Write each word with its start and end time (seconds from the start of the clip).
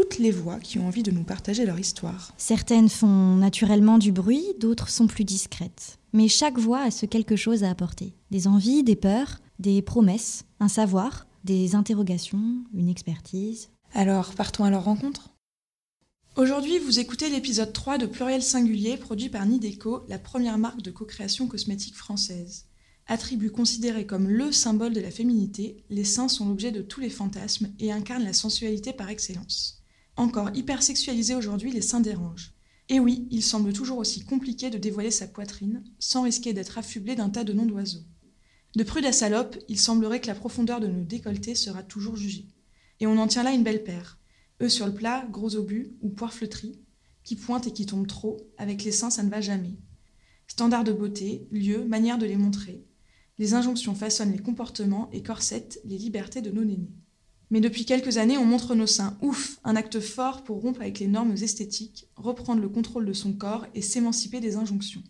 toutes 0.00 0.18
les 0.18 0.30
voix 0.30 0.58
qui 0.58 0.78
ont 0.78 0.86
envie 0.86 1.02
de 1.02 1.10
nous 1.10 1.24
partager 1.24 1.66
leur 1.66 1.78
histoire. 1.78 2.32
Certaines 2.38 2.88
font 2.88 3.36
naturellement 3.36 3.98
du 3.98 4.12
bruit, 4.12 4.46
d'autres 4.58 4.88
sont 4.88 5.06
plus 5.06 5.24
discrètes. 5.24 5.98
Mais 6.14 6.26
chaque 6.26 6.58
voix 6.58 6.80
a 6.80 6.90
ce 6.90 7.04
quelque 7.04 7.36
chose 7.36 7.64
à 7.64 7.70
apporter. 7.70 8.14
Des 8.30 8.46
envies, 8.46 8.82
des 8.82 8.96
peurs, 8.96 9.40
des 9.58 9.82
promesses, 9.82 10.44
un 10.58 10.68
savoir, 10.68 11.26
des 11.44 11.74
interrogations, 11.74 12.64
une 12.72 12.88
expertise. 12.88 13.68
Alors, 13.92 14.32
partons 14.32 14.64
à 14.64 14.70
leur 14.70 14.84
rencontre 14.84 15.34
Aujourd'hui, 16.34 16.78
vous 16.78 16.98
écoutez 16.98 17.28
l'épisode 17.28 17.74
3 17.74 17.98
de 17.98 18.06
Pluriel 18.06 18.42
Singulier 18.42 18.96
produit 18.96 19.28
par 19.28 19.44
Nideco, 19.44 20.06
la 20.08 20.18
première 20.18 20.56
marque 20.56 20.80
de 20.80 20.90
co-création 20.90 21.46
cosmétique 21.46 21.96
française. 21.96 22.64
Attribut 23.06 23.50
considéré 23.50 24.06
comme 24.06 24.28
le 24.28 24.50
symbole 24.50 24.94
de 24.94 25.00
la 25.00 25.10
féminité, 25.10 25.84
les 25.90 26.04
seins 26.04 26.28
sont 26.28 26.48
l'objet 26.48 26.72
de 26.72 26.80
tous 26.80 27.00
les 27.00 27.10
fantasmes 27.10 27.68
et 27.78 27.92
incarnent 27.92 28.24
la 28.24 28.32
sensualité 28.32 28.94
par 28.94 29.10
excellence. 29.10 29.79
Encore 30.20 30.54
hyper 30.54 30.82
sexualisés 30.82 31.34
aujourd'hui, 31.34 31.72
les 31.72 31.80
seins 31.80 31.98
dérangent. 31.98 32.52
Et 32.90 33.00
oui, 33.00 33.26
il 33.30 33.42
semble 33.42 33.72
toujours 33.72 33.96
aussi 33.96 34.22
compliqué 34.22 34.68
de 34.68 34.76
dévoiler 34.76 35.10
sa 35.10 35.26
poitrine, 35.26 35.82
sans 35.98 36.24
risquer 36.24 36.52
d'être 36.52 36.76
affublé 36.76 37.16
d'un 37.16 37.30
tas 37.30 37.42
de 37.42 37.54
noms 37.54 37.64
d'oiseaux. 37.64 38.04
De 38.76 38.82
prude 38.82 39.06
à 39.06 39.12
salope, 39.12 39.56
il 39.70 39.80
semblerait 39.80 40.20
que 40.20 40.26
la 40.26 40.34
profondeur 40.34 40.78
de 40.78 40.88
nos 40.88 41.04
décolletés 41.04 41.54
sera 41.54 41.82
toujours 41.82 42.16
jugée. 42.16 42.44
Et 43.00 43.06
on 43.06 43.16
en 43.16 43.28
tient 43.28 43.44
là 43.44 43.52
une 43.52 43.62
belle 43.62 43.82
paire. 43.82 44.18
Eux 44.60 44.68
sur 44.68 44.86
le 44.86 44.92
plat, 44.92 45.26
gros 45.30 45.56
obus 45.56 45.96
ou 46.02 46.10
poire 46.10 46.34
fleutrie, 46.34 46.78
qui 47.24 47.34
pointent 47.34 47.68
et 47.68 47.72
qui 47.72 47.86
tombent 47.86 48.06
trop, 48.06 48.36
avec 48.58 48.84
les 48.84 48.92
seins 48.92 49.08
ça 49.08 49.22
ne 49.22 49.30
va 49.30 49.40
jamais. 49.40 49.78
Standard 50.48 50.84
de 50.84 50.92
beauté, 50.92 51.48
lieu, 51.50 51.86
manière 51.86 52.18
de 52.18 52.26
les 52.26 52.36
montrer. 52.36 52.84
Les 53.38 53.54
injonctions 53.54 53.94
façonnent 53.94 54.32
les 54.32 54.42
comportements 54.42 55.08
et 55.12 55.22
corsettent 55.22 55.80
les 55.86 55.96
libertés 55.96 56.42
de 56.42 56.50
nos 56.50 56.66
nénés. 56.66 56.92
Mais 57.50 57.60
depuis 57.60 57.84
quelques 57.84 58.18
années, 58.18 58.38
on 58.38 58.44
montre 58.44 58.74
nos 58.74 58.86
seins. 58.86 59.16
Ouf, 59.22 59.58
un 59.64 59.76
acte 59.76 60.00
fort 60.00 60.44
pour 60.44 60.60
rompre 60.60 60.80
avec 60.80 61.00
les 61.00 61.08
normes 61.08 61.32
esthétiques, 61.32 62.08
reprendre 62.16 62.62
le 62.62 62.68
contrôle 62.68 63.06
de 63.06 63.12
son 63.12 63.32
corps 63.32 63.66
et 63.74 63.82
s'émanciper 63.82 64.40
des 64.40 64.56
injonctions. 64.56 65.02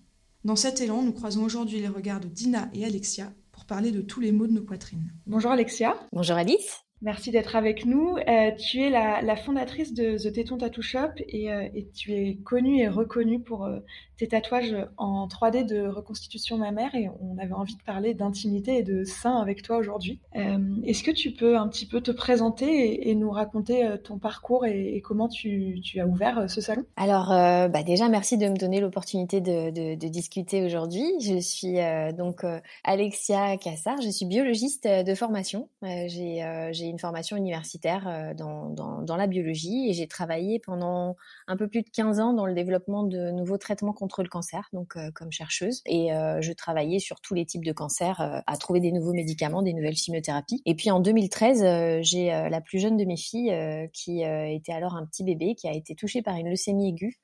Dans 0.45 0.57
cet 0.57 0.81
élan, 0.81 1.03
nous 1.03 1.13
croisons 1.13 1.45
aujourd'hui 1.45 1.81
les 1.81 1.89
regards 1.89 2.21
de 2.21 2.29
Dina 2.29 2.71
et 2.73 2.85
Alexia, 2.85 3.31
parler 3.71 3.93
de 3.93 4.01
tous 4.01 4.21
les 4.21 4.33
maux 4.33 4.49
de 4.49 4.53
nos 4.53 4.63
poitrines. 4.63 5.13
Bonjour 5.29 5.53
Alexia. 5.53 5.95
Bonjour 6.13 6.37
Alice. 6.37 6.83
Merci 7.03 7.31
d'être 7.31 7.55
avec 7.55 7.87
nous. 7.87 8.17
Euh, 8.17 8.51
tu 8.57 8.81
es 8.81 8.91
la, 8.91 9.37
fondatrice 9.37 9.95
de 9.95 10.19
The 10.19 10.33
Téton 10.33 10.59
Tattoo 10.59 10.83
Shop 10.83 11.13
et, 11.29 11.53
euh, 11.53 11.69
tu 11.95 12.13
es 12.13 12.39
connue 12.45 12.81
et 12.81 12.89
reconnue 12.89 13.41
pour 13.41 13.65
euh, 13.65 13.79
tes 14.21 14.29
tatouages 14.29 14.77
en 14.97 15.27
3D 15.27 15.65
de 15.65 15.87
reconstitution 15.87 16.59
mammaire 16.59 16.95
et 16.95 17.09
on 17.21 17.39
avait 17.39 17.55
envie 17.55 17.77
de 17.77 17.83
parler 17.83 18.15
d'intimité 18.15 18.77
et 18.77 18.83
de 18.83 19.05
sein 19.05 19.37
avec 19.37 19.63
toi 19.63 19.79
aujourd'hui. 19.79 20.21
Est-ce 20.35 21.03
que 21.03 21.11
tu 21.11 21.33
peux 21.33 21.57
un 21.57 21.69
petit 21.69 21.87
peu 21.87 22.01
te 22.01 22.11
présenter 22.11 23.09
et, 23.09 23.15
nous 23.15 23.31
raconter 23.31 23.87
ton 24.05 24.19
parcours 24.19 24.65
et, 24.67 25.03
comment 25.05 25.29
tu, 25.29 25.81
as 25.99 26.07
ouvert 26.07 26.49
ce 26.49 26.61
salon? 26.61 26.85
Alors 26.97 27.29
bah 27.29 27.83
déjà 27.83 28.09
merci 28.09 28.39
de 28.39 28.47
me 28.49 28.57
donner 28.57 28.81
l'opportunité 28.81 29.41
de, 29.41 29.95
discuter 29.95 30.65
aujourd'hui. 30.65 31.05
Je 31.21 31.39
suis 31.41 31.77
donc 32.17 32.45
Alexia 32.85 33.57
Cassard, 33.57 34.01
je 34.03 34.11
suis 34.11 34.27
biologiste 34.27 34.87
de 34.87 35.15
formation. 35.15 35.69
j'ai 35.83 36.87
une 36.87 36.99
formation 36.99 37.37
universitaire 37.37 38.07
euh, 38.07 38.35
dans, 38.35 38.71
dans, 39.03 39.17
la 39.17 39.27
biologie 39.27 39.89
et 39.89 39.93
j'ai 39.93 40.07
travaillé 40.07 40.59
pendant 40.59 41.17
un 41.47 41.57
peu 41.57 41.69
plus 41.69 41.83
de 41.83 41.91
15 41.91 42.21
ans 42.21 42.33
dans 42.33 42.47
le 42.47 42.55
développement 42.55 43.03
de 43.03 43.31
nouveaux 43.31 43.59
traitements 43.59 43.93
contre 43.93 44.10
le 44.19 44.29
cancer, 44.29 44.69
donc 44.73 44.97
euh, 44.97 45.11
comme 45.15 45.33
chercheuse. 45.33 45.83
Et 45.87 46.13
euh, 46.13 46.41
je 46.41 46.53
travaillais 46.53 46.99
sur 46.99 47.21
tous 47.21 47.35
les 47.35 47.47
types 47.47 47.65
de 47.65 47.73
cancers, 47.73 48.43
à 48.47 48.57
trouver 48.57 48.81
des 48.81 48.93
nouveaux 48.93 49.13
médicaments, 49.13 49.63
des 49.63 49.73
nouvelles 49.73 49.97
chimiothérapies. 49.97 50.63
Et 50.67 50.75
puis 50.75 50.91
en 50.91 51.01
2013, 51.01 52.03
j'ai 52.03 52.29
la 52.29 52.61
plus 52.61 52.79
jeune 52.79 52.97
de 52.97 53.05
mes 53.05 53.17
filles 53.17 53.55
qui 53.93 54.23
était 54.23 54.73
alors 54.73 54.97
un 54.97 55.07
petit 55.07 55.25
bébé 55.25 55.55
qui 55.55 55.69
a 55.69 55.73
été 55.73 55.95
touché 55.95 56.23
par 56.23 56.37
une 56.37 56.49
leucémie 56.49 56.89
aiguë. 56.89 57.19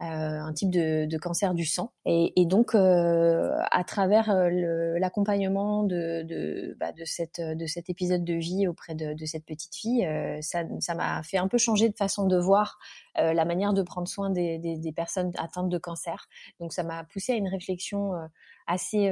Euh, 0.00 0.04
un 0.06 0.52
type 0.52 0.70
de, 0.70 1.18
cancer 1.18 1.54
du 1.54 1.64
sang. 1.64 1.90
Et, 2.06 2.46
donc, 2.46 2.76
euh, 2.76 3.50
à 3.72 3.82
travers 3.82 4.30
euh, 4.30 4.96
l'accompagnement 5.00 5.82
de, 5.82 6.76
bah, 6.78 6.92
de, 6.92 7.04
cette, 7.04 7.40
de 7.40 7.66
cet 7.66 7.90
épisode 7.90 8.22
de 8.22 8.34
vie 8.34 8.68
auprès 8.68 8.94
de, 8.94 9.26
cette 9.26 9.44
petite 9.44 9.74
fille, 9.74 10.08
ça 10.40 10.94
m'a 10.94 11.22
fait 11.24 11.38
un 11.38 11.48
peu 11.48 11.58
changer 11.58 11.88
de 11.88 11.96
façon 11.96 12.28
de 12.28 12.38
voir 12.38 12.78
la 13.16 13.44
manière 13.44 13.72
de 13.72 13.82
prendre 13.82 14.06
soin 14.06 14.30
des, 14.30 14.58
des, 14.58 14.92
personnes 14.92 15.32
atteintes 15.36 15.68
de 15.68 15.78
cancer. 15.78 16.28
Donc, 16.60 16.72
ça 16.72 16.84
m'a 16.84 17.02
poussé 17.02 17.32
à 17.32 17.36
une 17.36 17.48
réflexion 17.48 18.12
assez 18.68 19.10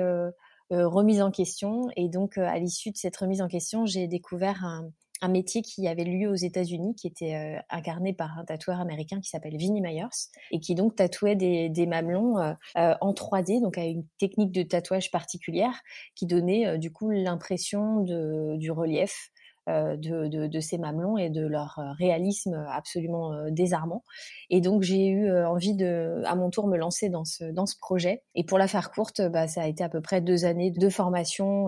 remise 0.71 1.21
en 1.21 1.33
question. 1.33 1.89
Et 1.97 2.09
donc, 2.09 2.39
à 2.39 2.61
l'issue 2.61 2.93
de 2.93 2.97
cette 2.97 3.17
remise 3.17 3.43
en 3.43 3.49
question, 3.49 3.87
j'ai 3.87 4.07
découvert 4.07 4.65
un, 4.65 4.89
un 5.23 5.29
métier 5.29 5.63
qui 5.63 5.89
avait 5.89 6.05
lieu 6.05 6.29
aux 6.29 6.35
États-Unis, 6.35 6.95
qui 6.95 7.07
était 7.07 7.35
euh, 7.35 7.59
incarné 7.71 8.13
par 8.13 8.39
un 8.39 8.45
tatoueur 8.45 8.81
américain 8.81 9.21
qui 9.21 9.29
s'appelle 9.29 9.57
Vinnie 9.57 9.81
Myers 9.81 10.31
et 10.51 10.61
qui 10.61 10.75
donc 10.75 10.97
tatouait 10.97 11.37
des, 11.37 11.87
mamelons 11.87 12.39
euh, 12.39 12.53
euh, 12.77 12.95
en 13.01 13.13
3D, 13.13 13.63
donc 13.63 13.79
à 13.79 13.85
une 13.85 14.05
technique 14.19 14.53
de 14.53 14.63
tatouage 14.63 15.11
particulière 15.11 15.81
qui 16.15 16.27
donnait 16.27 16.79
du 16.79 16.93
coup 16.93 17.11
l'impression 17.11 18.01
du 18.01 18.71
relief. 18.71 19.31
De, 19.69 20.29
de, 20.29 20.61
ces 20.61 20.79
mamelons 20.79 21.19
et 21.19 21.29
de 21.29 21.45
leur 21.45 21.81
réalisme 21.99 22.55
absolument 22.71 23.33
désarmant. 23.51 24.05
Et 24.49 24.61
donc 24.61 24.83
j'ai 24.83 25.09
eu 25.09 25.29
envie 25.45 25.75
de, 25.75 26.23
à 26.25 26.37
mon 26.37 26.51
tour, 26.51 26.69
me 26.69 26.77
lancer 26.77 27.09
dans 27.09 27.25
ce, 27.25 27.43
dans 27.43 27.67
ce 27.67 27.75
projet. 27.77 28.23
Et 28.37 28.45
pour 28.45 28.59
la 28.59 28.69
faire 28.69 28.93
courte, 28.93 29.21
bah, 29.23 29.49
ça 29.49 29.63
a 29.63 29.67
été 29.67 29.83
à 29.83 29.89
peu 29.89 30.01
près 30.01 30.21
deux 30.21 30.45
années 30.45 30.71
de 30.71 30.89
formation 30.89 31.67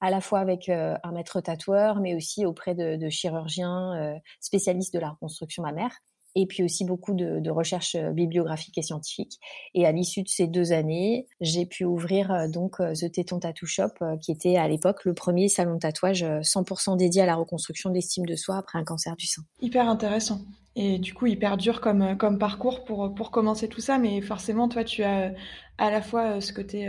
à 0.00 0.10
la 0.10 0.20
fois 0.20 0.40
avec 0.40 0.68
euh, 0.68 0.96
un 1.02 1.12
maître 1.12 1.40
tatoueur, 1.40 2.00
mais 2.00 2.14
aussi 2.14 2.46
auprès 2.46 2.74
de, 2.74 3.08
chirurgiens 3.10 3.94
euh, 3.94 4.18
spécialistes 4.40 4.94
de 4.94 4.98
la 4.98 5.10
reconstruction 5.10 5.62
mammaire 5.62 5.92
et 6.36 6.46
puis 6.46 6.62
aussi 6.62 6.84
beaucoup 6.84 7.12
de, 7.12 7.50
recherches 7.50 7.96
euh, 7.96 8.12
bibliographiques 8.12 8.78
et 8.78 8.82
scientifiques. 8.82 9.40
Et 9.74 9.84
à 9.84 9.92
l'issue 9.92 10.22
de 10.22 10.28
ces 10.28 10.46
deux 10.46 10.72
années, 10.72 11.26
j'ai 11.40 11.66
pu 11.66 11.84
ouvrir 11.84 12.48
donc 12.48 12.76
The 12.78 13.10
Téton 13.10 13.40
Tattoo 13.40 13.66
Shop, 13.66 13.94
qui 14.22 14.30
était 14.30 14.56
à 14.56 14.68
l'époque 14.68 15.04
le 15.04 15.12
premier 15.12 15.48
salon 15.48 15.74
de 15.74 15.80
tatouage 15.80 16.24
100% 16.24 16.96
dédié 16.96 17.22
à 17.22 17.26
la 17.26 17.34
reconstruction 17.34 17.90
de 17.90 17.96
l'estime 17.96 18.26
de 18.26 18.36
soi 18.36 18.56
après 18.56 18.78
un 18.78 18.84
cancer 18.84 19.16
du 19.16 19.26
sein. 19.26 19.42
Hyper 19.60 19.88
intéressant. 19.88 20.42
Et 20.76 21.00
du 21.00 21.14
coup, 21.14 21.26
hyper 21.26 21.56
dur 21.56 21.80
comme, 21.80 22.16
comme 22.16 22.38
parcours 22.38 22.84
pour, 22.84 23.12
pour 23.12 23.32
commencer 23.32 23.68
tout 23.68 23.80
ça, 23.80 23.98
mais 23.98 24.20
forcément, 24.20 24.68
toi, 24.68 24.84
tu 24.84 25.02
as 25.02 25.34
à 25.78 25.90
la 25.90 26.00
fois 26.00 26.40
ce 26.40 26.52
côté 26.52 26.88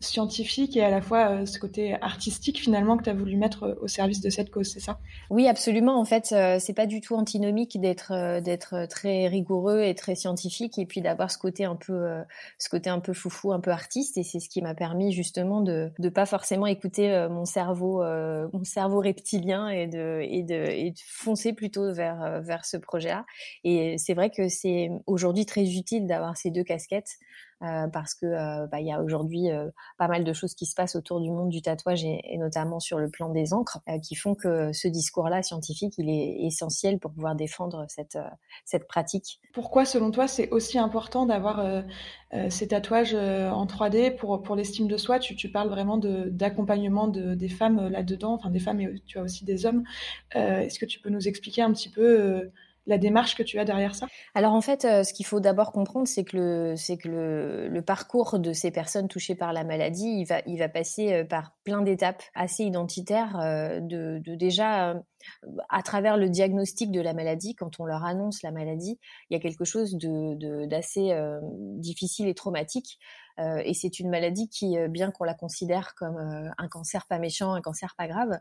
scientifique 0.00 0.76
et 0.76 0.84
à 0.84 0.90
la 0.90 1.00
fois 1.00 1.30
euh, 1.30 1.46
ce 1.46 1.58
côté 1.58 1.94
artistique 2.00 2.60
finalement 2.60 2.96
que 2.96 3.04
tu 3.04 3.10
as 3.10 3.14
voulu 3.14 3.36
mettre 3.36 3.64
euh, 3.64 3.74
au 3.80 3.88
service 3.88 4.20
de 4.20 4.30
cette 4.30 4.50
cause, 4.50 4.70
c'est 4.70 4.80
ça? 4.80 4.98
Oui, 5.30 5.48
absolument. 5.48 5.98
En 5.98 6.04
fait, 6.04 6.32
euh, 6.32 6.58
c'est 6.60 6.74
pas 6.74 6.86
du 6.86 7.00
tout 7.00 7.14
antinomique 7.14 7.80
d'être 7.80 8.40
d'être 8.40 8.86
très 8.86 9.28
rigoureux 9.28 9.82
et 9.82 9.94
très 9.94 10.14
scientifique 10.14 10.78
et 10.78 10.86
puis 10.86 11.00
d'avoir 11.00 11.30
ce 11.30 11.38
côté 11.38 11.64
un 11.64 11.76
peu 11.76 12.06
ce 12.58 12.68
côté 12.68 12.90
un 12.90 13.00
peu 13.00 13.12
foufou, 13.12 13.52
un 13.52 13.60
peu 13.60 13.70
artiste 13.70 14.18
et 14.18 14.22
c'est 14.22 14.40
ce 14.40 14.48
qui 14.48 14.62
m'a 14.62 14.74
permis 14.74 15.12
justement 15.12 15.60
de 15.60 15.90
de 15.98 16.08
pas 16.08 16.26
forcément 16.26 16.66
écouter 16.66 17.26
mon 17.30 17.44
cerveau 17.44 18.02
mon 18.52 18.64
cerveau 18.64 19.00
reptilien 19.00 19.68
et 19.68 19.86
de 19.86 20.20
et 20.22 20.42
de 20.42 20.54
et 20.54 20.90
de 20.90 20.98
foncer 21.06 21.52
plutôt 21.52 21.92
vers 21.92 22.42
vers 22.42 22.64
ce 22.64 22.76
projet-là. 22.76 23.24
Et 23.64 23.96
c'est 23.98 24.14
vrai 24.14 24.30
que 24.30 24.48
c'est 24.48 24.90
aujourd'hui 25.06 25.46
très 25.46 25.64
utile 25.64 26.06
d'avoir 26.06 26.36
ces 26.36 26.50
deux 26.50 26.64
casquettes 26.64 27.18
euh, 27.64 27.88
parce 27.88 28.14
que 28.14 28.26
euh, 28.26 28.66
bah, 28.66 28.80
il 28.80 28.86
y 28.86 28.92
a 28.92 29.02
aujourd'hui 29.02 29.50
euh, 29.50 29.70
pas 29.96 30.08
mal 30.08 30.24
de 30.24 30.32
choses 30.32 30.54
qui 30.54 30.66
se 30.66 30.74
passent 30.74 30.96
autour 30.96 31.20
du 31.20 31.30
monde 31.30 31.48
du 31.48 31.62
tatouage 31.62 32.04
et, 32.04 32.36
notamment 32.36 32.78
sur 32.78 32.98
le 32.98 33.08
plan 33.08 33.30
des 33.30 33.54
encres 33.54 33.78
qui 34.02 34.16
font 34.16 34.34
que 34.34 34.72
ce 34.72 34.88
discours-là 34.88 35.42
scientifique 35.42 35.94
il 35.98 36.10
est 36.10 36.44
essentiel 36.44 36.98
pour 36.98 37.12
pouvoir 37.12 37.34
défendre 37.34 37.86
cette 37.88 38.18
cette 38.64 38.86
pratique. 38.86 39.40
Pourquoi 39.52 39.84
selon 39.84 40.10
toi 40.10 40.26
c'est 40.26 40.50
aussi 40.50 40.78
important 40.78 41.26
d'avoir 41.26 41.64
ces 42.50 42.68
tatouages 42.68 43.14
en 43.14 43.66
3D 43.66 44.16
pour 44.16 44.56
l'estime 44.56 44.88
de 44.88 44.96
soi? 44.96 45.18
Tu, 45.18 45.48
parles 45.48 45.68
vraiment 45.68 45.98
d'accompagnement 45.98 47.08
de, 47.08 47.34
des 47.34 47.48
femmes 47.48 47.88
là-dedans 47.88 48.34
enfin 48.34 48.50
des 48.50 48.60
femmes 48.60 48.80
et 48.80 49.00
tu 49.06 49.18
as 49.18 49.22
aussi 49.22 49.44
des 49.44 49.64
hommes. 49.64 49.84
Est-ce 50.34 50.78
que 50.78 50.86
tu 50.86 51.00
peux 51.00 51.10
nous 51.10 51.28
expliquer 51.28 51.62
un 51.62 51.72
petit 51.72 51.90
peu 51.90 52.50
la 52.86 52.98
démarche 52.98 53.34
que 53.34 53.42
tu 53.42 53.58
as 53.58 53.64
derrière 53.64 53.94
ça? 53.94 54.06
Alors 54.34 54.52
en 54.52 54.60
fait, 54.60 54.84
euh, 54.84 55.02
ce 55.02 55.12
qu'il 55.12 55.26
faut 55.26 55.40
d'abord 55.40 55.72
comprendre, 55.72 56.06
c'est 56.06 56.24
que, 56.24 56.36
le, 56.36 56.96
que 56.96 57.08
le, 57.70 57.82
parcours 57.82 58.38
de 58.38 58.52
ces 58.52 58.70
personnes 58.70 59.08
touchées 59.08 59.34
par 59.34 59.52
la 59.52 59.64
maladie, 59.64 60.26
il 60.46 60.58
va, 60.58 60.68
passer 60.68 61.12
euh, 61.12 61.24
par 61.24 61.52
plein 61.64 61.82
d'étapes 61.82 62.22
assez 62.34 62.64
identitaires, 62.64 63.38
euh, 63.40 63.80
de, 63.80 64.20
déjà 64.34 64.94
à 65.70 65.82
travers 65.82 66.18
le 66.18 66.28
diagnostic 66.28 66.90
de 66.90 67.00
la 67.00 67.14
maladie, 67.14 67.54
quand 67.54 67.80
on 67.80 67.86
leur 67.86 68.04
annonce 68.04 68.42
la 68.42 68.50
maladie, 68.50 68.98
il 69.30 69.34
y 69.34 69.36
a 69.36 69.40
quelque 69.40 69.64
chose 69.64 69.96
d'assez 69.96 71.16
difficile 71.78 72.28
et 72.28 72.34
traumatique. 72.34 72.98
Euh, 73.40 73.60
et 73.64 73.74
c'est 73.74 73.98
une 73.98 74.10
maladie 74.10 74.48
qui, 74.48 74.78
euh, 74.78 74.88
bien 74.88 75.10
qu'on 75.10 75.24
la 75.24 75.34
considère 75.34 75.94
comme 75.96 76.16
euh, 76.16 76.50
un 76.56 76.68
cancer 76.68 77.06
pas 77.06 77.18
méchant, 77.18 77.52
un 77.52 77.60
cancer 77.60 77.94
pas 77.96 78.06
grave, 78.06 78.38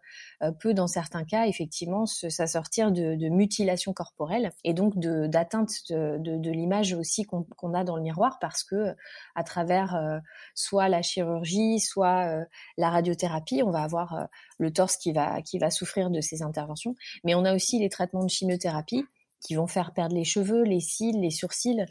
peut 0.59 0.73
dans 0.73 0.87
certains 0.87 1.23
cas 1.23 1.45
effectivement 1.47 2.05
s'assortir 2.05 2.91
de, 2.91 3.15
de 3.15 3.29
mutilation 3.29 3.93
corporelle 3.93 4.51
et 4.63 4.73
donc 4.73 4.97
d'atteinte 4.97 5.71
de, 5.89 6.17
de, 6.19 6.51
l'image 6.51 6.93
aussi 6.93 7.23
qu'on 7.23 7.73
a 7.73 7.83
dans 7.83 7.95
le 7.95 8.03
miroir 8.03 8.37
parce 8.39 8.63
que 8.63 8.95
à 9.35 9.43
travers 9.43 10.21
soit 10.53 10.89
la 10.89 11.01
chirurgie, 11.01 11.79
soit 11.79 12.45
la 12.77 12.89
radiothérapie, 12.89 13.63
on 13.63 13.71
va 13.71 13.83
avoir 13.83 14.27
le 14.57 14.71
torse 14.71 14.97
qui 14.97 15.13
va 15.13 15.41
qui 15.41 15.59
va 15.59 15.71
souffrir 15.71 16.09
de 16.09 16.21
ces 16.21 16.41
interventions, 16.41 16.95
mais 17.23 17.35
on 17.35 17.45
a 17.45 17.55
aussi 17.55 17.79
les 17.79 17.89
traitements 17.89 18.23
de 18.23 18.29
chimiothérapie 18.29 19.05
qui 19.43 19.55
vont 19.55 19.67
faire 19.67 19.93
perdre 19.93 20.15
les 20.15 20.23
cheveux, 20.23 20.63
les 20.63 20.79
cils, 20.79 21.19
les 21.19 21.29
sourcils, 21.29 21.85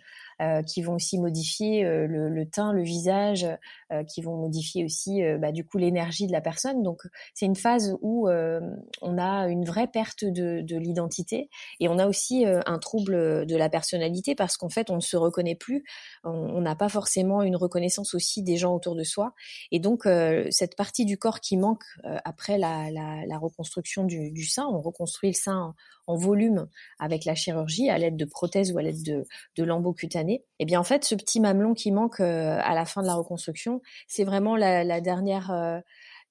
qui 0.66 0.82
vont 0.82 0.94
aussi 0.94 1.18
modifier 1.18 1.84
euh, 1.84 2.06
le, 2.06 2.46
teint, 2.46 2.72
le 2.72 2.82
visage, 2.82 3.46
euh, 3.92 4.04
qui 4.04 4.22
vont 4.22 4.36
modifier 4.36 4.84
aussi 4.84 5.22
bah, 5.38 5.52
du 5.52 5.64
coup 5.64 5.78
l'énergie 5.78 6.26
de 6.26 6.32
la 6.32 6.40
personne. 6.40 6.82
Donc 6.82 7.02
c'est 7.34 7.46
une 7.46 7.56
phase 7.56 7.96
où 8.00 8.28
on 8.28 9.18
a 9.18 9.48
une 9.48 9.64
vraie 9.64 9.86
perte 9.86 10.24
de, 10.24 10.60
de 10.62 10.76
l'identité 10.76 11.48
et 11.80 11.88
on 11.88 11.98
a 11.98 12.06
aussi 12.06 12.44
un 12.46 12.78
trouble 12.78 13.46
de 13.46 13.56
la 13.56 13.68
personnalité 13.68 14.34
parce 14.34 14.56
qu'en 14.56 14.68
fait 14.68 14.90
on 14.90 14.96
ne 14.96 15.00
se 15.00 15.16
reconnaît 15.16 15.54
plus, 15.54 15.84
on 16.24 16.60
n'a 16.60 16.74
pas 16.74 16.88
forcément 16.88 17.42
une 17.42 17.56
reconnaissance 17.56 18.14
aussi 18.14 18.42
des 18.42 18.56
gens 18.56 18.74
autour 18.74 18.94
de 18.94 19.04
soi. 19.04 19.34
Et 19.70 19.78
donc 19.78 20.08
cette 20.50 20.76
partie 20.76 21.04
du 21.04 21.18
corps 21.18 21.40
qui 21.40 21.56
manque 21.56 21.84
après 22.24 22.58
la, 22.58 23.38
reconstruction 23.38 24.04
du, 24.04 24.44
sein, 24.44 24.66
on 24.66 24.80
reconstruit 24.80 25.30
le 25.30 25.36
sein 25.36 25.56
en, 25.56 25.74
en 26.06 26.16
volume 26.16 26.68
avec 26.98 27.24
la 27.24 27.34
chirurgie 27.34 27.88
à 27.90 27.98
l'aide 27.98 28.16
de 28.16 28.24
prothèses 28.24 28.72
ou 28.72 28.78
à 28.78 28.82
l'aide 28.82 29.02
de, 29.02 29.26
de 29.56 29.64
lambeaux 29.64 29.92
cutanés 29.92 30.31
et 30.34 30.44
eh 30.60 30.64
bien 30.64 30.80
en 30.80 30.84
fait 30.84 31.04
ce 31.04 31.14
petit 31.14 31.40
mamelon 31.40 31.74
qui 31.74 31.90
manque 31.92 32.20
euh, 32.20 32.58
à 32.62 32.74
la 32.74 32.84
fin 32.84 33.02
de 33.02 33.06
la 33.06 33.14
reconstruction, 33.14 33.80
c'est 34.06 34.24
vraiment 34.24 34.56
la, 34.56 34.84
la 34.84 35.00
dernière 35.00 35.50
euh, 35.50 35.80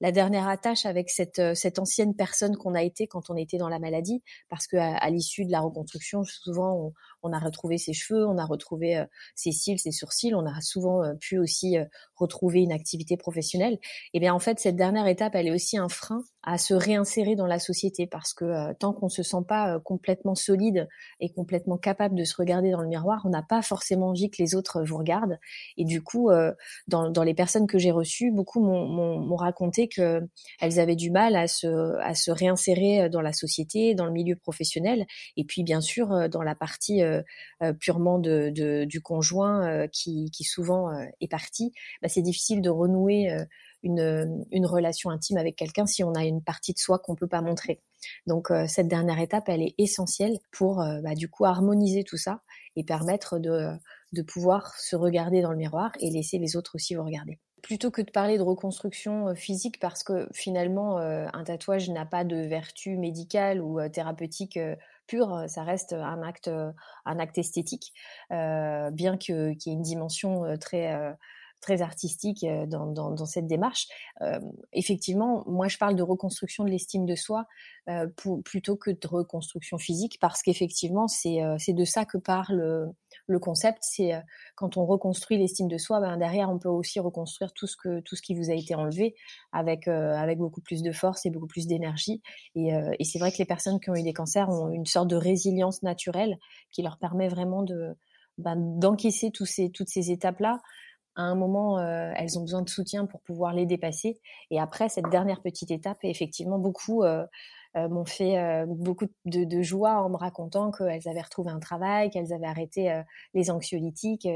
la 0.01 0.11
dernière 0.11 0.47
attache 0.49 0.85
avec 0.85 1.09
cette, 1.09 1.39
euh, 1.39 1.53
cette 1.53 1.77
ancienne 1.79 2.15
personne 2.15 2.57
qu'on 2.57 2.73
a 2.73 2.81
été 2.81 3.07
quand 3.07 3.29
on 3.29 3.35
était 3.35 3.57
dans 3.57 3.69
la 3.69 3.79
maladie, 3.79 4.23
parce 4.49 4.67
que 4.67 4.75
à, 4.75 5.09
l'issue 5.09 5.45
de 5.45 5.51
la 5.51 5.61
reconstruction, 5.61 6.23
souvent 6.23 6.73
on, 6.75 6.93
on, 7.23 7.33
a 7.33 7.39
retrouvé 7.39 7.77
ses 7.77 7.93
cheveux, 7.93 8.25
on 8.25 8.37
a 8.37 8.45
retrouvé 8.45 8.97
euh, 8.97 9.05
ses 9.35 9.51
cils, 9.51 9.79
ses 9.79 9.91
sourcils, 9.91 10.33
on 10.33 10.45
a 10.45 10.61
souvent 10.61 11.03
euh, 11.03 11.13
pu 11.19 11.37
aussi 11.37 11.77
retrouver 12.15 12.61
une 12.61 12.71
activité 12.71 13.17
professionnelle. 13.17 13.73
Et 13.73 13.79
eh 14.15 14.19
bien 14.19 14.33
en 14.33 14.39
fait, 14.39 14.59
cette 14.59 14.75
dernière 14.75 15.07
étape, 15.07 15.35
elle 15.35 15.47
est 15.47 15.53
aussi 15.53 15.77
un 15.77 15.89
frein 15.89 16.23
à 16.43 16.57
se 16.57 16.73
réinsérer 16.73 17.35
dans 17.35 17.45
la 17.45 17.59
société, 17.59 18.07
parce 18.07 18.33
que 18.33 18.73
tant 18.73 18.93
qu'on 18.93 19.09
se 19.09 19.21
sent 19.21 19.43
pas 19.47 19.79
complètement 19.79 20.33
solide 20.33 20.87
et 21.19 21.31
complètement 21.31 21.77
capable 21.77 22.15
de 22.15 22.23
se 22.23 22.35
regarder 22.35 22.71
dans 22.71 22.81
le 22.81 22.87
miroir, 22.87 23.21
on 23.25 23.29
n'a 23.29 23.43
pas 23.43 23.61
forcément 23.61 24.09
envie 24.09 24.29
que 24.31 24.41
les 24.41 24.55
autres 24.55 24.81
vous 24.81 24.97
regardent. 24.97 25.37
Et 25.77 25.85
du 25.85 26.01
coup, 26.01 26.31
dans, 26.87 27.11
dans 27.11 27.23
les 27.23 27.35
personnes 27.35 27.67
que 27.67 27.77
j'ai 27.77 27.91
reçues, 27.91 28.31
beaucoup 28.31 28.59
m'ont 28.61 29.35
raconté 29.35 29.87
qu'elles 29.87 30.79
avaient 30.79 30.95
du 30.95 31.11
mal 31.11 31.35
à 31.35 31.47
se, 31.47 31.99
à 31.99 32.15
se 32.15 32.31
réinsérer 32.31 33.01
euh, 33.01 33.09
dans 33.09 33.21
la 33.21 33.33
société, 33.33 33.95
dans 33.95 34.05
le 34.05 34.11
milieu 34.11 34.35
professionnel, 34.35 35.05
et 35.37 35.43
puis 35.43 35.63
bien 35.63 35.81
sûr 35.81 36.11
euh, 36.11 36.27
dans 36.27 36.43
la 36.43 36.55
partie 36.55 37.01
euh, 37.61 37.73
purement 37.73 38.19
de, 38.19 38.49
de, 38.49 38.85
du 38.85 39.01
conjoint 39.01 39.87
qui, 39.87 40.29
qui 40.31 40.43
souvent 40.43 40.89
est 41.19 41.27
parti, 41.27 41.71
bah, 42.01 42.09
c'est 42.09 42.21
difficile 42.21 42.61
de 42.61 42.69
renouer 42.69 43.35
une, 43.83 44.65
relation 44.65 45.09
intime 45.09 45.37
avec 45.37 45.55
quelqu'un 45.55 45.85
si 45.85 46.03
on 46.03 46.13
a 46.13 46.23
une 46.23 46.43
partie 46.43 46.73
de 46.73 46.79
soi 46.79 46.99
qu'on 46.99 47.15
peut 47.15 47.27
pas 47.27 47.41
montrer. 47.41 47.81
Donc 48.27 48.51
cette 48.67 48.87
dernière 48.87 49.19
étape, 49.19 49.49
elle 49.49 49.61
est 49.61 49.75
essentielle 49.77 50.39
pour 50.51 50.83
bah, 51.03 51.15
du 51.15 51.29
coup 51.29 51.45
harmoniser 51.45 52.03
tout 52.03 52.17
ça 52.17 52.41
et 52.75 52.83
permettre 52.83 53.39
de, 53.39 53.77
pouvoir 54.27 54.75
se 54.77 54.95
regarder 54.95 55.41
dans 55.41 55.51
le 55.51 55.57
miroir 55.57 55.91
et 55.99 56.09
laisser 56.09 56.37
les 56.37 56.55
autres 56.55 56.75
aussi 56.75 56.95
vous 56.95 57.03
regarder 57.03 57.39
plutôt 57.61 57.91
que 57.91 58.01
de 58.01 58.11
parler 58.11 58.37
de 58.37 58.43
reconstruction 58.43 59.29
euh, 59.29 59.35
physique, 59.35 59.79
parce 59.79 60.03
que 60.03 60.27
finalement, 60.33 60.97
euh, 60.99 61.27
un 61.33 61.43
tatouage 61.43 61.89
n'a 61.89 62.05
pas 62.05 62.23
de 62.23 62.35
vertu 62.35 62.97
médicale 62.97 63.61
ou 63.61 63.79
euh, 63.79 63.89
thérapeutique 63.89 64.59
pure, 65.11 65.43
ça 65.47 65.63
reste 65.63 65.91
un 65.91 66.23
acte, 66.23 66.49
un 67.05 67.19
acte 67.19 67.37
esthétique, 67.37 67.93
bien 68.29 69.17
qu'il 69.17 69.57
y 69.65 69.69
ait 69.69 69.73
une 69.73 69.81
dimension 69.81 70.57
très 70.57 71.17
très 71.61 71.81
artistique 71.81 72.45
dans, 72.67 72.87
dans, 72.87 73.11
dans 73.11 73.25
cette 73.25 73.47
démarche. 73.47 73.87
Euh, 74.21 74.39
effectivement, 74.73 75.43
moi 75.47 75.67
je 75.67 75.77
parle 75.77 75.95
de 75.95 76.03
reconstruction 76.03 76.63
de 76.63 76.69
l'estime 76.69 77.05
de 77.05 77.15
soi 77.15 77.45
euh, 77.87 78.07
pour, 78.17 78.41
plutôt 78.43 78.75
que 78.75 78.89
de 78.91 79.07
reconstruction 79.07 79.77
physique 79.77 80.17
parce 80.19 80.41
qu'effectivement 80.41 81.07
c'est 81.07 81.43
euh, 81.43 81.57
de 81.67 81.85
ça 81.85 82.03
que 82.05 82.17
parle 82.17 82.91
le 83.27 83.39
concept. 83.39 83.77
C'est 83.81 84.11
quand 84.55 84.75
on 84.75 84.85
reconstruit 84.85 85.37
l'estime 85.37 85.67
de 85.67 85.77
soi, 85.77 86.01
ben 86.01 86.17
derrière 86.17 86.49
on 86.49 86.59
peut 86.59 86.69
aussi 86.69 86.99
reconstruire 86.99 87.53
tout 87.53 87.67
ce 87.67 87.77
que 87.77 88.01
tout 88.01 88.15
ce 88.15 88.21
qui 88.21 88.35
vous 88.35 88.49
a 88.49 88.53
été 88.53 88.75
enlevé 88.75 89.15
avec 89.53 89.87
avec 89.87 90.39
beaucoup 90.39 90.61
plus 90.61 90.81
de 90.81 90.91
force 90.91 91.25
et 91.25 91.29
beaucoup 91.29 91.47
plus 91.47 91.67
d'énergie. 91.67 92.21
Et, 92.55 92.71
et 92.99 93.05
c'est 93.05 93.19
vrai 93.19 93.31
que 93.31 93.37
les 93.37 93.45
personnes 93.45 93.79
qui 93.79 93.89
ont 93.89 93.95
eu 93.95 94.03
des 94.03 94.13
cancers 94.13 94.49
ont 94.49 94.69
une 94.69 94.85
sorte 94.85 95.07
de 95.07 95.15
résilience 95.15 95.81
naturelle 95.83 96.37
qui 96.71 96.81
leur 96.81 96.97
permet 96.97 97.29
vraiment 97.29 97.63
de 97.63 97.95
ben, 98.37 98.55
d'encaisser 98.57 99.31
ces 99.45 99.71
toutes 99.71 99.89
ces 99.89 100.11
étapes 100.11 100.39
là 100.39 100.59
à 101.15 101.23
un 101.23 101.35
moment, 101.35 101.79
euh, 101.79 102.11
elles 102.15 102.37
ont 102.39 102.41
besoin 102.41 102.61
de 102.61 102.69
soutien 102.69 103.05
pour 103.05 103.21
pouvoir 103.21 103.53
les 103.53 103.65
dépasser. 103.65 104.19
Et 104.49 104.59
après, 104.59 104.89
cette 104.89 105.09
dernière 105.09 105.41
petite 105.41 105.71
étape, 105.71 105.99
effectivement, 106.03 106.57
beaucoup 106.57 107.03
euh, 107.03 107.25
euh, 107.75 107.89
m'ont 107.89 108.05
fait 108.05 108.65
beaucoup 108.67 109.05
de, 109.25 109.61
joie 109.61 110.03
en 110.03 110.09
me 110.09 110.17
racontant 110.17 110.71
qu'elles 110.71 111.07
avaient 111.07 111.21
retrouvé 111.21 111.51
un 111.51 111.59
travail, 111.59 112.09
qu'elles 112.09 112.33
avaient 112.33 112.47
arrêté 112.47 113.01
les 113.33 113.49
anxiolytiques, 113.49 114.27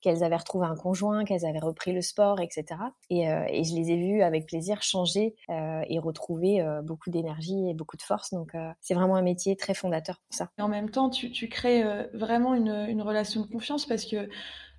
qu'elles 0.00 0.24
avaient 0.24 0.36
retrouvé 0.36 0.66
un 0.66 0.74
conjoint, 0.74 1.24
qu'elles 1.24 1.46
avaient 1.46 1.60
repris 1.60 1.92
le 1.92 2.00
sport, 2.00 2.40
etc. 2.40 2.64
Et, 3.10 3.26
je 3.26 3.74
les 3.76 3.90
ai 3.92 3.96
vues 3.96 4.22
avec 4.22 4.46
plaisir 4.46 4.82
changer 4.82 5.36
et 5.48 5.98
retrouver 6.00 6.66
beaucoup 6.82 7.10
d'énergie 7.10 7.70
et 7.70 7.74
beaucoup 7.74 7.96
de 7.96 8.02
force. 8.02 8.32
Donc, 8.32 8.56
c'est 8.80 8.94
vraiment 8.94 9.14
un 9.14 9.22
métier 9.22 9.54
très 9.54 9.74
fondateur 9.74 10.18
pour 10.26 10.34
ça. 10.34 10.50
Et 10.58 10.62
en 10.62 10.68
même 10.68 10.90
temps, 10.90 11.10
tu, 11.10 11.48
crées 11.48 11.84
vraiment 12.12 12.54
une 12.54 13.02
relation 13.02 13.42
de 13.42 13.46
confiance 13.46 13.86
parce 13.86 14.04
que 14.04 14.28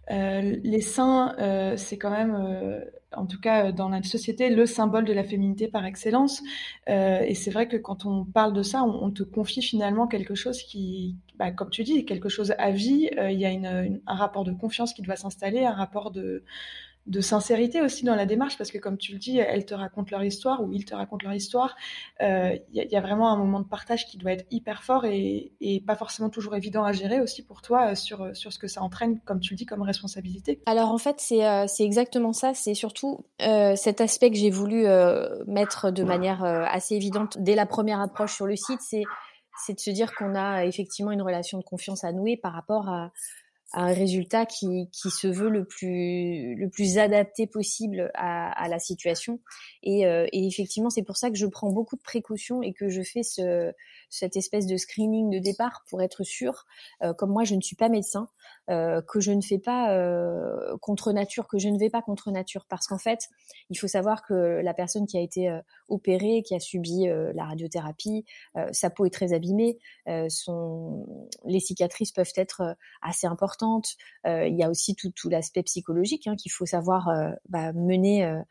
euh, 0.09 0.57
les 0.63 0.81
seins, 0.81 1.35
euh, 1.39 1.77
c'est 1.77 1.97
quand 1.97 2.09
même, 2.09 2.35
euh, 2.35 2.81
en 3.15 3.25
tout 3.25 3.39
cas 3.39 3.71
dans 3.71 3.89
la 3.89 4.01
société, 4.03 4.49
le 4.49 4.65
symbole 4.65 5.05
de 5.05 5.13
la 5.13 5.23
féminité 5.23 5.67
par 5.67 5.85
excellence. 5.85 6.41
et 6.87 7.35
c'est 7.35 7.51
vrai 7.51 7.67
que 7.67 7.77
quand 7.77 8.05
on 8.05 8.25
parle 8.25 8.53
de 8.53 8.63
ça, 8.63 8.83
on, 8.83 9.11
te 9.11 9.23
confie 9.23 9.61
finalement 9.61 10.07
quelque 10.07 10.35
chose 10.35 10.63
qui, 10.63 11.15
bah, 11.37 11.51
comme 11.51 11.69
tu 11.69 11.83
dis, 11.83 12.05
quelque 12.05 12.29
chose 12.29 12.53
à 12.57 12.71
vie. 12.71 13.09
Il 13.17 13.39
y 13.39 13.45
a 13.45 13.49
un 13.49 14.15
rapport 14.15 14.43
de 14.43 14.51
confiance 14.53 14.93
qui 14.93 15.01
doit 15.01 15.15
s'installer, 15.17 15.65
un 15.65 15.73
rapport 15.73 16.11
de, 16.11 16.43
de 17.07 17.21
sincérité 17.21 17.81
aussi 17.81 18.05
dans 18.05 18.15
la 18.15 18.25
démarche, 18.25 18.57
parce 18.57 18.71
que 18.71 18.77
comme 18.77 18.97
tu 18.97 19.13
le 19.13 19.19
dis, 19.19 19.37
elles 19.37 19.65
te 19.65 19.73
racontent 19.73 20.09
leur 20.11 20.23
histoire 20.23 20.63
ou 20.63 20.71
ils 20.71 20.85
te 20.85 20.95
racontent 20.95 21.25
leur 21.25 21.33
histoire. 21.33 21.75
Il 22.19 22.25
euh, 22.25 22.57
y, 22.73 22.95
a 22.95 23.01
vraiment 23.01 23.31
un 23.31 23.37
moment 23.37 23.59
de 23.59 23.67
partage 23.67 24.05
qui 24.05 24.17
doit 24.17 24.33
être 24.33 24.45
hyper 24.51 24.83
fort 24.83 25.05
et, 25.05 25.51
pas 25.87 25.95
forcément 25.95 26.29
toujours 26.29 26.55
évident 26.55 26.83
à 26.83 26.91
gérer 26.91 27.19
aussi 27.19 27.43
pour 27.43 27.61
toi 27.61 27.91
euh, 27.91 27.95
sur, 27.95 28.35
sur 28.35 28.53
ce 28.53 28.59
que 28.59 28.67
ça 28.67 28.81
entraîne, 28.81 29.19
comme 29.25 29.39
tu 29.39 29.53
le 29.53 29.57
dis, 29.57 29.65
comme 29.65 29.81
responsabilité. 29.81 30.61
Alors 30.65 30.91
en 30.91 30.97
fait, 30.97 31.15
c'est 31.19 31.45
euh, 31.45 31.65
exactement 31.79 32.33
ça. 32.33 32.53
C'est 32.53 32.73
surtout 32.73 33.25
euh, 33.41 33.75
cet 33.75 34.01
aspect 34.01 34.29
que 34.29 34.37
j'ai 34.37 34.49
voulu 34.49 34.85
euh, 34.85 35.43
mettre 35.47 35.91
de 35.91 36.03
manière 36.03 36.43
assez 36.43 36.95
évidente 36.95 37.37
dès 37.39 37.55
la 37.55 37.65
première 37.65 37.99
approche 37.99 38.35
sur 38.35 38.45
le 38.45 38.55
site. 38.55 38.79
C'est 38.81 39.73
de 39.73 39.79
se 39.79 39.91
dire 39.91 40.15
qu'on 40.15 40.35
a 40.35 40.65
effectivement 40.65 41.11
une 41.11 41.21
relation 41.21 41.57
de 41.57 41.63
confiance 41.63 42.03
à 42.03 42.11
nouer 42.11 42.37
par 42.37 42.53
rapport 42.53 42.89
à, 42.89 43.11
un 43.73 43.93
résultat 43.93 44.45
qui, 44.45 44.89
qui 44.91 45.09
se 45.09 45.27
veut 45.27 45.49
le 45.49 45.65
plus 45.65 46.55
le 46.55 46.69
plus 46.69 46.97
adapté 46.97 47.47
possible 47.47 48.11
à, 48.15 48.51
à 48.51 48.67
la 48.67 48.79
situation. 48.79 49.39
Et, 49.83 50.05
euh, 50.05 50.27
et 50.31 50.47
effectivement 50.47 50.89
c'est 50.89 51.03
pour 51.03 51.17
ça 51.17 51.29
que 51.29 51.37
je 51.37 51.45
prends 51.45 51.71
beaucoup 51.71 51.95
de 51.95 52.01
précautions 52.01 52.61
et 52.61 52.73
que 52.73 52.89
je 52.89 53.01
fais 53.01 53.23
ce 53.23 53.71
cette 54.11 54.35
espèce 54.35 54.67
de 54.67 54.77
screening 54.77 55.29
de 55.31 55.39
départ 55.39 55.83
pour 55.89 56.01
être 56.01 56.23
sûr 56.23 56.65
euh, 57.01 57.13
comme 57.13 57.31
moi 57.31 57.45
je 57.45 57.55
ne 57.55 57.61
suis 57.61 57.77
pas 57.77 57.89
médecin 57.89 58.27
euh, 58.69 59.01
que 59.01 59.19
je 59.21 59.31
ne 59.31 59.41
fais 59.41 59.57
pas 59.57 59.95
euh, 59.95 60.77
contre 60.81 61.13
nature 61.13 61.47
que 61.47 61.57
je 61.57 61.69
ne 61.69 61.79
vais 61.79 61.89
pas 61.89 62.01
contre 62.01 62.29
nature. 62.29 62.65
Parce 62.69 62.85
qu'en 62.87 62.97
fait 62.97 63.29
il 63.69 63.79
faut 63.79 63.87
savoir 63.87 64.23
que 64.23 64.61
la 64.61 64.73
personne 64.73 65.07
qui 65.07 65.17
a 65.17 65.21
été 65.21 65.59
opérée 65.87 66.43
qui 66.45 66.53
a 66.53 66.59
subi 66.59 67.07
la 67.07 67.45
radiothérapie 67.45 68.25
sa 68.71 68.89
peau 68.89 69.05
est 69.05 69.13
très 69.13 69.33
abîmée 69.33 69.79
les 70.07 71.59
cicatrices 71.59 72.11
peuvent 72.11 72.33
être 72.35 72.75
assez 73.01 73.27
importantes. 73.27 73.95
Il 74.25 74.55
y 74.55 74.63
a 74.63 74.69
aussi 74.69 74.95
tout, 74.95 75.29
l'aspect 75.29 75.63
psychologique 75.63 76.27
hein, 76.27 76.35
qu'il 76.35 76.51
faut 76.51 76.65
savoir 76.65 77.09
bah, 77.47 77.71
mener 77.71 78.43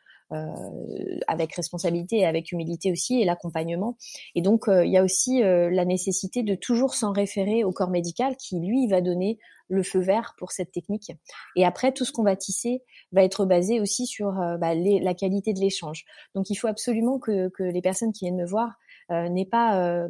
avec 1.27 1.55
responsabilité 1.55 2.19
et 2.19 2.27
avec 2.27 2.53
humilité 2.53 2.93
aussi, 2.93 3.21
et 3.21 3.25
l'accompagnement. 3.25 3.97
Et 4.35 4.43
donc, 4.43 4.65
il 4.69 4.91
y 4.91 4.97
a 4.97 5.05
aussi 5.05 5.41
la 5.43 5.85
nécessité 5.85 6.43
de 6.43 6.55
toujours 6.55 6.95
s'en 6.95 7.13
référer 7.13 7.65
au 7.65 7.73
corps 7.73 7.91
médical 7.91 8.37
qui, 8.37 8.61
lui, 8.61 8.87
va 8.87 9.01
donner 9.01 9.39
le 9.69 9.83
feu 9.83 10.01
vert 10.01 10.35
pour 10.39 10.53
cette 10.53 10.73
technique. 10.73 11.13
Et 11.57 11.65
après, 11.65 11.93
tout 11.93 12.05
ce 12.05 12.13
qu'on 12.13 12.25
va 12.25 12.37
tisser 12.37 12.83
va 13.13 13.23
être 13.23 13.45
basé 13.45 13.81
aussi 13.81 14.07
sur 14.07 14.33
bah, 14.59 14.75
la 14.75 15.15
qualité 15.15 15.53
de 15.53 15.61
l'échange. 15.61 16.05
Donc, 16.35 16.51
il 16.51 16.57
faut 16.57 16.69
absolument 16.69 17.19
que, 17.19 17.49
que 17.49 17.63
les 17.63 17.83
personnes 17.83 18.13
qui 18.13 18.25
viennent 18.25 18.37
me 18.37 18.47
voir 18.47 18.71
euh, 18.71 18.90
n'aient 19.11 19.45
pas 19.45 19.81
euh, 19.81 20.09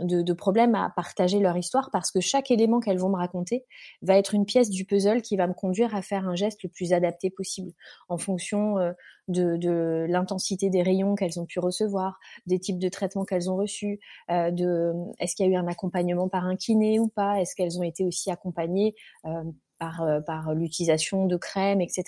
de, 0.00 0.32
problème 0.32 0.74
à 0.74 0.92
partager 0.94 1.38
leur 1.40 1.56
histoire 1.56 1.90
parce 1.90 2.10
que 2.10 2.20
chaque 2.20 2.50
élément 2.50 2.80
qu'elles 2.80 2.98
vont 2.98 3.08
me 3.08 3.16
raconter 3.16 3.64
va 4.02 4.16
être 4.16 4.34
une 4.34 4.44
pièce 4.44 4.70
du 4.70 4.84
puzzle 4.84 5.22
qui 5.22 5.36
va 5.36 5.46
me 5.46 5.54
conduire 5.54 5.94
à 5.94 6.02
faire 6.02 6.28
un 6.28 6.34
geste 6.34 6.62
le 6.62 6.68
plus 6.68 6.92
adapté 6.92 7.30
possible 7.30 7.72
en 8.08 8.18
fonction 8.18 8.78
euh, 8.78 8.92
de, 9.28 10.06
l'intensité 10.08 10.70
des 10.70 10.82
rayons 10.82 11.14
qu'elles 11.14 11.40
ont 11.40 11.46
pu 11.46 11.58
recevoir, 11.58 12.18
des 12.46 12.60
types 12.60 12.78
de 12.78 12.88
traitements 12.88 13.24
qu'elles 13.24 13.50
ont 13.50 13.56
reçus, 13.56 13.98
de 14.28 14.92
est-ce 15.18 15.34
qu'il 15.34 15.46
y 15.46 15.48
a 15.48 15.52
eu 15.52 15.56
un 15.56 15.66
accompagnement 15.66 16.28
par 16.28 16.44
un 16.44 16.54
kiné 16.54 17.00
ou 17.00 17.08
pas, 17.08 17.40
est-ce 17.40 17.56
qu'elles 17.56 17.78
ont 17.78 17.82
été 17.82 18.04
aussi 18.04 18.30
accompagnées 18.30 18.94
euh, 19.24 19.42
par 19.78 20.54
l'utilisation 20.54 21.26
de 21.26 21.36
crème, 21.36 21.80
etc. 21.80 22.04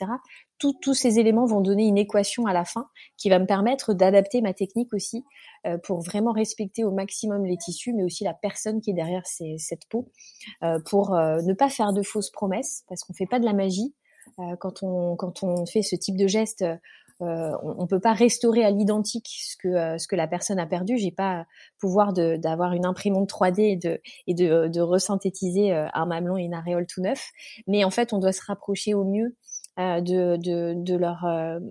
tous 0.58 0.94
ces 0.94 1.18
éléments 1.18 1.46
vont 1.46 1.60
donner 1.60 1.86
une 1.86 1.98
équation 1.98 2.46
à 2.46 2.52
la 2.52 2.64
fin 2.64 2.88
qui 3.16 3.28
va 3.28 3.38
me 3.38 3.46
permettre 3.46 3.94
d'adapter 3.94 4.40
ma 4.40 4.54
technique 4.54 4.92
aussi 4.92 5.24
euh, 5.66 5.78
pour 5.78 6.00
vraiment 6.00 6.32
respecter 6.32 6.84
au 6.84 6.90
maximum 6.90 7.44
les 7.44 7.56
tissus, 7.56 7.92
mais 7.92 8.04
aussi 8.04 8.24
la 8.24 8.34
personne 8.34 8.80
qui 8.80 8.90
est 8.90 8.94
derrière 8.94 9.26
cette 9.26 9.86
peau, 9.88 10.10
euh, 10.62 10.78
pour 10.86 11.10
ne 11.10 11.52
pas 11.52 11.68
faire 11.68 11.92
de 11.92 12.02
fausses 12.02 12.30
promesses, 12.30 12.84
parce 12.88 13.04
qu'on 13.04 13.14
fait 13.14 13.26
pas 13.26 13.38
de 13.38 13.44
la 13.44 13.52
magie. 13.52 13.94
quand, 14.60 14.82
on, 14.82 15.16
quand 15.16 15.42
on 15.42 15.66
fait 15.66 15.82
ce 15.82 15.96
type 15.96 16.16
de 16.16 16.26
geste, 16.26 16.64
euh, 17.20 17.50
on, 17.62 17.82
ne 17.82 17.86
peut 17.86 18.00
pas 18.00 18.12
restaurer 18.12 18.64
à 18.64 18.70
l'identique 18.70 19.28
ce 19.28 19.56
que 19.56 19.68
euh, 19.68 19.98
ce 19.98 20.06
que 20.06 20.14
la 20.14 20.28
personne 20.28 20.60
a 20.60 20.66
perdu. 20.66 20.98
J'ai 20.98 21.10
pas 21.10 21.46
pouvoir 21.78 22.12
d'avoir 22.12 22.72
une 22.74 22.86
imprimante 22.86 23.28
3D 23.28 23.60
et 23.60 23.76
de 23.76 24.00
et 24.26 24.34
de, 24.34 24.68
de 24.68 24.80
resynthétiser 24.80 25.72
euh, 25.72 25.88
un 25.94 26.06
mamelon 26.06 26.36
et 26.36 26.44
une 26.44 26.54
aréole 26.54 26.86
tout 26.86 27.02
neuf. 27.02 27.30
Mais 27.66 27.82
en 27.84 27.90
fait, 27.90 28.12
on 28.12 28.18
doit 28.18 28.32
se 28.32 28.42
rapprocher 28.46 28.94
au 28.94 29.04
mieux 29.04 29.36
de, 29.78 30.36
de, 30.36 30.74
de, 30.74 30.96
leur 30.96 31.20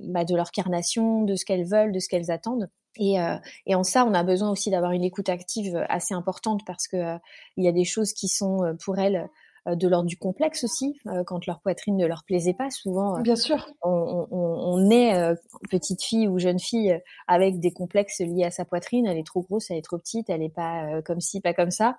bah, 0.08 0.24
de 0.24 0.34
leur 0.34 0.52
carnation, 0.52 1.24
de 1.24 1.36
ce 1.36 1.44
qu'elles 1.44 1.68
veulent, 1.68 1.92
de 1.92 2.00
ce 2.00 2.08
qu'elles 2.08 2.32
attendent. 2.32 2.70
Et, 2.96 3.18
et, 3.66 3.76
en 3.76 3.84
ça, 3.84 4.06
on 4.06 4.14
a 4.14 4.24
besoin 4.24 4.50
aussi 4.50 4.70
d'avoir 4.70 4.94
une 4.94 5.04
écoute 5.04 5.28
active 5.28 5.86
assez 5.90 6.14
importante 6.14 6.62
parce 6.66 6.88
que 6.88 7.18
il 7.58 7.66
y 7.66 7.68
a 7.68 7.74
des 7.74 7.84
choses 7.84 8.14
qui 8.14 8.30
sont 8.30 8.78
pour 8.80 8.98
elles 8.98 9.18
euh, 9.18 9.28
de 9.76 9.88
l'ordre 9.88 10.08
du 10.08 10.18
complexe 10.18 10.64
aussi, 10.64 11.00
euh, 11.08 11.24
quand 11.24 11.46
leur 11.46 11.60
poitrine 11.60 11.98
ne 11.98 12.06
leur 12.06 12.24
plaisait 12.24 12.54
pas. 12.54 12.70
Souvent, 12.70 13.18
euh, 13.18 13.22
bien 13.22 13.36
sûr, 13.36 13.68
on, 13.84 14.28
on, 14.32 14.38
on 14.80 14.90
est 14.90 15.36
petite 15.70 16.04
fille 16.04 16.28
ou 16.28 16.40
jeune 16.40 16.60
fille 16.60 17.00
avec 17.28 17.60
des 17.60 17.72
complexes 17.72 18.20
liés 18.20 18.46
à 18.46 18.52
sa 18.52 18.66
poitrine. 18.66 19.06
Elle 19.06 19.18
est 19.18 19.26
trop 19.26 19.42
grosse, 19.42 19.72
elle 19.72 19.78
est 19.78 19.82
trop 19.82 19.98
petite, 19.98 20.30
elle 20.30 20.42
est 20.42 20.54
pas 20.54 21.02
comme 21.04 21.20
ci, 21.20 21.42
pas 21.42 21.54
comme 21.54 21.72
ça. 21.72 21.98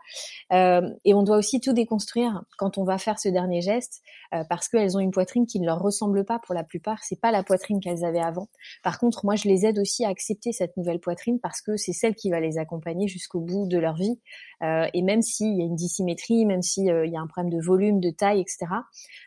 et 0.51 1.15
on 1.15 1.23
doit 1.23 1.37
aussi 1.37 1.61
tout 1.61 1.73
déconstruire 1.73 2.43
quand 2.57 2.79
on 2.79 2.85
va 2.85 2.99
faire 2.99 3.19
ce 3.19 3.29
dernier 3.29 3.61
geste, 3.61 4.03
parce 4.49 4.69
qu'elles 4.69 4.97
ont 4.97 5.01
une 5.01 5.11
poitrine 5.11 5.47
qui 5.47 5.61
ne 5.61 5.67
leur 5.67 5.81
ressemble 5.81 6.25
pas 6.25 6.39
pour 6.39 6.55
la 6.55 6.65
plupart. 6.65 7.03
C'est 7.03 7.21
pas 7.21 7.31
la 7.31 7.43
poitrine 7.43 7.81
qu'elles 7.81 8.05
avaient 8.05 8.21
avant. 8.21 8.49
Par 8.83 8.99
contre, 8.99 9.25
moi, 9.25 9.37
je 9.37 9.49
les 9.49 9.67
aide 9.67 9.79
aussi 9.79 10.05
à 10.05 10.09
accepter 10.09 10.53
cette 10.53 10.77
nouvelle 10.77 11.01
poitrine 11.01 11.39
parce 11.41 11.61
que 11.61 11.77
c'est 11.77 11.93
celle 11.93 12.15
qui 12.15 12.31
va 12.31 12.41
les 12.41 12.59
accompagner 12.59 13.09
jusqu'au 13.09 13.41
bout 13.41 13.67
de 13.67 13.79
leur 13.79 13.95
vie. 13.95 14.19
Et 14.61 15.03
même 15.03 15.23
s'il 15.23 15.57
y 15.57 15.62
a 15.62 15.65
une 15.65 15.77
dissymétrie, 15.77 16.45
même 16.45 16.62
s'il 16.62 16.85
y 16.85 17.17
a 17.17 17.21
un 17.21 17.27
problème 17.27 17.53
de 17.53 17.62
volume, 17.62 18.00
de 18.00 18.11
taille, 18.11 18.41
etc. 18.41 18.67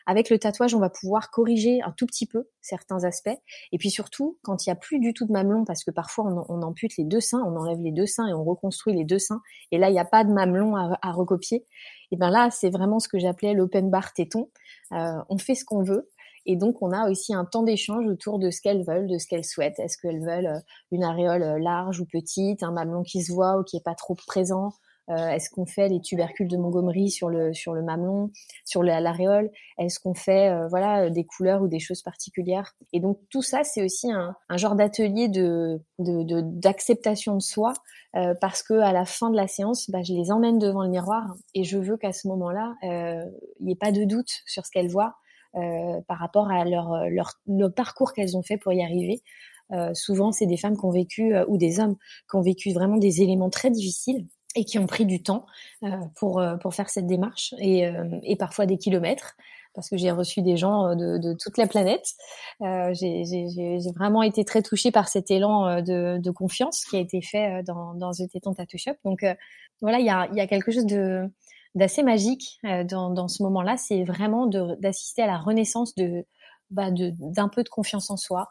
Avec 0.06 0.30
le 0.30 0.38
tatouage, 0.38 0.74
on 0.74 0.78
va 0.78 0.90
pouvoir 0.90 1.30
corriger 1.30 1.82
un 1.82 1.92
tout 1.92 2.06
petit 2.06 2.26
peu 2.26 2.48
certains 2.60 3.04
aspects. 3.04 3.30
Et 3.72 3.78
puis 3.78 3.90
surtout, 3.90 4.38
quand 4.42 4.64
il 4.64 4.68
n'y 4.68 4.72
a 4.72 4.76
plus 4.76 4.98
du 4.98 5.14
tout 5.14 5.26
de 5.26 5.32
mamelon, 5.32 5.64
parce 5.64 5.84
que 5.84 5.90
parfois 5.90 6.46
on, 6.48 6.62
ampute 6.62 6.96
les 6.96 7.04
deux 7.04 7.20
seins, 7.20 7.42
on 7.44 7.56
enlève 7.56 7.80
les 7.80 7.92
deux 7.92 8.06
seins 8.06 8.26
et 8.28 8.32
on 8.32 8.44
reconstruit 8.44 8.94
les 8.94 9.04
deux 9.04 9.18
seins, 9.18 9.40
et 9.70 9.78
là 9.78 9.88
il 9.88 9.92
n'y 9.92 9.98
a 9.98 10.04
pas 10.04 10.24
de 10.24 10.32
mamelon 10.32 10.76
à, 10.76 11.12
recopier. 11.12 11.66
Et 12.10 12.16
bien 12.16 12.30
là, 12.30 12.50
c'est 12.50 12.70
vraiment 12.70 13.00
ce 13.00 13.08
que 13.08 13.18
j'appelais 13.18 13.54
l'open 13.54 13.90
bar 13.90 14.12
téton. 14.12 14.50
Euh, 14.92 15.18
on 15.28 15.38
fait 15.38 15.54
ce 15.54 15.64
qu'on 15.64 15.82
veut. 15.82 16.10
Et 16.44 16.56
donc, 16.56 16.82
on 16.82 16.90
a 16.90 17.08
aussi 17.08 17.32
un 17.34 17.44
temps 17.44 17.62
d'échange 17.62 18.04
autour 18.06 18.38
de 18.38 18.50
ce 18.50 18.60
qu'elles 18.60 18.84
veulent, 18.84 19.06
de 19.06 19.16
ce 19.16 19.26
qu'elles 19.26 19.44
souhaitent. 19.44 19.78
Est-ce 19.78 19.96
qu'elles 19.96 20.20
veulent 20.20 20.46
euh, 20.46 20.60
une 20.90 21.04
aréole 21.04 21.42
euh, 21.42 21.58
large 21.58 22.00
ou 22.00 22.04
petite, 22.04 22.62
un 22.62 22.72
mamelon 22.72 23.02
qui 23.02 23.22
se 23.22 23.32
voit 23.32 23.58
ou 23.58 23.62
qui 23.62 23.76
est 23.76 23.84
pas 23.84 23.94
trop 23.94 24.14
présent, 24.14 24.72
euh, 25.12 25.28
est-ce 25.28 25.50
qu'on 25.50 25.66
fait 25.66 25.88
les 25.88 26.00
tubercules 26.00 26.48
de 26.48 26.56
Montgomery 26.56 27.10
sur 27.10 27.28
le 27.28 27.52
sur 27.52 27.74
le 27.74 27.82
mamelon, 27.82 28.30
sur 28.64 28.82
l'aréole? 28.82 29.50
Est-ce 29.78 30.00
qu'on 30.00 30.14
fait 30.14 30.48
euh, 30.48 30.66
voilà 30.68 31.10
des 31.10 31.24
couleurs 31.24 31.62
ou 31.62 31.68
des 31.68 31.80
choses 31.80 32.02
particulières? 32.02 32.74
Et 32.92 33.00
donc 33.00 33.18
tout 33.30 33.42
ça, 33.42 33.64
c'est 33.64 33.84
aussi 33.84 34.10
un, 34.10 34.34
genre 34.56 34.74
d'atelier 34.74 35.28
de 35.28 35.80
d'acceptation 35.98 37.34
de, 37.36 37.40
soi 37.40 37.74
euh, 38.16 38.34
parce 38.40 38.62
que 38.62 38.74
à 38.74 38.92
la 38.92 39.04
fin 39.04 39.30
de 39.30 39.36
la 39.36 39.48
séance, 39.48 39.90
bah, 39.90 40.02
je 40.02 40.14
les 40.14 40.30
emmène 40.30 40.58
devant 40.58 40.82
le 40.82 40.90
miroir 40.90 41.34
et 41.54 41.64
je 41.64 41.78
veux 41.78 41.96
qu'à 41.96 42.12
ce 42.12 42.28
moment-là, 42.28 42.74
il 42.82 43.30
n'y 43.60 43.72
ait 43.72 43.76
pas 43.76 43.92
de 43.92 44.04
doute 44.04 44.30
sur 44.46 44.64
ce 44.64 44.70
qu'elles 44.70 44.90
voient. 44.90 45.14
par 46.08 46.18
rapport 46.18 46.50
à 46.50 46.64
leur, 46.64 47.08
leur, 47.10 47.34
le 47.46 47.68
parcours 47.68 48.12
qu'elles 48.12 48.36
ont 48.36 48.42
fait 48.42 48.56
pour 48.56 48.72
y 48.72 48.82
arriver. 48.82 49.22
souvent, 49.94 50.32
c'est 50.32 50.46
des 50.46 50.56
femmes 50.56 50.76
qui 50.76 50.84
ont 50.84 50.90
vécu, 50.90 51.34
ou 51.48 51.58
des 51.58 51.80
hommes, 51.80 51.96
qui 52.30 52.36
ont 52.36 52.42
vécu 52.42 52.72
vraiment 52.72 52.96
des 52.96 53.22
éléments 53.22 53.50
très 53.50 53.70
difficiles 53.70 54.26
et 54.54 54.64
qui 54.64 54.78
ont 54.78 54.86
pris 54.86 55.06
du 55.06 55.22
temps 55.22 55.46
euh, 55.82 55.88
pour 56.16 56.38
euh, 56.38 56.56
pour 56.56 56.74
faire 56.74 56.90
cette 56.90 57.06
démarche 57.06 57.54
et, 57.58 57.86
euh, 57.86 58.18
et 58.22 58.36
parfois 58.36 58.66
des 58.66 58.78
kilomètres 58.78 59.36
parce 59.74 59.88
que 59.88 59.96
j'ai 59.96 60.10
reçu 60.10 60.42
des 60.42 60.58
gens 60.58 60.94
de, 60.94 61.16
de 61.16 61.32
toute 61.32 61.56
la 61.56 61.66
planète. 61.66 62.06
Euh, 62.60 62.92
j'ai 62.92 63.78
vraiment 63.96 64.22
été 64.22 64.44
très 64.44 64.60
touchée 64.60 64.90
par 64.90 65.08
cet 65.08 65.30
élan 65.30 65.80
de, 65.80 66.18
de 66.18 66.30
confiance 66.30 66.84
qui 66.84 66.98
a 66.98 67.00
été 67.00 67.22
fait 67.22 67.62
dans, 67.62 67.94
dans 67.94 68.10
The 68.10 68.28
Téton 68.30 68.52
Tattoo 68.52 68.76
Shop. 68.76 68.96
Donc 69.02 69.24
voilà, 69.80 69.98
il 69.98 70.04
y 70.04 70.10
a, 70.10 70.28
y 70.34 70.40
a 70.40 70.46
quelque 70.46 70.72
chose 70.72 70.84
de 70.84 71.22
d'assez 71.74 72.02
magique 72.02 72.60
dans, 72.62 73.08
dans 73.08 73.28
ce 73.28 73.42
moment-là. 73.44 73.78
C'est 73.78 74.04
vraiment 74.04 74.46
d'assister 74.46 75.22
à 75.22 75.26
la 75.26 75.38
renaissance 75.38 75.94
de 75.94 76.26
bah, 76.68 76.90
d'un 76.90 77.48
peu 77.48 77.62
de 77.62 77.70
confiance 77.70 78.10
en 78.10 78.18
soi, 78.18 78.50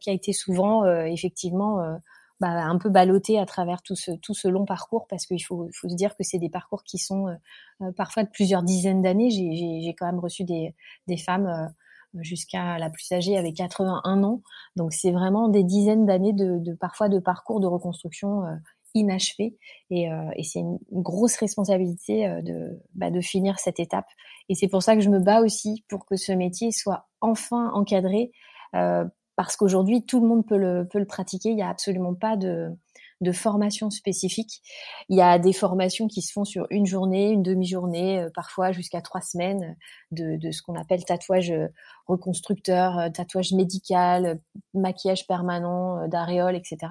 qui 0.00 0.10
a 0.10 0.12
été 0.12 0.32
souvent 0.32 0.84
effectivement 1.04 2.00
bah, 2.40 2.50
un 2.50 2.78
peu 2.78 2.88
ballotté 2.88 3.38
à 3.38 3.46
travers 3.46 3.82
tout 3.82 3.96
ce, 3.96 4.12
tout 4.12 4.34
ce 4.34 4.46
long 4.46 4.64
parcours 4.64 5.06
parce 5.08 5.26
qu'il 5.26 5.42
faut, 5.44 5.68
faut 5.72 5.88
se 5.88 5.94
dire 5.94 6.16
que 6.16 6.22
c'est 6.22 6.38
des 6.38 6.48
parcours 6.48 6.84
qui 6.84 6.98
sont 6.98 7.26
euh, 7.26 7.34
euh, 7.82 7.92
parfois 7.92 8.22
de 8.22 8.28
plusieurs 8.28 8.62
dizaines 8.62 9.02
d'années. 9.02 9.30
J'ai 9.30 9.94
quand 9.98 10.06
même 10.06 10.20
reçu 10.20 10.44
des, 10.44 10.74
des 11.08 11.16
femmes 11.16 11.46
euh, 11.46 12.22
jusqu'à 12.22 12.78
la 12.78 12.90
plus 12.90 13.10
âgée 13.12 13.36
avec 13.36 13.56
81 13.56 14.22
ans. 14.22 14.42
Donc 14.76 14.92
c'est 14.92 15.10
vraiment 15.10 15.48
des 15.48 15.64
dizaines 15.64 16.06
d'années 16.06 16.32
de, 16.32 16.58
de, 16.58 16.74
parfois 16.74 17.08
de 17.08 17.18
parcours 17.18 17.60
de 17.60 17.66
reconstruction 17.66 18.44
inachevé 18.94 19.58
et, 19.90 20.08
et 20.34 20.42
c'est 20.42 20.60
une 20.60 20.78
grosse 20.90 21.36
responsabilité 21.36 22.26
de, 22.42 22.80
bah, 22.94 23.10
de 23.10 23.20
finir 23.20 23.58
cette 23.58 23.78
étape. 23.78 24.06
Et 24.48 24.54
c'est 24.54 24.68
pour 24.68 24.82
ça 24.82 24.96
que 24.96 25.02
je 25.02 25.10
me 25.10 25.20
bats 25.20 25.42
aussi 25.42 25.84
pour 25.86 26.06
que 26.06 26.16
ce 26.16 26.32
métier 26.32 26.72
soit 26.72 27.06
enfin 27.20 27.70
encadré 27.74 28.32
euh, 28.74 29.04
parce 29.38 29.54
qu'aujourd'hui 29.54 30.04
tout 30.04 30.20
le 30.20 30.26
monde 30.26 30.44
peut 30.44 30.56
le, 30.56 30.84
peut 30.84 30.98
le 30.98 31.04
pratiquer. 31.04 31.50
Il 31.50 31.54
n'y 31.54 31.62
a 31.62 31.68
absolument 31.68 32.12
pas 32.12 32.36
de, 32.36 32.72
de 33.20 33.30
formation 33.30 33.88
spécifique. 33.88 34.60
Il 35.08 35.16
y 35.16 35.22
a 35.22 35.38
des 35.38 35.52
formations 35.52 36.08
qui 36.08 36.22
se 36.22 36.32
font 36.32 36.44
sur 36.44 36.66
une 36.70 36.86
journée, 36.86 37.30
une 37.30 37.44
demi-journée, 37.44 38.18
euh, 38.18 38.30
parfois 38.34 38.72
jusqu'à 38.72 39.00
trois 39.00 39.20
semaines 39.20 39.76
de, 40.10 40.38
de 40.38 40.50
ce 40.50 40.60
qu'on 40.60 40.74
appelle 40.74 41.04
tatouage 41.04 41.52
euh, 41.52 41.68
reconstructeur, 42.08 42.98
euh, 42.98 43.10
tatouage 43.10 43.52
médical, 43.52 44.40
maquillage 44.74 45.28
permanent, 45.28 46.08
d'aréole, 46.08 46.56
etc 46.56 46.88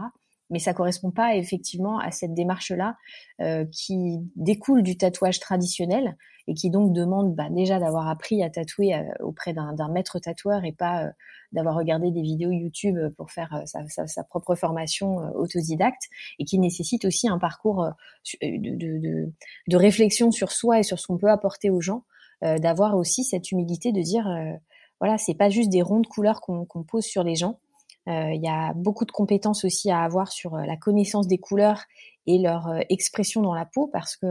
mais 0.49 0.59
ça 0.59 0.73
correspond 0.73 1.11
pas 1.11 1.35
effectivement 1.35 1.99
à 1.99 2.11
cette 2.11 2.33
démarche-là 2.33 2.97
euh, 3.41 3.65
qui 3.71 4.19
découle 4.35 4.83
du 4.83 4.97
tatouage 4.97 5.39
traditionnel 5.39 6.15
et 6.47 6.53
qui 6.53 6.69
donc 6.69 6.93
demande 6.93 7.35
bah, 7.35 7.49
déjà 7.49 7.79
d'avoir 7.79 8.07
appris 8.07 8.41
à 8.41 8.49
tatouer 8.49 8.95
euh, 8.95 9.03
auprès 9.19 9.53
d'un 9.53 9.89
maître 9.89 10.19
tatoueur 10.19 10.63
et 10.63 10.71
pas 10.71 11.05
euh, 11.05 11.11
d'avoir 11.51 11.75
regardé 11.75 12.11
des 12.11 12.21
vidéos 12.21 12.51
YouTube 12.51 12.97
pour 13.17 13.31
faire 13.31 13.53
euh, 13.53 13.65
sa, 13.65 13.85
sa, 13.87 14.07
sa, 14.07 14.23
propre 14.23 14.55
formation 14.55 15.17
autodidacte 15.35 16.03
et 16.39 16.45
qui 16.45 16.59
nécessite 16.59 17.05
aussi 17.05 17.27
un 17.27 17.37
parcours 17.37 17.89
de, 18.41 18.75
de, 18.75 19.31
de, 19.67 19.77
réflexion 19.77 20.31
sur 20.31 20.51
soi 20.51 20.79
et 20.79 20.83
sur 20.83 20.99
ce 20.99 21.07
qu'on 21.07 21.17
peut 21.17 21.29
apporter 21.29 21.69
aux 21.69 21.81
gens, 21.81 22.03
d'avoir 22.41 22.95
aussi 22.95 23.23
cette 23.23 23.51
humilité 23.51 23.91
de 23.91 24.01
dire 24.01 24.27
voilà 24.99 25.17
c'est 25.17 25.33
pas 25.33 25.49
juste 25.49 25.69
des 25.69 25.81
ronds 25.81 26.01
de 26.01 26.07
couleurs 26.07 26.41
qu'on 26.41 26.83
pose 26.83 27.03
sur 27.03 27.23
les 27.23 27.35
gens 27.35 27.59
euh, 27.59 27.66
il 28.07 28.41
y 28.41 28.47
a 28.47 28.73
beaucoup 28.73 29.05
de 29.05 29.11
compétences 29.11 29.65
aussi 29.65 29.91
à 29.91 30.01
avoir 30.01 30.31
sur 30.31 30.55
euh, 30.55 30.65
la 30.65 30.77
connaissance 30.77 31.27
des 31.27 31.37
couleurs 31.37 31.83
et 32.25 32.39
leur 32.39 32.67
euh, 32.67 32.79
expression 32.89 33.41
dans 33.41 33.53
la 33.53 33.65
peau 33.65 33.87
parce 33.87 34.15
que 34.15 34.27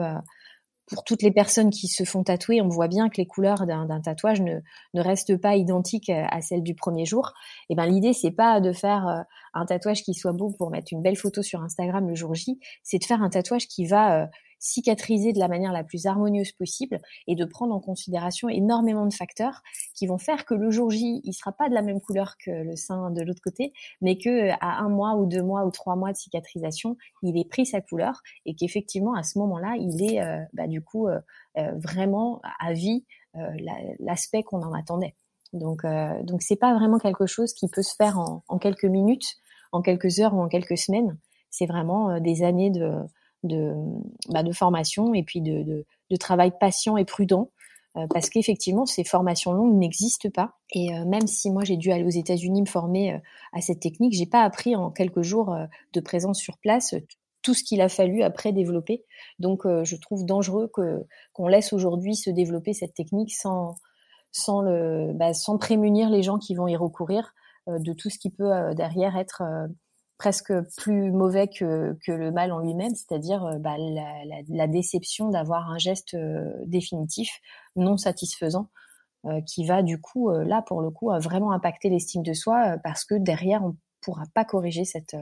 pour 0.88 1.02
toutes 1.02 1.22
les 1.22 1.32
personnes 1.32 1.70
qui 1.70 1.88
se 1.88 2.04
font 2.04 2.22
tatouer, 2.22 2.62
on 2.62 2.68
voit 2.68 2.86
bien 2.86 3.08
que 3.08 3.16
les 3.16 3.26
couleurs 3.26 3.66
d'un 3.66 4.00
tatouage 4.00 4.40
ne, 4.40 4.60
restent 4.94 5.36
pas 5.36 5.56
identiques 5.56 6.10
à 6.10 6.40
celles 6.40 6.62
du 6.62 6.76
premier 6.76 7.04
jour. 7.04 7.32
Et 7.68 7.74
ben 7.74 7.86
l'idée 7.86 8.12
c'est 8.12 8.30
pas 8.30 8.60
de 8.60 8.72
faire 8.72 9.24
un 9.52 9.66
tatouage 9.66 10.04
qui 10.04 10.14
soit 10.14 10.32
beau 10.32 10.54
pour 10.56 10.70
mettre 10.70 10.92
une 10.92 11.02
belle 11.02 11.16
photo 11.16 11.42
sur 11.42 11.60
Instagram 11.60 12.08
le 12.08 12.14
jour 12.14 12.36
J, 12.36 12.60
c'est 12.84 12.98
de 12.98 13.04
faire 13.04 13.20
un 13.20 13.30
tatouage 13.30 13.66
qui 13.66 13.84
va 13.84 14.28
cicatriser 14.58 15.32
de 15.32 15.38
la 15.38 15.48
manière 15.48 15.72
la 15.72 15.84
plus 15.84 16.06
harmonieuse 16.06 16.52
possible 16.52 17.00
et 17.26 17.34
de 17.34 17.44
prendre 17.44 17.74
en 17.74 17.80
considération 17.80 18.48
énormément 18.48 19.06
de 19.06 19.14
facteurs 19.14 19.62
qui 19.94 20.06
vont 20.06 20.18
faire 20.18 20.44
que 20.44 20.54
le 20.54 20.70
jour 20.70 20.90
J, 20.90 21.20
il 21.24 21.32
sera 21.32 21.52
pas 21.52 21.68
de 21.68 21.74
la 21.74 21.82
même 21.82 22.00
couleur 22.00 22.36
que 22.38 22.50
le 22.50 22.76
sein 22.76 23.10
de 23.10 23.22
l'autre 23.22 23.42
côté, 23.42 23.72
mais 24.00 24.18
que 24.18 24.50
à 24.60 24.78
un 24.80 24.88
mois 24.88 25.14
ou 25.16 25.26
deux 25.26 25.42
mois 25.42 25.64
ou 25.64 25.70
trois 25.70 25.96
mois 25.96 26.12
de 26.12 26.16
cicatrisation, 26.16 26.96
il 27.22 27.38
ait 27.38 27.44
pris 27.44 27.66
sa 27.66 27.80
couleur 27.80 28.20
et 28.44 28.54
qu'effectivement 28.54 29.14
à 29.14 29.22
ce 29.22 29.38
moment-là, 29.38 29.76
il 29.78 30.02
est 30.02 30.20
euh, 30.22 30.42
bah, 30.52 30.66
du 30.66 30.82
coup 30.82 31.08
euh, 31.08 31.20
euh, 31.58 31.72
vraiment 31.76 32.40
à 32.60 32.72
vie 32.72 33.04
l'aspect 33.98 34.42
qu'on 34.42 34.62
en 34.62 34.72
attendait. 34.72 35.14
Donc, 35.52 35.82
donc 36.22 36.40
c'est 36.40 36.56
pas 36.56 36.72
vraiment 36.74 36.98
quelque 36.98 37.26
chose 37.26 37.52
qui 37.52 37.68
peut 37.68 37.82
se 37.82 37.94
faire 37.94 38.18
en 38.18 38.58
quelques 38.58 38.86
minutes, 38.86 39.36
en 39.72 39.82
quelques 39.82 40.20
heures 40.20 40.32
ou 40.32 40.40
en 40.40 40.48
quelques 40.48 40.78
semaines. 40.78 41.18
C'est 41.50 41.66
vraiment 41.66 42.18
des 42.18 42.42
années 42.42 42.70
de, 42.70 42.94
de, 43.46 43.74
bah, 44.28 44.42
de 44.42 44.52
formation 44.52 45.14
et 45.14 45.22
puis 45.22 45.40
de, 45.40 45.84
travail 46.18 46.52
patient 46.58 46.96
et 46.96 47.04
prudent 47.04 47.50
euh, 47.96 48.06
parce 48.12 48.30
qu'effectivement 48.30 48.86
ces 48.86 49.04
formations 49.04 49.52
longues 49.52 49.76
n'existent 49.76 50.30
pas 50.30 50.54
et 50.70 50.94
euh, 50.94 51.04
même 51.04 51.26
si 51.26 51.50
moi 51.50 51.64
j'ai 51.64 51.76
dû 51.76 51.90
aller 51.90 52.04
aux 52.04 52.08
États-Unis 52.08 52.62
me 52.62 52.66
former 52.66 53.14
euh, 53.14 53.18
à 53.52 53.60
cette 53.60 53.80
technique, 53.80 54.12
j'ai 54.12 54.26
pas 54.26 54.42
appris 54.42 54.76
en 54.76 54.90
quelques 54.90 55.22
jours 55.22 55.56
de 55.92 56.00
présence 56.00 56.38
sur 56.38 56.58
place 56.58 56.94
tout 57.42 57.54
ce 57.54 57.62
qu'il 57.62 57.80
a 57.80 57.88
fallu 57.88 58.22
après 58.22 58.52
développer. 58.52 59.04
Donc 59.38 59.62
je 59.64 59.96
trouve 59.96 60.26
dangereux 60.26 60.68
que 60.74 61.06
qu'on 61.32 61.46
laisse 61.46 61.72
aujourd'hui 61.72 62.16
se 62.16 62.28
développer 62.28 62.72
cette 62.72 62.92
technique 62.92 63.32
sans 63.32 63.76
sans 64.32 64.64
bah, 65.14 65.32
sans 65.32 65.56
prémunir 65.56 66.10
les 66.10 66.22
gens 66.22 66.38
qui 66.38 66.54
vont 66.54 66.66
y 66.66 66.76
recourir 66.76 67.34
de 67.68 67.92
tout 67.92 68.10
ce 68.10 68.18
qui 68.18 68.30
peut 68.30 68.74
derrière 68.74 69.16
être 69.16 69.42
presque 70.18 70.52
plus 70.76 71.10
mauvais 71.10 71.48
que, 71.48 71.96
le 72.06 72.30
mal 72.30 72.52
en 72.52 72.60
lui-même, 72.60 72.94
c'est-à-dire 72.94 73.44
euh, 73.44 73.58
bah, 73.58 73.76
la, 74.48 74.66
déception 74.66 75.30
d'avoir 75.30 75.70
un 75.70 75.78
geste 75.78 76.14
euh, 76.14 76.50
définitif 76.64 77.30
non 77.76 77.96
satisfaisant 77.96 78.70
euh, 79.26 79.40
qui 79.42 79.66
va 79.66 79.82
du 79.82 80.00
coup, 80.00 80.30
là 80.30 80.62
pour 80.62 80.80
le 80.80 80.90
coup, 80.90 81.10
vraiment 81.20 81.52
impacter 81.52 81.90
l'estime 81.90 82.22
de 82.22 82.32
soi 82.32 82.76
parce 82.82 83.04
que 83.04 83.14
derrière, 83.14 83.64
on 83.64 83.76
pourra 84.00 84.24
pas 84.34 84.44
corriger 84.44 84.84
cette, 84.84 85.16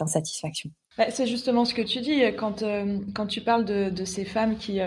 insatisfaction. 0.00 0.70
Bah, 0.98 1.10
c'est 1.10 1.26
justement 1.26 1.64
ce 1.64 1.74
que 1.74 1.82
tu 1.82 2.00
dis 2.00 2.22
quand, 2.36 2.64
quand 3.14 3.26
tu 3.26 3.42
parles 3.42 3.64
de, 3.64 4.04
ces 4.04 4.24
femmes 4.24 4.56
qui 4.56 4.80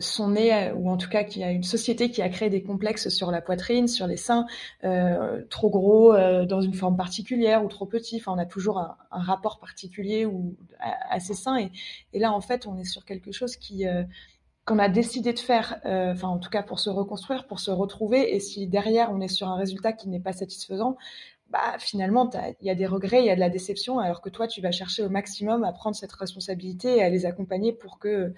sont 0.00 0.30
nés, 0.30 0.52
euh, 0.52 0.74
ou 0.74 0.90
en 0.90 0.96
tout 0.96 1.08
cas 1.08 1.24
qu'il 1.24 1.42
y 1.42 1.44
a 1.44 1.50
une 1.50 1.62
société 1.62 2.10
qui 2.10 2.22
a 2.22 2.28
créé 2.28 2.50
des 2.50 2.62
complexes 2.62 3.08
sur 3.08 3.30
la 3.30 3.40
poitrine, 3.40 3.88
sur 3.88 4.06
les 4.06 4.16
seins, 4.16 4.46
euh, 4.84 5.42
trop 5.50 5.70
gros, 5.70 6.12
euh, 6.14 6.44
dans 6.44 6.60
une 6.60 6.74
forme 6.74 6.96
particulière 6.96 7.64
ou 7.64 7.68
trop 7.68 7.86
petit. 7.86 8.16
Enfin, 8.16 8.32
on 8.32 8.38
a 8.38 8.46
toujours 8.46 8.78
un, 8.78 8.96
rapport 9.10 9.60
particulier 9.60 10.26
ou 10.26 10.56
à, 10.80 11.14
à 11.14 11.20
ces 11.20 11.34
seins. 11.34 11.58
Et, 11.58 11.70
et, 12.12 12.18
là, 12.18 12.32
en 12.32 12.40
fait, 12.40 12.66
on 12.66 12.76
est 12.78 12.84
sur 12.84 13.04
quelque 13.04 13.32
chose 13.32 13.56
qui 13.56 13.86
euh, 13.86 14.02
qu'on 14.64 14.78
a 14.78 14.88
décidé 14.88 15.34
de 15.34 15.38
faire, 15.38 15.78
enfin 15.84 16.28
en 16.28 16.38
tout 16.38 16.48
cas 16.48 16.62
pour 16.62 16.80
se 16.80 16.88
reconstruire, 16.88 17.46
pour 17.46 17.60
se 17.60 17.70
retrouver. 17.70 18.34
Et 18.34 18.40
si 18.40 18.66
derrière 18.66 19.10
on 19.12 19.20
est 19.20 19.28
sur 19.28 19.46
un 19.46 19.56
résultat 19.56 19.92
qui 19.92 20.08
n'est 20.08 20.20
pas 20.20 20.32
satisfaisant, 20.32 20.96
bah, 21.50 21.76
finalement, 21.78 22.30
il 22.60 22.66
y 22.66 22.70
a 22.70 22.74
des 22.74 22.86
regrets, 22.86 23.20
il 23.20 23.26
y 23.26 23.30
a 23.30 23.34
de 23.34 23.40
la 23.40 23.50
déception, 23.50 23.98
alors 23.98 24.22
que 24.22 24.30
toi, 24.30 24.48
tu 24.48 24.62
vas 24.62 24.70
chercher 24.72 25.02
au 25.02 25.10
maximum 25.10 25.64
à 25.64 25.72
prendre 25.72 25.94
cette 25.94 26.12
responsabilité 26.12 26.96
et 26.96 27.02
à 27.02 27.10
les 27.10 27.26
accompagner 27.26 27.72
pour 27.72 27.98
que 27.98 28.32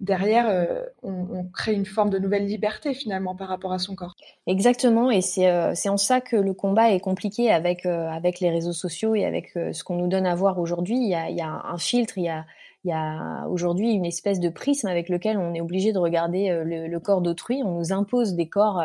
derrière, 0.00 0.48
euh, 0.48 0.82
on, 1.02 1.44
crée 1.52 1.74
une 1.74 1.86
forme 1.86 2.10
de 2.10 2.18
nouvelle 2.18 2.46
liberté 2.46 2.94
finalement 2.94 3.36
par 3.36 3.48
rapport 3.48 3.72
à 3.72 3.78
son 3.78 3.94
corps. 3.94 4.14
Exactement, 4.46 5.10
et 5.10 5.20
c'est 5.20 5.50
euh, 5.50 5.74
en 5.86 5.96
ça 5.96 6.20
que 6.20 6.36
le 6.36 6.54
combat 6.54 6.90
est 6.90 7.00
compliqué 7.00 7.50
avec 7.50 7.86
euh, 7.86 8.08
avec 8.08 8.40
les 8.40 8.50
réseaux 8.50 8.72
sociaux 8.72 9.14
et 9.14 9.24
avec 9.24 9.56
euh, 9.56 9.72
ce 9.72 9.84
qu'on 9.84 9.96
nous 9.96 10.08
donne 10.08 10.26
à 10.26 10.34
voir 10.34 10.58
aujourd'hui. 10.58 10.96
Il 10.96 11.08
y 11.08 11.14
a, 11.14 11.28
il 11.28 11.36
y 11.36 11.42
a 11.42 11.62
un 11.64 11.78
filtre, 11.78 12.18
il 12.18 12.24
y 12.24 12.28
a 12.28 12.46
il 12.84 12.88
y 12.88 12.94
a 12.94 13.46
aujourd'hui 13.48 13.92
une 13.92 14.06
espèce 14.06 14.40
de 14.40 14.48
prisme 14.48 14.88
avec 14.88 15.10
lequel 15.10 15.36
on 15.36 15.52
est 15.52 15.60
obligé 15.60 15.92
de 15.92 15.98
regarder 15.98 16.48
le, 16.64 16.86
le 16.86 17.00
corps 17.00 17.20
d'autrui. 17.20 17.62
On 17.62 17.78
nous 17.78 17.92
impose 17.92 18.32
des 18.36 18.48
corps 18.48 18.82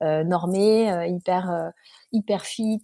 normés, 0.00 1.08
hyper 1.08 1.72
hyper 2.10 2.44
fit, 2.44 2.82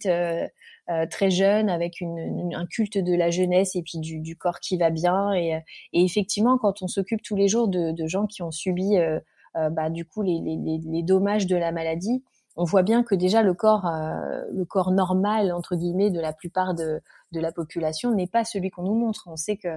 euh, 0.89 1.07
très 1.07 1.31
jeune, 1.31 1.69
avec 1.69 1.99
une, 1.99 2.53
un 2.53 2.65
culte 2.67 2.99
de 2.99 3.15
la 3.15 3.31
jeunesse 3.31 3.75
et 3.75 3.81
puis 3.81 3.97
du, 3.97 4.35
corps 4.35 4.59
qui 4.59 4.77
va 4.77 4.91
bien. 4.91 5.33
Et, 5.33 5.59
et 5.93 6.03
effectivement, 6.03 6.57
quand 6.59 6.83
on 6.83 6.87
s'occupe 6.87 7.23
tous 7.23 7.35
les 7.35 7.47
jours 7.47 7.67
de, 7.67 8.07
gens 8.07 8.27
qui 8.27 8.43
ont 8.43 8.51
subi 8.51 8.97
euh, 8.97 9.19
euh, 9.57 9.69
bah, 9.69 9.89
du 9.89 10.05
coup 10.05 10.21
les, 10.21 11.03
dommages 11.03 11.47
de 11.47 11.55
la 11.55 11.71
maladie, 11.71 12.23
on 12.55 12.63
voit 12.63 12.83
bien 12.83 13.03
que 13.03 13.15
déjà 13.15 13.41
le 13.41 13.53
corps, 13.53 13.89
le 14.51 14.63
corps 14.65 14.91
normal 14.91 15.51
entre 15.51 15.75
guillemets 15.75 16.09
de 16.09 16.19
la 16.19 16.33
plupart 16.33 16.73
de, 16.73 17.01
de 17.35 17.39
la 17.39 17.51
population 17.51 18.11
n'est 18.11 18.27
pas 18.27 18.43
celui 18.43 18.71
qu'on 18.71 18.83
nous 18.83 18.95
montre. 18.95 19.23
On 19.27 19.35
sait 19.35 19.57
que 19.57 19.67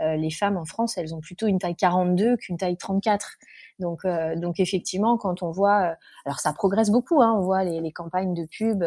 euh, 0.00 0.16
les 0.16 0.30
femmes 0.30 0.56
en 0.56 0.64
France, 0.64 0.96
elles 0.98 1.14
ont 1.14 1.20
plutôt 1.20 1.46
une 1.46 1.58
taille 1.58 1.74
42 1.74 2.36
qu'une 2.36 2.56
taille 2.56 2.76
34. 2.76 3.36
Donc, 3.78 4.04
euh, 4.04 4.36
donc 4.36 4.60
effectivement, 4.60 5.16
quand 5.16 5.42
on 5.42 5.50
voit, 5.50 5.90
euh, 5.90 5.94
alors 6.24 6.38
ça 6.38 6.52
progresse 6.52 6.90
beaucoup, 6.90 7.22
hein, 7.22 7.34
on 7.36 7.40
voit 7.40 7.64
les, 7.64 7.80
les, 7.80 7.92
campagnes 7.92 8.34
de 8.34 8.46
pub, 8.46 8.84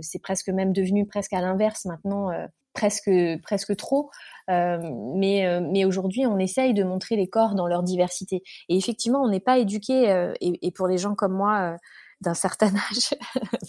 c'est 0.00 0.18
presque 0.20 0.48
même 0.48 0.72
devenu 0.72 1.06
presque 1.06 1.32
à 1.32 1.40
l'inverse 1.40 1.84
maintenant, 1.86 2.30
presque 2.74 3.10
presque 3.42 3.76
trop. 3.76 4.10
Mais 4.48 5.60
mais 5.60 5.84
aujourd'hui, 5.84 6.26
on 6.26 6.38
essaye 6.38 6.74
de 6.74 6.84
montrer 6.84 7.16
les 7.16 7.28
corps 7.28 7.54
dans 7.54 7.66
leur 7.66 7.82
diversité. 7.82 8.42
Et 8.68 8.76
effectivement, 8.76 9.22
on 9.22 9.28
n'est 9.28 9.40
pas 9.40 9.58
éduqué. 9.58 10.32
Et, 10.40 10.66
et, 10.66 10.70
pour 10.70 10.86
les 10.86 10.98
gens 10.98 11.14
comme 11.14 11.34
moi 11.34 11.76
d'un 12.20 12.34
certain 12.34 12.68
âge, 12.90 13.14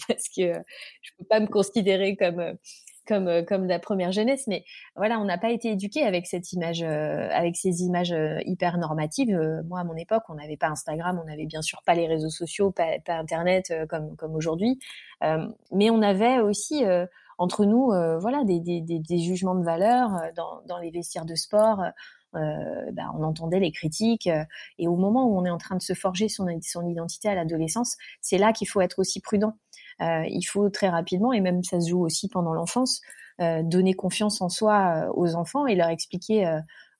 parce 0.08 0.28
que 0.28 0.52
je 1.02 1.10
peux 1.18 1.24
pas 1.28 1.40
me 1.40 1.46
considérer 1.46 2.16
comme 2.16 2.56
comme 3.06 3.28
euh, 3.28 3.42
comme 3.42 3.66
la 3.66 3.78
première 3.78 4.12
jeunesse 4.12 4.44
mais 4.46 4.64
voilà 4.96 5.18
on 5.20 5.24
n'a 5.24 5.38
pas 5.38 5.50
été 5.50 5.70
éduqué 5.70 6.02
avec 6.02 6.26
cette 6.26 6.52
image 6.52 6.82
euh, 6.82 7.28
avec 7.30 7.56
ces 7.56 7.82
images 7.82 8.12
euh, 8.12 8.38
hyper 8.44 8.78
normatives 8.78 9.38
moi 9.66 9.80
à 9.80 9.84
mon 9.84 9.96
époque 9.96 10.24
on 10.28 10.34
n'avait 10.34 10.56
pas 10.56 10.68
Instagram 10.68 11.20
on 11.22 11.26
n'avait 11.26 11.46
bien 11.46 11.62
sûr 11.62 11.82
pas 11.86 11.94
les 11.94 12.06
réseaux 12.06 12.30
sociaux 12.30 12.70
pas, 12.70 12.98
pas 13.04 13.14
internet 13.14 13.72
comme 13.88 14.16
comme 14.16 14.34
aujourd'hui 14.34 14.78
mais 15.72 15.90
on 15.90 16.02
avait 16.02 16.40
aussi 16.40 16.84
entre 17.38 17.64
nous 17.64 17.86
voilà 18.20 18.44
des, 18.44 18.60
des, 18.60 18.80
des, 18.80 19.18
jugements 19.18 19.54
de 19.54 19.64
valeur 19.64 20.10
dans, 20.34 20.62
dans 20.66 20.78
les 20.78 20.90
vestiaires 20.90 21.26
de 21.26 21.34
sport 21.34 21.82
euh, 22.36 22.90
bah, 22.92 23.04
on 23.18 23.22
entendait 23.22 23.60
les 23.60 23.72
critiques. 23.72 24.28
et 24.78 24.88
au 24.88 24.96
moment 24.96 25.26
où 25.26 25.38
on 25.38 25.44
est 25.44 25.50
en 25.50 25.58
train 25.58 25.76
de 25.76 25.82
se 25.82 25.94
forger 25.94 26.28
son, 26.28 26.46
son 26.62 26.86
identité 26.86 27.28
à 27.28 27.34
l'adolescence, 27.34 27.96
c'est 28.20 28.38
là 28.38 28.52
qu'il 28.52 28.68
faut 28.68 28.80
être 28.80 28.98
aussi 28.98 29.20
prudent. 29.20 29.54
Euh, 30.02 30.24
il 30.28 30.42
faut 30.42 30.68
très 30.68 30.88
rapidement, 30.88 31.32
et 31.32 31.40
même 31.40 31.62
ça 31.62 31.80
se 31.80 31.88
joue 31.88 32.04
aussi 32.04 32.28
pendant 32.28 32.52
l'enfance, 32.52 33.00
euh, 33.40 33.62
donner 33.62 33.94
confiance 33.94 34.40
en 34.40 34.48
soi 34.48 35.06
euh, 35.06 35.12
aux 35.14 35.34
enfants 35.34 35.66
et 35.66 35.74
leur 35.74 35.88
expliquer 35.88 36.44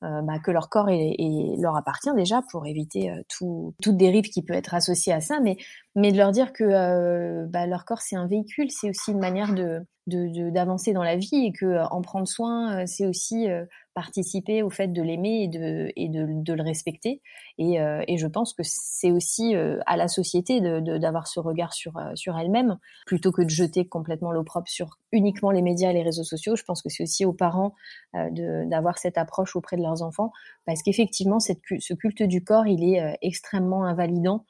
bah, 0.02 0.38
que 0.38 0.52
leur 0.52 0.68
corps 0.68 0.88
est, 0.88 1.16
est, 1.18 1.56
leur 1.58 1.76
appartient 1.76 2.12
déjà 2.14 2.40
pour 2.52 2.66
éviter 2.66 3.12
tout, 3.28 3.74
toute 3.82 3.96
dérive 3.96 4.26
qui 4.26 4.42
peut 4.42 4.54
être 4.54 4.72
associée 4.74 5.12
à 5.12 5.20
ça, 5.20 5.40
mais, 5.40 5.56
mais 5.96 6.12
de 6.12 6.16
leur 6.16 6.30
dire 6.30 6.52
que 6.52 7.44
bah, 7.46 7.66
leur 7.66 7.84
corps 7.84 8.02
c'est 8.02 8.14
un 8.14 8.28
véhicule, 8.28 8.70
c'est 8.70 8.90
aussi 8.90 9.10
une 9.10 9.18
manière 9.18 9.52
de 9.52 9.84
d'avancer 10.06 10.92
de, 10.92 10.94
dans 10.94 11.02
la 11.02 11.16
vie 11.16 11.46
et 11.46 11.52
que 11.52 11.84
en 11.90 12.00
prendre 12.02 12.28
soin, 12.28 12.86
c'est 12.86 13.06
aussi 13.06 13.48
participer 13.96 14.62
au 14.62 14.68
fait 14.68 14.88
de 14.88 15.00
l'aimer 15.00 15.44
et 15.44 15.48
de, 15.48 15.90
et 15.96 16.10
de, 16.10 16.26
de 16.28 16.52
le 16.52 16.62
respecter. 16.62 17.22
Et, 17.56 17.80
euh, 17.80 18.04
et, 18.06 18.18
je 18.18 18.26
pense 18.26 18.52
que 18.52 18.62
c'est 18.62 19.10
aussi 19.10 19.56
euh, 19.56 19.78
à 19.86 19.96
la 19.96 20.06
société 20.06 20.60
d'avoir 20.60 21.22
de, 21.22 21.28
ce 21.28 21.40
regard 21.40 21.72
sur, 21.72 21.96
euh, 21.96 22.14
sur 22.14 22.38
elle-même, 22.38 22.76
plutôt 23.06 23.32
que 23.32 23.40
de 23.40 23.48
jeter 23.48 23.88
complètement 23.88 24.32
l'opprobre 24.32 24.68
sur 24.68 24.98
uniquement 25.12 25.50
les 25.50 25.62
médias 25.62 25.90
et 25.90 25.94
les 25.94 26.02
réseaux 26.02 26.24
sociaux. 26.24 26.56
Je 26.56 26.64
pense 26.64 26.82
que 26.82 26.90
c'est 26.90 27.04
aussi 27.04 27.24
aux 27.24 27.32
parents 27.32 27.72
d'avoir 28.12 28.98
cette 28.98 29.16
approche 29.16 29.56
auprès 29.56 29.78
de 29.78 29.82
leurs 29.82 30.02
enfants, 30.02 30.30
parce 30.66 30.82
qu'effectivement, 30.82 31.40
ce 31.40 31.94
culte 31.94 32.22
du 32.22 32.44
corps, 32.44 32.66
il 32.66 32.84
est 32.84 33.16
extrêmement 33.22 33.84
invalidant 33.84 34.44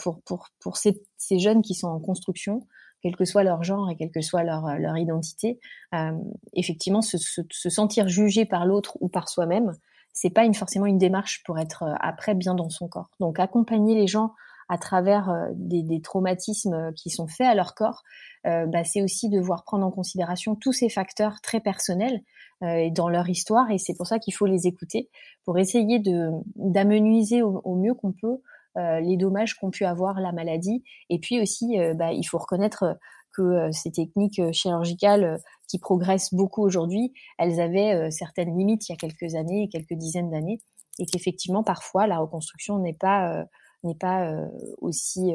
pour, 0.00 0.20
pour, 0.22 0.48
pour 0.60 0.76
ces, 0.76 1.02
ces 1.16 1.38
jeunes 1.38 1.62
qui 1.62 1.74
sont 1.74 1.88
en 1.88 2.00
construction 2.00 2.62
quel 3.02 3.16
que 3.16 3.24
soit 3.24 3.42
leur 3.42 3.62
genre 3.62 3.90
et 3.90 3.96
quelle 3.96 4.10
que 4.10 4.20
soit 4.20 4.42
leur, 4.42 4.66
euh, 4.66 4.76
leur 4.76 4.96
identité, 4.96 5.58
euh, 5.94 6.12
effectivement, 6.54 7.02
se, 7.02 7.18
se, 7.18 7.42
se, 7.50 7.70
sentir 7.70 8.08
jugé 8.08 8.44
par 8.44 8.66
l'autre 8.66 8.96
ou 9.00 9.08
par 9.08 9.28
soi-même, 9.28 9.72
c'est 10.12 10.30
pas 10.30 10.44
une, 10.44 10.54
forcément 10.54 10.86
une 10.86 10.98
démarche 10.98 11.42
pour 11.44 11.58
être 11.58 11.82
euh, 11.82 11.94
après 12.00 12.34
bien 12.34 12.54
dans 12.54 12.70
son 12.70 12.88
corps. 12.88 13.10
Donc, 13.20 13.38
accompagner 13.38 13.94
les 13.94 14.06
gens 14.06 14.32
à 14.68 14.78
travers 14.78 15.28
euh, 15.28 15.48
des, 15.54 15.82
des, 15.82 16.00
traumatismes 16.00 16.92
qui 16.94 17.10
sont 17.10 17.26
faits 17.26 17.46
à 17.46 17.54
leur 17.54 17.74
corps, 17.74 18.02
euh, 18.46 18.66
bah, 18.66 18.84
c'est 18.84 19.02
aussi 19.02 19.28
devoir 19.28 19.64
prendre 19.64 19.86
en 19.86 19.90
considération 19.90 20.56
tous 20.56 20.72
ces 20.72 20.88
facteurs 20.88 21.40
très 21.42 21.60
personnels 21.60 22.22
euh, 22.62 22.90
dans 22.90 23.08
leur 23.08 23.28
histoire, 23.28 23.70
et 23.70 23.78
c'est 23.78 23.94
pour 23.94 24.06
ça 24.06 24.18
qu'il 24.18 24.34
faut 24.34 24.46
les 24.46 24.66
écouter 24.66 25.08
pour 25.44 25.58
essayer 25.58 25.98
de 25.98 26.30
d'amenuiser 26.56 27.42
au, 27.42 27.74
mieux 27.76 27.94
qu'on 27.94 28.12
peut 28.12 28.40
les 28.76 29.16
dommages 29.16 29.54
qu'ont 29.54 29.70
pu 29.70 29.84
avoir 29.84 30.20
la 30.20 30.32
maladie. 30.32 30.82
Et 31.10 31.18
puis 31.18 31.40
aussi, 31.40 31.78
euh, 31.78 31.94
bah, 31.94 32.12
il 32.12 32.24
faut 32.24 32.38
reconnaître 32.38 32.98
que 33.34 33.42
euh, 33.42 33.72
ces 33.72 33.92
techniques 33.92 34.40
chirurgicales 34.52 35.38
qui 35.68 35.78
progressent 35.78 36.34
beaucoup 36.34 36.62
aujourd'hui, 36.62 37.12
elles 37.38 37.60
avaient 37.60 38.10
certaines 38.10 38.56
limites 38.56 38.88
il 38.88 38.92
y 38.92 38.94
a 38.94 38.98
quelques 38.98 39.34
années, 39.34 39.68
quelques 39.70 39.94
dizaines 39.94 40.30
d'années, 40.30 40.58
et 40.98 41.06
qu'effectivement 41.06 41.62
parfois 41.62 42.06
la 42.06 42.18
reconstruction 42.18 42.78
n'est 42.78 42.92
pas 42.92 43.46
n'est 43.82 43.94
pas 43.94 44.36
aussi 44.82 45.32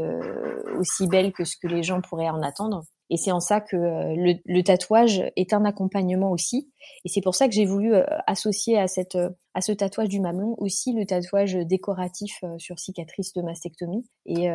aussi 0.78 1.08
belle 1.08 1.34
que 1.34 1.44
ce 1.44 1.56
que 1.60 1.68
les 1.68 1.82
gens 1.82 2.02
pourraient 2.02 2.30
en 2.30 2.44
attendre. 2.44 2.84
Et 3.10 3.18
c'est 3.18 3.32
en 3.32 3.40
ça 3.40 3.62
que 3.62 3.76
le, 3.76 4.62
tatouage 4.62 5.24
est 5.36 5.54
un 5.54 5.64
accompagnement 5.66 6.32
aussi. 6.32 6.72
Et 7.06 7.10
c'est 7.10 7.22
pour 7.22 7.36
ça 7.36 7.48
que 7.48 7.54
j'ai 7.54 7.66
voulu 7.66 7.94
associer 8.26 8.78
à 8.78 8.88
cette 8.88 9.18
à 9.54 9.62
ce 9.62 9.72
tatouage 9.72 10.10
du 10.10 10.20
mamelon 10.20 10.56
aussi 10.60 10.94
le 10.94 11.06
tatouage 11.06 11.56
décoratif 11.56 12.44
sur 12.58 12.80
cicatrice 12.80 13.34
de 13.34 13.42
mastectomie. 13.42 14.06
Et 14.26 14.50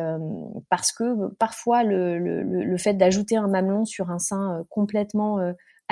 parce 0.69 0.91
que 0.91 1.33
parfois 1.39 1.83
le, 1.83 2.19
le, 2.19 2.43
le 2.43 2.77
fait 2.77 2.93
d'ajouter 2.93 3.37
un 3.37 3.47
mamelon 3.47 3.85
sur 3.85 4.11
un 4.11 4.19
sein 4.19 4.63
complètement 4.69 5.39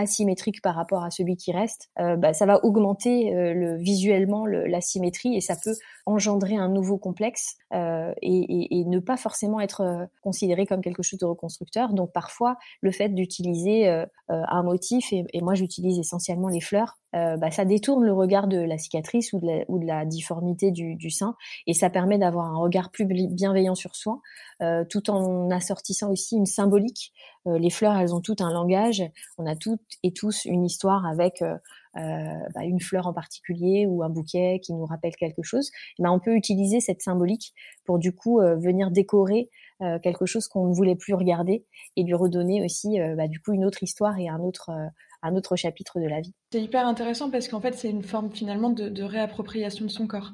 asymétrique 0.02 0.62
par 0.62 0.76
rapport 0.76 1.04
à 1.04 1.12
celui 1.12 1.38
qui 1.38 1.52
reste, 1.52 1.90
euh, 2.00 2.18
bah, 2.18 2.34
ça 2.34 2.46
va 2.46 2.64
augmenter 2.66 3.34
euh, 3.34 3.54
le, 3.54 3.78
visuellement 3.78 4.46
la 4.46 4.82
symétrie 4.82 5.36
et 5.36 5.42
ça 5.42 5.56
peut 5.56 5.76
engendrer 6.06 6.56
un 6.56 6.70
nouveau 6.70 6.98
complexe 6.98 7.56
euh, 7.74 8.14
et, 8.22 8.84
ne 8.86 9.00
pas 9.00 9.16
forcément 9.16 9.62
être 9.62 10.10
considéré 10.22 10.66
comme 10.66 10.82
quelque 10.82 11.04
chose 11.04 11.20
de 11.20 11.26
reconstructeur. 11.26 11.94
Donc 11.94 12.12
parfois, 12.12 12.58
le 12.82 12.92
fait 12.92 13.10
d'utiliser 13.10 13.88
un 14.28 14.64
motif, 14.64 15.14
et 15.14 15.42
moi 15.42 15.54
j'utilise 15.54 15.98
essentiellement 15.98 16.50
les 16.50 16.60
fleurs, 16.60 16.98
bah, 17.14 17.52
ça 17.52 17.66
détourne 17.66 18.06
le 18.06 18.14
regard 18.14 18.48
de 18.48 18.58
la 18.58 18.78
cicatrice 18.78 19.34
ou 19.34 19.40
de 19.40 19.48
la, 19.48 19.66
ou 19.68 19.80
de 19.80 19.86
la 19.86 20.06
difformité 20.06 20.72
du, 20.72 20.96
du, 20.96 21.10
sein 21.10 21.36
et 21.68 21.74
ça 21.74 21.90
permet 21.90 22.18
d'avoir 22.18 22.46
un 22.46 22.58
regard 22.58 22.90
plus 22.92 23.06
bienveillant 23.06 23.76
sur 23.76 23.96
soi, 23.96 24.22
euh, 24.62 24.86
tout 24.88 25.10
en 25.10 25.50
assortissant 25.50 26.12
aussi 26.12 26.36
une 26.36 26.46
symbolique. 26.46 27.14
Euh, 27.48 27.58
les 27.58 27.72
fleurs, 27.72 27.98
elles 27.98 28.14
ont 28.14 28.22
tout 28.22 28.36
un 28.40 28.54
langage. 28.54 29.04
On 29.38 29.48
a 29.48 29.56
toutes 29.56 29.82
et 30.04 30.14
tous 30.14 30.46
une 30.46 30.64
histoire 30.64 31.06
avec 31.06 31.42
euh, 31.42 31.58
bah, 31.96 32.64
une 32.64 32.80
fleur 32.80 33.08
en 33.08 33.14
particulier 33.14 33.88
ou 33.88 34.04
un 34.04 34.10
bouquet 34.10 34.60
qui 34.64 34.74
nous 34.74 34.86
rappelle 34.86 35.16
quelque 35.16 35.42
chose. 35.42 35.72
on 36.00 36.20
peut 36.20 36.36
utiliser 36.36 36.80
cette 36.80 37.02
symbolique 37.02 37.54
pour 37.86 37.98
du 37.98 38.16
coup 38.16 38.40
venir 38.40 38.92
décorer 38.92 39.50
quelque 40.04 40.28
chose 40.28 40.48
qu'on 40.48 40.68
ne 40.68 40.74
voulait 40.74 40.96
plus 40.96 41.16
regarder 41.16 41.66
et 41.98 42.04
lui 42.04 42.14
redonner 42.14 42.64
aussi 42.64 43.00
bah, 43.18 43.28
du 43.28 43.42
coup 43.42 43.52
une 43.52 43.66
autre 43.66 43.82
histoire 43.84 44.18
et 44.20 44.30
un 44.30 44.40
autre 44.40 44.72
un 45.22 45.36
autre 45.36 45.56
chapitre 45.56 46.00
de 46.00 46.08
la 46.08 46.22
vie. 46.22 46.34
C'est 46.52 46.62
hyper 46.62 46.88
intéressant 46.88 47.30
parce 47.30 47.48
qu'en 47.48 47.62
fait, 47.62 47.74
c'est 47.74 47.90
une 47.90 48.04
forme 48.04 48.32
finalement 48.32 48.70
de, 48.70 49.04
réappropriation 49.04 49.86
de 49.86 49.92
son 49.92 50.08
corps. 50.08 50.34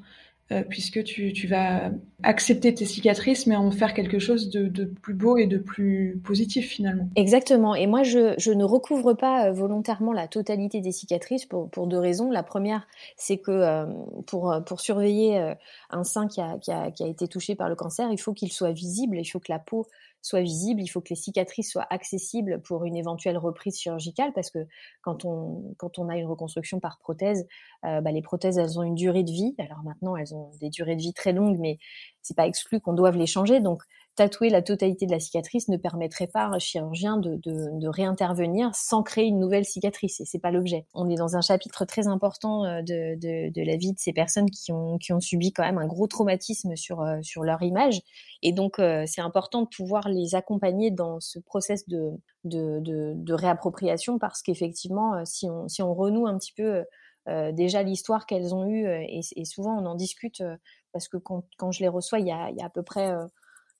Euh, 0.53 0.63
puisque 0.63 1.03
tu, 1.03 1.45
vas 1.47 1.91
accepter 2.23 2.73
tes 2.73 2.85
cicatrices, 2.85 3.47
mais 3.47 3.57
en 3.57 3.69
faire 3.69 3.93
quelque 3.93 4.17
chose 4.17 4.49
de, 4.49 4.85
plus 4.85 5.13
beau 5.13 5.35
et 5.35 5.45
de 5.45 5.57
plus 5.57 6.21
positif 6.23 6.69
finalement. 6.69 7.09
Exactement. 7.17 7.75
Et 7.75 7.85
moi, 7.85 8.03
je, 8.03 8.51
ne 8.53 8.63
recouvre 8.63 9.13
pas 9.13 9.47
euh, 9.47 9.51
volontairement 9.51 10.13
la 10.13 10.29
totalité 10.29 10.79
des 10.79 10.93
cicatrices 10.93 11.45
pour, 11.45 11.87
deux 11.87 11.99
raisons. 11.99 12.31
La 12.31 12.43
première, 12.43 12.87
c'est 13.17 13.39
que 13.39 13.51
euh, 13.51 13.87
pour, 14.25 14.55
pour 14.65 14.79
surveiller 14.79 15.53
un 15.89 16.05
sein 16.05 16.29
qui 16.29 16.39
a, 16.39 16.57
qui 16.59 16.71
a 16.71 17.07
été 17.07 17.27
touché 17.27 17.55
par 17.55 17.67
le 17.67 17.75
cancer, 17.75 18.09
il 18.09 18.17
faut 18.17 18.31
qu'il 18.31 18.53
soit 18.53 18.71
visible, 18.71 19.17
il 19.19 19.25
faut 19.25 19.39
que 19.41 19.51
la 19.51 19.59
peau 19.59 19.85
soit 20.21 20.41
visible, 20.41 20.81
il 20.81 20.87
faut 20.87 21.01
que 21.01 21.09
les 21.09 21.15
cicatrices 21.15 21.71
soient 21.71 21.87
accessibles 21.89 22.61
pour 22.61 22.85
une 22.85 22.95
éventuelle 22.95 23.37
reprise 23.37 23.79
chirurgicale 23.79 24.33
parce 24.33 24.49
que 24.51 24.59
quand 25.01 25.25
on, 25.25 25.73
quand 25.77 25.99
on 25.99 26.09
a 26.09 26.17
une 26.17 26.25
reconstruction 26.25 26.79
par 26.79 26.97
prothèse, 26.99 27.47
euh, 27.85 28.01
bah, 28.01 28.11
les 28.11 28.21
prothèses, 28.21 28.57
elles 28.57 28.79
ont 28.79 28.83
une 28.83 28.95
durée 28.95 29.23
de 29.23 29.31
vie. 29.31 29.55
Alors 29.59 29.83
maintenant, 29.83 30.15
elles 30.17 30.35
ont 30.35 30.51
des 30.59 30.69
durées 30.69 30.95
de 30.95 31.01
vie 31.01 31.13
très 31.13 31.33
longues, 31.33 31.57
mais 31.59 31.77
c'est 32.21 32.35
pas 32.35 32.47
exclu 32.47 32.79
qu'on 32.81 32.93
doive 32.93 33.15
les 33.15 33.27
changer. 33.27 33.59
Donc, 33.59 33.83
tatouer 34.17 34.49
la 34.49 34.61
totalité 34.61 35.05
de 35.05 35.11
la 35.11 35.19
cicatrice 35.19 35.69
ne 35.69 35.77
permettrait 35.77 36.27
pas 36.27 36.41
à 36.41 36.47
un 36.47 36.59
chirurgien 36.59 37.17
de, 37.17 37.39
de, 37.45 37.87
réintervenir 37.87 38.75
sans 38.75 39.01
créer 39.03 39.27
une 39.27 39.39
nouvelle 39.39 39.63
cicatrice. 39.63 40.19
Et 40.19 40.25
c'est 40.25 40.39
pas 40.39 40.51
l'objet. 40.51 40.85
On 40.93 41.09
est 41.09 41.15
dans 41.15 41.37
un 41.37 41.41
chapitre 41.41 41.85
très 41.85 42.07
important 42.07 42.65
euh, 42.65 42.81
de, 42.81 43.15
de, 43.15 43.61
la 43.61 43.77
vie 43.77 43.93
de 43.93 43.99
ces 43.99 44.11
personnes 44.11 44.49
qui 44.49 44.73
ont, 44.73 44.97
qui 44.97 45.13
ont 45.13 45.21
subi 45.21 45.53
quand 45.53 45.63
même 45.63 45.77
un 45.77 45.87
gros 45.87 46.07
traumatisme 46.07 46.75
sur, 46.75 47.01
euh, 47.01 47.17
sur 47.21 47.43
leur 47.43 47.61
image. 47.61 48.01
Et 48.43 48.51
donc, 48.51 48.75
c'est 49.07 49.21
important 49.21 49.63
de 49.63 49.67
pouvoir 49.67 50.09
les 50.09 50.35
accompagner 50.35 50.91
dans 50.91 51.19
ce 51.19 51.39
process 51.39 51.87
de, 51.87 52.11
de, 52.43 52.79
de, 52.81 53.33
réappropriation 53.33 54.19
parce 54.19 54.43
qu'effectivement, 54.43 55.25
si 55.25 55.49
on, 55.49 55.67
si 55.67 55.81
on 55.81 55.93
renoue 55.95 56.27
un 56.27 56.37
petit 56.37 56.53
peu 56.53 56.83
euh, 57.27 57.51
déjà 57.51 57.83
l'histoire 57.83 58.25
qu'elles 58.25 58.55
ont 58.55 58.65
eue, 58.65 58.87
euh, 58.87 59.03
et, 59.09 59.43
souvent 59.43 59.77
on 59.77 59.85
en 59.85 59.95
discute 59.95 60.39
euh, 60.39 60.55
parce 60.93 61.09
que 61.09 61.17
quand, 61.17 61.43
quand, 61.57 61.71
je 61.71 61.81
les 61.81 61.89
reçois, 61.89 62.19
il 62.19 62.27
y 62.27 62.31
a, 62.31 62.49
il 62.51 62.55
y 62.55 62.61
a 62.61 62.65
à 62.65 62.69
peu 62.69 62.83
près 62.83 63.13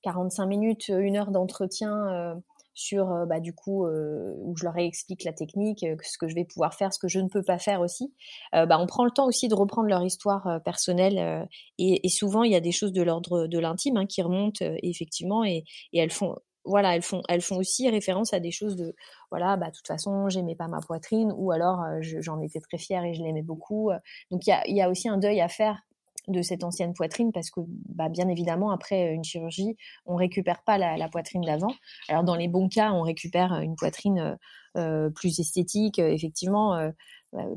45 0.07 0.45
minutes, 0.45 0.87
une 0.87 1.17
heure 1.17 1.31
d'entretien 1.31 2.35
sur 2.73 3.07
bah, 3.27 3.39
du 3.39 3.53
coup 3.53 3.85
où 3.85 4.55
je 4.55 4.63
leur 4.63 4.77
explique 4.77 5.25
la 5.25 5.33
technique, 5.33 5.85
ce 6.01 6.17
que 6.17 6.27
je 6.27 6.35
vais 6.35 6.45
pouvoir 6.45 6.73
faire, 6.75 6.93
ce 6.93 6.99
que 6.99 7.09
je 7.09 7.19
ne 7.19 7.27
peux 7.27 7.43
pas 7.43 7.59
faire 7.59 7.81
aussi. 7.81 8.13
bah, 8.53 8.77
on 8.79 8.87
prend 8.87 9.03
le 9.03 9.11
temps 9.11 9.25
aussi 9.25 9.47
de 9.49 9.55
reprendre 9.55 9.89
leur 9.89 10.03
histoire 10.03 10.61
personnelle 10.63 11.47
et, 11.77 12.07
souvent 12.09 12.43
il 12.43 12.51
y 12.51 12.55
a 12.55 12.61
des 12.61 12.71
choses 12.71 12.93
de 12.93 13.01
l'ordre 13.01 13.47
de 13.47 13.59
l'intime 13.59 13.97
hein, 13.97 14.05
qui 14.05 14.21
remontent 14.21 14.65
effectivement 14.81 15.43
et, 15.43 15.65
elles 15.93 16.11
font 16.11 16.35
voilà, 16.67 16.95
elles 16.95 17.01
font, 17.01 17.21
elles 17.29 17.41
font 17.41 17.57
aussi 17.57 17.89
référence 17.89 18.33
à 18.33 18.39
des 18.39 18.51
choses 18.51 18.75
de, 18.75 18.93
voilà, 19.31 19.57
bah, 19.57 19.67
de 19.67 19.71
toute 19.71 19.87
façon, 19.87 20.29
j'aimais 20.29 20.55
pas 20.55 20.67
ma 20.67 20.79
poitrine, 20.79 21.33
ou 21.35 21.51
alors 21.51 21.81
euh, 21.83 21.99
j'en 22.01 22.41
étais 22.41 22.59
très 22.59 22.77
fière 22.77 23.03
et 23.03 23.13
je 23.13 23.23
l'aimais 23.23 23.41
beaucoup. 23.41 23.89
Euh. 23.89 23.97
Donc 24.31 24.45
il 24.45 24.75
y 24.75 24.81
a 24.81 24.89
aussi 24.89 25.09
un 25.09 25.17
deuil 25.17 25.41
à 25.41 25.47
faire 25.47 25.81
de 26.27 26.41
cette 26.41 26.63
ancienne 26.63 26.93
poitrine 26.93 27.31
parce 27.31 27.49
que 27.49 27.61
bah, 27.65 28.09
bien 28.09 28.27
évidemment 28.27 28.71
après 28.71 29.13
une 29.13 29.23
chirurgie 29.23 29.77
on 30.05 30.15
récupère 30.15 30.63
pas 30.63 30.77
la, 30.77 31.09
poitrine 31.09 31.41
d'avant 31.41 31.73
alors 32.09 32.23
dans 32.23 32.35
les 32.35 32.47
bons 32.47 32.69
cas 32.69 32.91
on 32.91 33.01
récupère 33.01 33.53
une 33.53 33.75
poitrine 33.75 34.37
euh, 34.77 35.09
plus 35.09 35.39
esthétique 35.39 35.99
effectivement 35.99 36.91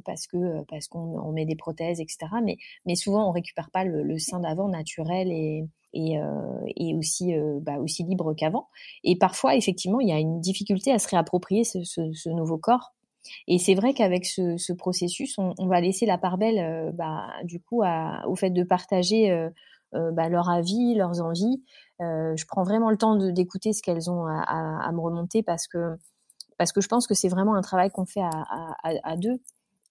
parce 0.05 0.27
que 0.27 0.65
parce 0.69 0.89
qu'on 0.89 1.33
met 1.33 1.47
des 1.47 1.57
prothèses 1.57 2.01
etc 2.01 2.29
mais 2.87 2.95
souvent 2.95 3.29
on 3.29 3.33
récupère 3.33 3.71
pas 3.71 3.85
le, 3.85 4.19
sein 4.19 4.41
d'avant 4.41 4.69
naturel 4.69 5.33
et 5.33 5.69
euh, 5.97 6.97
aussi, 6.97 7.35
euh, 7.35 7.59
bah, 7.61 7.79
aussi 7.79 8.05
libre 8.05 8.33
qu'avant. 8.35 8.69
Et 9.03 9.17
parfois, 9.17 9.57
effectivement, 9.57 10.01
il 10.01 10.09
y 10.09 10.13
a 10.13 10.19
une 10.19 10.41
difficulté 10.41 10.93
à 10.93 10.99
se 10.99 11.09
réapproprier 11.09 11.65
ce 11.65 12.29
nouveau 12.29 12.59
corps. 12.59 12.93
Et 13.47 13.59
c'est 13.59 13.75
vrai 13.75 13.93
qu'avec 13.95 14.25
ce, 14.27 14.57
ce, 14.57 14.73
processus, 14.73 15.37
on, 15.39 15.67
va 15.67 15.81
laisser 15.81 16.07
la 16.07 16.19
part 16.19 16.39
belle, 16.39 16.59
euh, 16.59 16.91
bah, 16.93 17.27
du 17.45 17.61
coup, 17.61 17.83
au 17.83 18.37
fait 18.37 18.51
de 18.51 18.63
partager 18.63 19.31
euh, 19.31 20.11
bah, 20.13 20.29
leur 20.29 20.49
avis, 20.49 20.95
leurs 20.95 21.21
envies. 21.21 21.63
je 22.01 22.47
prends 22.47 22.63
vraiment 22.63 22.91
le 22.91 22.97
temps 22.97 23.17
d'écouter 23.17 23.73
ce 23.73 23.83
qu'elles 23.83 24.11
ont 24.11 24.27
à, 24.27 24.91
me 24.93 25.01
remonter 25.01 25.43
parce 25.43 25.67
que 25.67 25.97
je 26.59 26.89
pense 26.89 27.07
que 27.07 27.15
c'est 27.15 27.29
vraiment 27.29 27.55
un 27.55 27.63
travail 27.63 27.91
qu'on 27.91 28.07
fait 28.07 28.23
à, 28.23 29.17
deux 29.17 29.41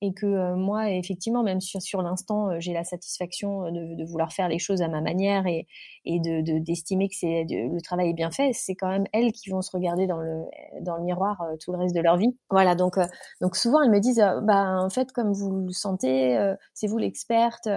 et 0.02 0.14
que 0.14 0.26
euh, 0.26 0.56
moi, 0.56 0.90
effectivement, 0.92 1.44
même 1.44 1.60
sur, 1.60 1.82
sur 1.82 2.02
l'instant, 2.02 2.50
euh, 2.50 2.56
j'ai 2.60 2.74
la 2.74 2.84
satisfaction 2.84 3.66
euh, 3.66 3.72
de, 3.72 3.96
de, 3.96 4.06
vouloir 4.06 4.32
faire 4.32 4.48
les 4.48 4.60
choses 4.60 4.82
à 4.82 4.88
ma 4.88 5.02
manière 5.02 5.46
et, 5.46 5.68
et 6.06 6.20
de, 6.20 6.60
d'estimer 6.60 7.10
que 7.10 7.16
c'est 7.16 7.46
le 7.50 7.82
travail 7.82 8.10
est 8.10 8.14
bien 8.14 8.32
fait, 8.32 8.52
c'est 8.54 8.76
quand 8.76 8.88
même 8.88 9.06
elles 9.12 9.34
qui 9.34 9.50
vont 9.50 9.62
se 9.62 9.72
regarder 9.72 10.08
dans 10.08 10.20
le 10.20 10.44
dans 10.82 10.96
le 10.96 11.04
miroir 11.04 11.44
tout 11.60 11.72
le 11.72 11.78
reste 11.78 11.96
de 11.96 12.02
leur 12.02 12.18
vie. 12.18 12.36
Voilà, 12.50 12.76
donc 12.76 12.98
donc 13.42 13.56
souvent 13.56 13.82
elles 13.82 13.92
me 13.92 14.00
disent, 14.00 14.24
bah 14.44 14.82
en 14.82 14.90
fait, 14.90 15.12
comme 15.12 15.34
vous 15.34 15.66
le 15.66 15.72
sentez, 15.72 16.54
c'est 16.74 16.88
vous 16.88 16.98
l'experte. 16.98 17.68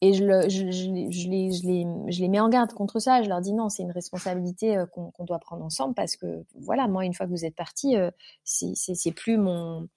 Et 0.00 0.12
je, 0.12 0.24
le, 0.24 0.48
je, 0.48 0.70
je, 0.70 0.90
les, 0.90 1.10
je, 1.10 1.28
les, 1.28 1.52
je, 1.52 2.20
les, 2.20 2.28
mets 2.28 2.38
en 2.38 2.48
garde 2.48 2.72
contre 2.72 3.00
ça. 3.00 3.22
Je 3.22 3.28
leur 3.28 3.40
dis 3.40 3.52
non, 3.52 3.68
c'est 3.68 3.82
une 3.82 3.90
responsabilité 3.90 4.76
euh, 4.76 4.86
qu'on 4.86 5.24
doit 5.24 5.40
prendre 5.40 5.64
ensemble 5.64 5.94
parce 5.94 6.16
que 6.16 6.44
voilà, 6.54 6.86
moi 6.86 7.04
une 7.04 7.14
fois 7.14 7.26
que 7.26 7.32
vous 7.32 7.44
êtes 7.44 7.56
parti, 7.56 7.96
euh, 7.96 8.10
c'est 8.44 9.12
plus 9.12 9.38
mon, 9.38 9.88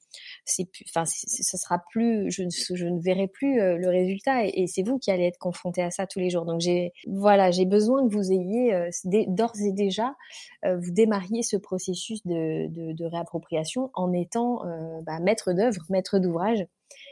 c'est 0.44 0.68
enfin, 0.90 1.06
ce 1.06 1.58
sera 1.58 1.80
plus, 1.92 2.32
je, 2.32 2.44
je 2.50 2.86
ne 2.88 3.00
verrai 3.00 3.28
plus 3.28 3.62
euh, 3.62 3.78
le 3.78 3.90
résultat 3.90 4.46
et, 4.46 4.66
c'est 4.66 4.82
vous 4.82 4.98
qui 4.98 5.12
allez 5.12 5.26
être 5.26 5.38
confronté 5.38 5.84
à 5.84 5.92
ça 5.92 6.08
tous 6.08 6.20
les 6.20 6.32
jours. 6.32 6.46
Donc 6.46 6.62
j'ai, 6.62 6.94
voilà, 7.08 7.52
j'ai 7.52 7.66
besoin 7.66 8.08
que 8.08 8.14
vous 8.14 8.32
ayez 8.32 8.74
euh, 8.74 8.90
d'ores 9.28 9.60
et 9.62 9.72
déjà 9.72 10.16
vous 10.64 10.92
démarriez 10.92 11.44
ce 11.44 11.58
processus 11.58 12.26
de, 12.26 12.68
de, 12.68 12.94
de 12.94 13.06
réappropriation 13.06 13.90
en 13.94 14.14
étant 14.14 14.64
bah, 15.04 15.20
maître 15.20 15.54
d'œuvre, 15.54 15.82
maître 15.90 16.20
d'ouvrage. 16.20 16.66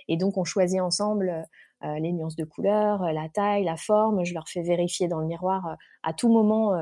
Et 0.07 0.17
donc 0.17 0.37
on 0.37 0.43
choisit 0.43 0.81
ensemble 0.81 1.29
euh, 1.29 1.41
les 1.99 2.11
nuances 2.11 2.35
de 2.35 2.43
couleurs, 2.45 3.03
euh, 3.03 3.11
la 3.11 3.29
taille, 3.29 3.63
la 3.63 3.77
forme. 3.77 4.23
Je 4.23 4.33
leur 4.33 4.47
fais 4.47 4.61
vérifier 4.61 5.07
dans 5.07 5.19
le 5.19 5.27
miroir 5.27 5.67
euh, 5.67 5.73
à 6.03 6.13
tout 6.13 6.29
moment, 6.29 6.73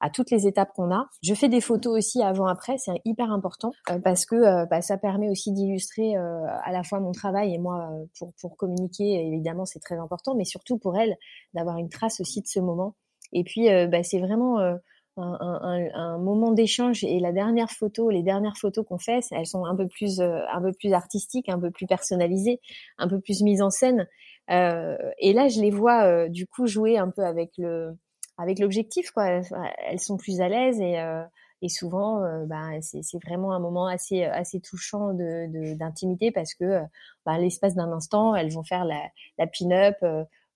à 0.00 0.10
toutes 0.10 0.30
les 0.30 0.46
étapes 0.46 0.72
qu'on 0.74 0.92
a. 0.92 1.08
Je 1.22 1.34
fais 1.34 1.48
des 1.48 1.60
photos 1.60 1.96
aussi 1.96 2.22
avant-après, 2.22 2.76
c'est 2.76 3.00
hyper 3.06 3.32
important 3.32 3.72
parce 4.04 4.26
que 4.26 4.66
bah, 4.66 4.82
ça 4.82 4.98
permet 4.98 5.30
aussi 5.30 5.50
d'illustrer 5.50 6.14
à 6.14 6.72
la 6.72 6.82
fois 6.82 7.00
mon 7.00 7.12
travail 7.12 7.54
et 7.54 7.58
moi 7.58 7.90
pour, 8.18 8.34
pour 8.38 8.58
communiquer. 8.58 9.26
Évidemment, 9.26 9.64
c'est 9.64 9.80
très 9.80 9.96
important, 9.96 10.34
mais 10.34 10.44
surtout 10.44 10.76
pour 10.76 10.98
elles 10.98 11.16
d'avoir 11.54 11.78
une 11.78 11.88
trace 11.88 12.20
aussi 12.20 12.42
de 12.42 12.46
ce 12.46 12.60
moment. 12.60 12.96
Et 13.32 13.44
puis, 13.44 13.68
bah, 13.88 14.02
c'est 14.02 14.20
vraiment 14.20 14.58
un, 14.58 14.78
un, 15.16 15.88
un, 15.94 16.18
moment 16.18 16.52
d'échange 16.52 17.02
et 17.04 17.18
la 17.18 17.32
dernière 17.32 17.70
photo, 17.70 18.10
les 18.10 18.22
dernières 18.22 18.58
photos 18.58 18.84
qu'on 18.86 18.98
fait, 18.98 19.20
elles 19.30 19.46
sont 19.46 19.64
un 19.64 19.74
peu 19.74 19.88
plus, 19.88 20.20
un 20.20 20.60
peu 20.60 20.72
plus 20.72 20.92
artistiques, 20.92 21.48
un 21.48 21.58
peu 21.58 21.70
plus 21.70 21.86
personnalisées, 21.86 22.60
un 22.98 23.08
peu 23.08 23.20
plus 23.20 23.42
mises 23.42 23.62
en 23.62 23.70
scène. 23.70 24.06
Euh, 24.50 24.96
et 25.18 25.32
là, 25.32 25.48
je 25.48 25.60
les 25.60 25.70
vois 25.70 26.04
euh, 26.04 26.28
du 26.28 26.46
coup 26.46 26.66
jouer 26.66 26.98
un 26.98 27.10
peu 27.10 27.24
avec 27.24 27.52
le 27.58 27.96
avec 28.38 28.58
l'objectif 28.58 29.10
quoi. 29.10 29.26
Elles 29.26 30.00
sont 30.00 30.16
plus 30.16 30.40
à 30.40 30.48
l'aise 30.48 30.80
et 30.80 30.98
euh, 31.00 31.22
et 31.62 31.68
souvent 31.68 32.20
bah, 32.46 32.68
c'est 32.82 33.00
vraiment 33.24 33.52
un 33.52 33.58
moment 33.58 33.86
assez 33.86 34.24
assez 34.24 34.60
touchant 34.60 35.14
de 35.14 35.74
d'intimité 35.76 36.30
parce 36.30 36.54
que 36.54 36.80
bah, 37.24 37.38
l'espace 37.38 37.74
d'un 37.74 37.90
instant 37.92 38.34
elles 38.36 38.52
vont 38.52 38.62
faire 38.62 38.84
la, 38.84 39.00
la 39.38 39.46
pin-up 39.46 39.96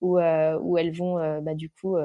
où, 0.02 0.18
où 0.18 0.78
elles 0.78 0.94
vont 0.94 1.40
bah, 1.40 1.54
du 1.54 1.70
coup 1.70 1.96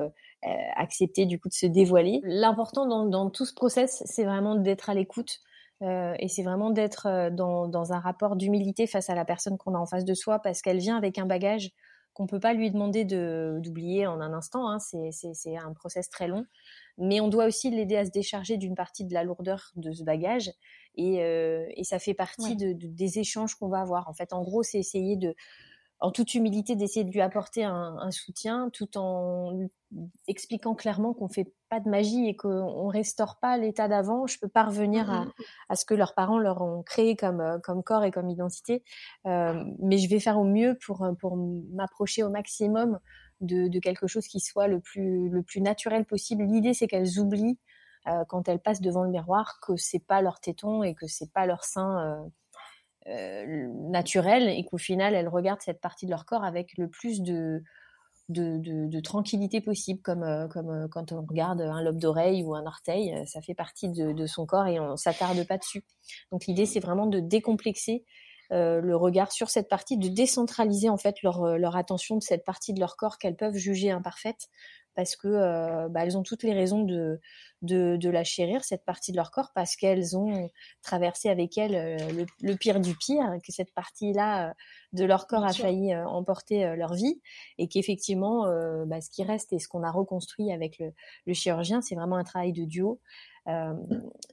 accepter 0.77 1.25
du 1.25 1.39
coup 1.39 1.49
de 1.49 1.53
se 1.53 1.65
dévoiler. 1.65 2.21
L'important 2.23 2.87
dans, 2.87 3.05
dans 3.05 3.29
tout 3.29 3.45
ce 3.45 3.53
process, 3.53 4.01
c'est 4.05 4.23
vraiment 4.23 4.55
d'être 4.55 4.89
à 4.89 4.93
l'écoute. 4.93 5.41
Et 5.81 6.27
c'est 6.27 6.43
vraiment 6.43 6.71
d'être 6.71 7.29
dans, 7.31 7.67
dans, 7.67 7.93
un 7.93 7.99
rapport 7.99 8.35
d'humilité 8.35 8.87
face 8.87 9.09
à 9.09 9.15
la 9.15 9.25
personne 9.25 9.57
qu'on 9.57 9.75
a 9.75 9.77
en 9.77 9.85
face 9.85 10.05
de 10.05 10.13
soi 10.13 10.39
parce 10.39 10.61
qu'elle 10.61 10.77
vient 10.79 10.97
avec 10.97 11.17
un 11.17 11.25
bagage 11.25 11.71
qu'on 12.15 12.27
peut 12.27 12.39
pas 12.39 12.53
lui 12.53 12.71
demander 12.71 13.03
de 13.03 13.59
d'oublier 13.61 14.07
en 14.07 14.21
un 14.21 14.33
instant. 14.33 14.69
Hein. 14.69 14.79
C'est 14.79 15.57
un 15.57 15.73
process 15.73 16.09
très 16.09 16.27
long, 16.27 16.45
mais 16.97 17.19
on 17.19 17.27
doit 17.27 17.45
aussi 17.45 17.69
l'aider 17.69 17.97
à 17.97 18.05
se 18.05 18.09
décharger 18.09 18.57
d'une 18.57 18.73
partie 18.73 19.03
de 19.03 19.13
la 19.13 19.23
lourdeur 19.23 19.71
de 19.75 19.91
ce 19.91 20.03
bagage, 20.03 20.49
et, 20.95 21.21
euh, 21.21 21.65
et 21.75 21.83
ça 21.83 21.99
fait 21.99 22.13
partie 22.13 22.55
de, 22.55 22.71
de, 22.71 22.87
des 22.87 23.19
échanges 23.19 23.55
qu'on 23.55 23.67
va 23.67 23.81
avoir. 23.81 24.07
En 24.07 24.13
fait, 24.13 24.31
en 24.31 24.43
gros, 24.43 24.63
c'est 24.63 24.79
essayer 24.79 25.17
de 25.17 25.35
en 25.99 26.11
toute 26.11 26.33
humilité 26.35 26.75
d'essayer 26.75 27.05
de 27.05 27.11
lui 27.11 27.21
apporter 27.21 27.63
un, 27.63 27.97
un, 27.99 28.11
soutien 28.11 28.69
tout 28.73 28.97
en 28.97 29.57
expliquant 30.27 30.75
clairement 30.75 31.13
qu'on 31.13 31.29
fait 31.29 31.53
pas 31.69 31.79
de 31.79 31.89
magie 31.89 32.27
et 32.27 32.35
qu'on 32.35 32.87
restaure 32.87 33.39
pas 33.39 33.57
l'état 33.57 33.87
d'avant. 33.87 34.27
Je 34.27 34.37
peux 34.39 34.49
pas 34.49 34.65
revenir 34.65 35.09
à, 35.09 35.25
mmh 35.25 35.31
à, 35.69 35.75
ce 35.75 35.85
que 35.85 35.93
leurs 35.93 36.13
parents 36.13 36.39
leur 36.39 36.61
ont 36.61 36.83
créé 36.83 37.15
comme, 37.15 37.39
euh, 37.39 37.59
comme 37.59 37.81
corps 37.81 38.03
et 38.03 38.11
comme 38.11 38.29
identité, 38.29 38.83
euh, 39.25 39.63
mais 39.79 39.97
je 39.97 40.09
vais 40.09 40.19
faire 40.19 40.37
au 40.37 40.43
mieux 40.43 40.77
pour, 40.85 41.07
pour 41.19 41.37
m'approcher 41.37 42.23
au 42.23 42.29
maximum 42.29 42.99
de, 43.41 43.67
de, 43.67 43.79
quelque 43.79 44.07
chose 44.07 44.27
qui 44.27 44.39
soit 44.39 44.67
le 44.67 44.79
plus, 44.79 45.29
le 45.29 45.43
plus 45.43 45.61
naturel 45.61 46.05
possible. 46.05 46.43
L'idée, 46.43 46.73
c'est 46.73 46.87
qu'elles 46.87 47.19
oublient 47.19 47.57
euh, 48.07 48.23
quand 48.27 48.47
elles 48.47 48.59
passent 48.59 48.81
devant 48.81 49.03
le 49.03 49.09
miroir 49.09 49.59
que 49.61 49.75
c'est 49.77 49.99
pas 50.05 50.21
leur 50.21 50.39
téton 50.39 50.83
et 50.83 50.93
que 50.93 51.07
c'est 51.07 51.31
pas 51.31 51.47
leur 51.47 51.63
sein. 51.63 51.99
Euh, 51.99 52.15
euh, 52.15 52.29
naturelle 53.05 54.49
et 54.49 54.63
qu'au 54.65 54.77
final 54.77 55.13
elles 55.13 55.27
regardent 55.27 55.61
cette 55.61 55.79
partie 55.79 56.05
de 56.05 56.11
leur 56.11 56.25
corps 56.25 56.43
avec 56.43 56.77
le 56.77 56.89
plus 56.89 57.21
de, 57.21 57.61
de, 58.29 58.99
tranquillité 58.99 59.61
possible, 59.61 60.01
comme, 60.01 60.23
euh, 60.23 60.47
comme 60.47 60.69
euh, 60.69 60.87
quand 60.89 61.11
on 61.11 61.21
regarde 61.21 61.61
un 61.61 61.81
lobe 61.81 61.99
d'oreille 61.99 62.43
ou 62.43 62.55
un 62.55 62.65
orteil, 62.65 63.15
ça 63.27 63.41
fait 63.41 63.53
partie 63.53 63.89
de, 63.89 64.11
de 64.11 64.25
son 64.25 64.45
corps 64.45 64.67
et 64.67 64.79
on 64.79 64.95
s'attarde 64.95 65.45
pas 65.47 65.57
dessus. 65.57 65.83
Donc 66.31 66.45
l'idée 66.45 66.65
c'est 66.65 66.79
vraiment 66.79 67.05
de 67.05 67.19
décomplexer 67.19 68.03
euh, 68.51 68.79
le 68.81 68.95
regard 68.95 69.31
sur 69.31 69.49
cette 69.49 69.69
partie, 69.69 69.97
de 69.97 70.07
décentraliser 70.07 70.89
en 70.89 70.97
fait 70.97 71.21
leur, 71.23 71.57
leur 71.57 71.75
attention 71.75 72.17
de 72.17 72.23
cette 72.23 72.45
partie 72.45 72.73
de 72.73 72.79
leur 72.79 72.95
corps 72.95 73.17
qu'elles 73.17 73.35
peuvent 73.35 73.55
juger 73.55 73.91
imparfaite, 73.91 74.49
parce 74.95 75.15
que 75.15 75.27
euh, 75.27 75.89
bah, 75.89 76.03
elles 76.03 76.17
ont 76.17 76.23
toutes 76.23 76.43
les 76.43 76.53
raisons 76.53 76.83
de, 76.83 77.19
de, 77.61 77.97
de, 77.97 78.09
la 78.09 78.23
chérir, 78.23 78.63
cette 78.63 78.85
partie 78.85 79.11
de 79.11 79.17
leur 79.17 79.29
corps, 79.31 79.51
parce 79.53 79.75
qu'elles 79.75 80.17
ont 80.17 80.49
traversé 80.81 81.29
avec 81.29 81.57
elles 81.57 81.75
euh, 81.75 82.25
le, 82.41 82.55
pire 82.55 82.79
du 82.79 82.95
pire, 82.95 83.37
que 83.45 83.51
cette 83.51 83.73
partie-là 83.73 84.49
euh, 84.49 84.53
de 84.93 85.03
leur 85.03 85.27
corps 85.27 85.45
a 85.45 85.53
failli 85.53 85.95
emporter 85.95 86.75
leur 86.75 86.93
vie, 86.93 87.21
et 87.57 87.67
qu'effectivement, 87.67 88.45
bah, 88.85 89.01
ce 89.01 89.09
qui 89.09 89.23
reste 89.23 89.51
et 89.51 89.59
ce 89.59 89.67
qu'on 89.67 89.83
a 89.83 89.91
reconstruit 89.91 90.53
avec 90.53 90.79
le, 90.79 90.93
le 91.25 91.33
chirurgien, 91.33 91.81
c'est 91.81 91.95
vraiment 91.95 92.15
un 92.15 92.23
travail 92.23 92.53
de 92.53 92.63
duo. 92.63 93.01
Euh, 93.47 93.73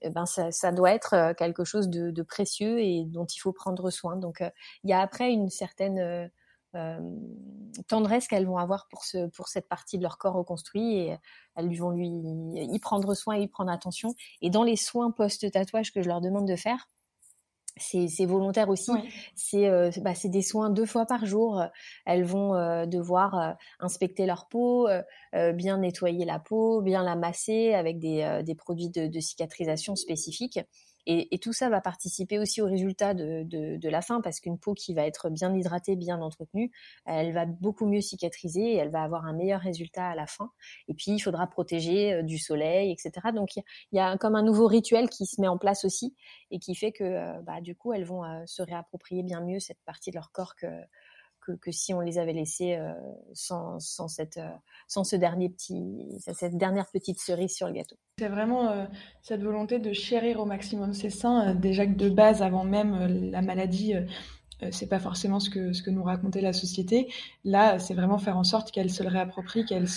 ben 0.09 0.25
ça, 0.25 0.53
ça, 0.53 0.73
doit 0.73 0.93
être 0.93 1.35
quelque 1.37 1.65
chose 1.65 1.91
de, 1.91 2.11
de, 2.11 2.23
précieux 2.23 2.79
et 2.79 3.05
dont 3.05 3.27
il 3.27 3.39
faut 3.41 3.53
prendre 3.53 3.91
soin. 3.91 4.17
Donc, 4.17 4.43
il 4.85 4.91
y 4.91 4.93
a 4.93 5.01
après 5.01 5.33
une 5.33 5.51
certaine 5.51 6.31
tendresse 7.89 8.29
qu'elles 8.29 8.47
vont 8.47 8.59
avoir 8.59 8.89
pour, 8.89 9.05
ce, 9.05 9.29
pour 9.29 9.49
cette 9.49 9.69
partie 9.69 9.99
de 9.99 10.03
leur 10.03 10.19
corps 10.19 10.35
reconstruit 10.35 10.99
et 10.99 11.17
elles 11.57 11.75
vont 11.77 11.91
lui 11.91 12.09
y 12.09 12.79
prendre 12.79 13.15
soin 13.15 13.37
et 13.37 13.43
y 13.43 13.49
prendre 13.49 13.71
attention. 13.71 14.15
Et 14.41 14.51
dans 14.51 14.63
les 14.63 14.77
soins 14.77 15.11
post-tatouage 15.11 15.93
que 15.93 16.03
je 16.03 16.09
leur 16.09 16.21
demande 16.21 16.49
de 16.49 16.57
faire, 16.57 16.89
c'est 17.77 18.27
volontaire 18.27 18.69
aussi. 18.69 18.93
C'est 19.35 19.69
euh, 19.69 19.91
bah, 20.03 20.13
des 20.25 20.43
soins 20.43 20.71
deux 20.71 20.87
fois 20.87 21.07
par 21.07 21.25
jour. 21.25 21.63
Elles 22.05 22.25
vont 22.25 22.55
euh, 22.55 22.87
devoir 22.87 23.39
euh, 23.39 23.53
inspecter 23.81 24.27
leur 24.27 24.49
peau, 24.49 24.89
euh, 24.89 25.53
bien 25.53 25.79
nettoyer 25.79 26.25
la 26.25 26.39
peau, 26.39 26.83
bien 26.83 27.03
la 27.03 27.17
masser 27.17 27.73
avec 27.73 27.99
des, 27.99 28.43
des 28.45 28.55
produits 28.55 28.91
de, 28.91 29.07
de, 29.07 29.21
cicatrisation 29.21 29.97
spécifiques. 29.97 30.61
Et, 31.07 31.39
tout 31.39 31.53
ça 31.53 31.69
va 31.69 31.81
participer 31.81 32.39
aussi 32.39 32.63
au 32.63 32.67
résultat 32.67 33.15
de, 33.15 33.43
de, 33.45 33.77
de 33.77 33.89
la 33.89 34.03
fin 34.03 34.21
parce 34.21 34.39
qu'une 34.39 34.59
peau 34.59 34.75
qui 34.75 34.95
va 34.95 35.05
être 35.05 35.31
bien 35.31 35.53
hydratée, 35.55 35.97
bien 35.97 36.21
entretenue, 36.21 36.71
elle 37.07 37.33
va 37.33 37.47
beaucoup 37.47 37.87
mieux 37.87 38.01
cicatriser 38.01 38.75
et 38.75 38.77
elle 38.77 38.91
va 38.91 39.03
avoir 39.03 39.27
un 39.27 39.33
meilleur 39.33 39.61
résultat 39.61 40.09
à 40.09 40.15
la 40.15 40.27
fin. 40.27 40.51
Et 40.89 40.95
puis, 40.95 41.13
il 41.13 41.19
faudra 41.21 41.47
protéger 41.49 42.13
euh, 42.13 42.23
du 42.23 42.39
soleil, 42.39 42.93
etc. 42.93 43.33
Donc, 43.35 43.57
il 43.57 43.63
y, 43.93 43.99
a 43.99 44.17
comme 44.17 44.37
un 44.37 44.43
nouveau 44.43 44.67
rituel 44.67 45.09
qui 45.09 45.27
se 45.27 45.41
met 45.41 45.49
en 45.49 45.59
place 45.59 45.85
aussi 45.85 46.15
et 46.51 46.59
qui 46.59 46.75
fait 46.75 46.93
que, 46.93 47.05
euh, 47.05 47.41
bah, 47.43 47.61
du 47.61 47.75
coup, 47.75 47.93
elles 47.93 48.05
vont 48.05 48.25
euh, 48.25 48.43
se 48.47 48.63
réapproprier 48.63 49.23
bien 49.23 49.41
mieux 49.41 49.59
cette 49.59 49.83
partie 49.85 50.11
de 50.11 50.17
leur 50.17 50.31
corps 50.33 50.55
que, 50.57 50.67
que, 51.43 51.71
si 51.71 51.93
on 51.95 52.01
les 52.01 52.19
avait 52.19 52.33
laissés 52.33 52.77
euh, 52.77 52.93
sans, 53.33 53.79
sans, 53.81 54.09
cette, 54.09 54.37
euh, 54.37 54.49
sans 54.87 55.05
ce 55.05 55.17
dernier 55.17 55.49
petit, 55.49 56.19
cette 56.19 56.57
dernière 56.57 56.87
petite 56.91 57.21
cerise 57.21 57.55
sur 57.55 57.67
le 57.67 57.75
gâteau. 57.75 57.97
C'est 58.19 58.29
vraiment 58.29 58.69
euh, 58.69 58.85
cette 59.23 59.43
volonté 59.43 59.79
de 59.79 59.93
chérir 59.93 60.41
au 60.41 60.45
maximum 60.45 60.93
ses 60.93 61.11
seins, 61.11 61.55
déjà 61.55 61.87
que 61.87 61.95
de 61.95 62.09
base, 62.09 62.43
avant 62.43 62.65
même 62.65 63.31
la 63.31 63.43
maladie, 63.43 63.95
c'est 64.71 64.89
pas 64.89 65.01
forcément 65.01 65.41
ce 65.41 65.51
que, 65.51 65.73
ce 65.73 65.83
que 65.83 65.91
nous 65.91 66.03
racontait 66.03 66.41
la 66.41 66.53
société. 66.53 67.09
Là, 67.45 67.79
c'est 67.79 67.95
vraiment 67.95 68.19
faire 68.19 68.37
en 68.37 68.45
sorte 68.45 68.71
qu'elle 68.71 68.91
se 68.91 69.03
le 69.03 69.09
réapproprie, 69.09 69.65
qu'elle 69.65 69.89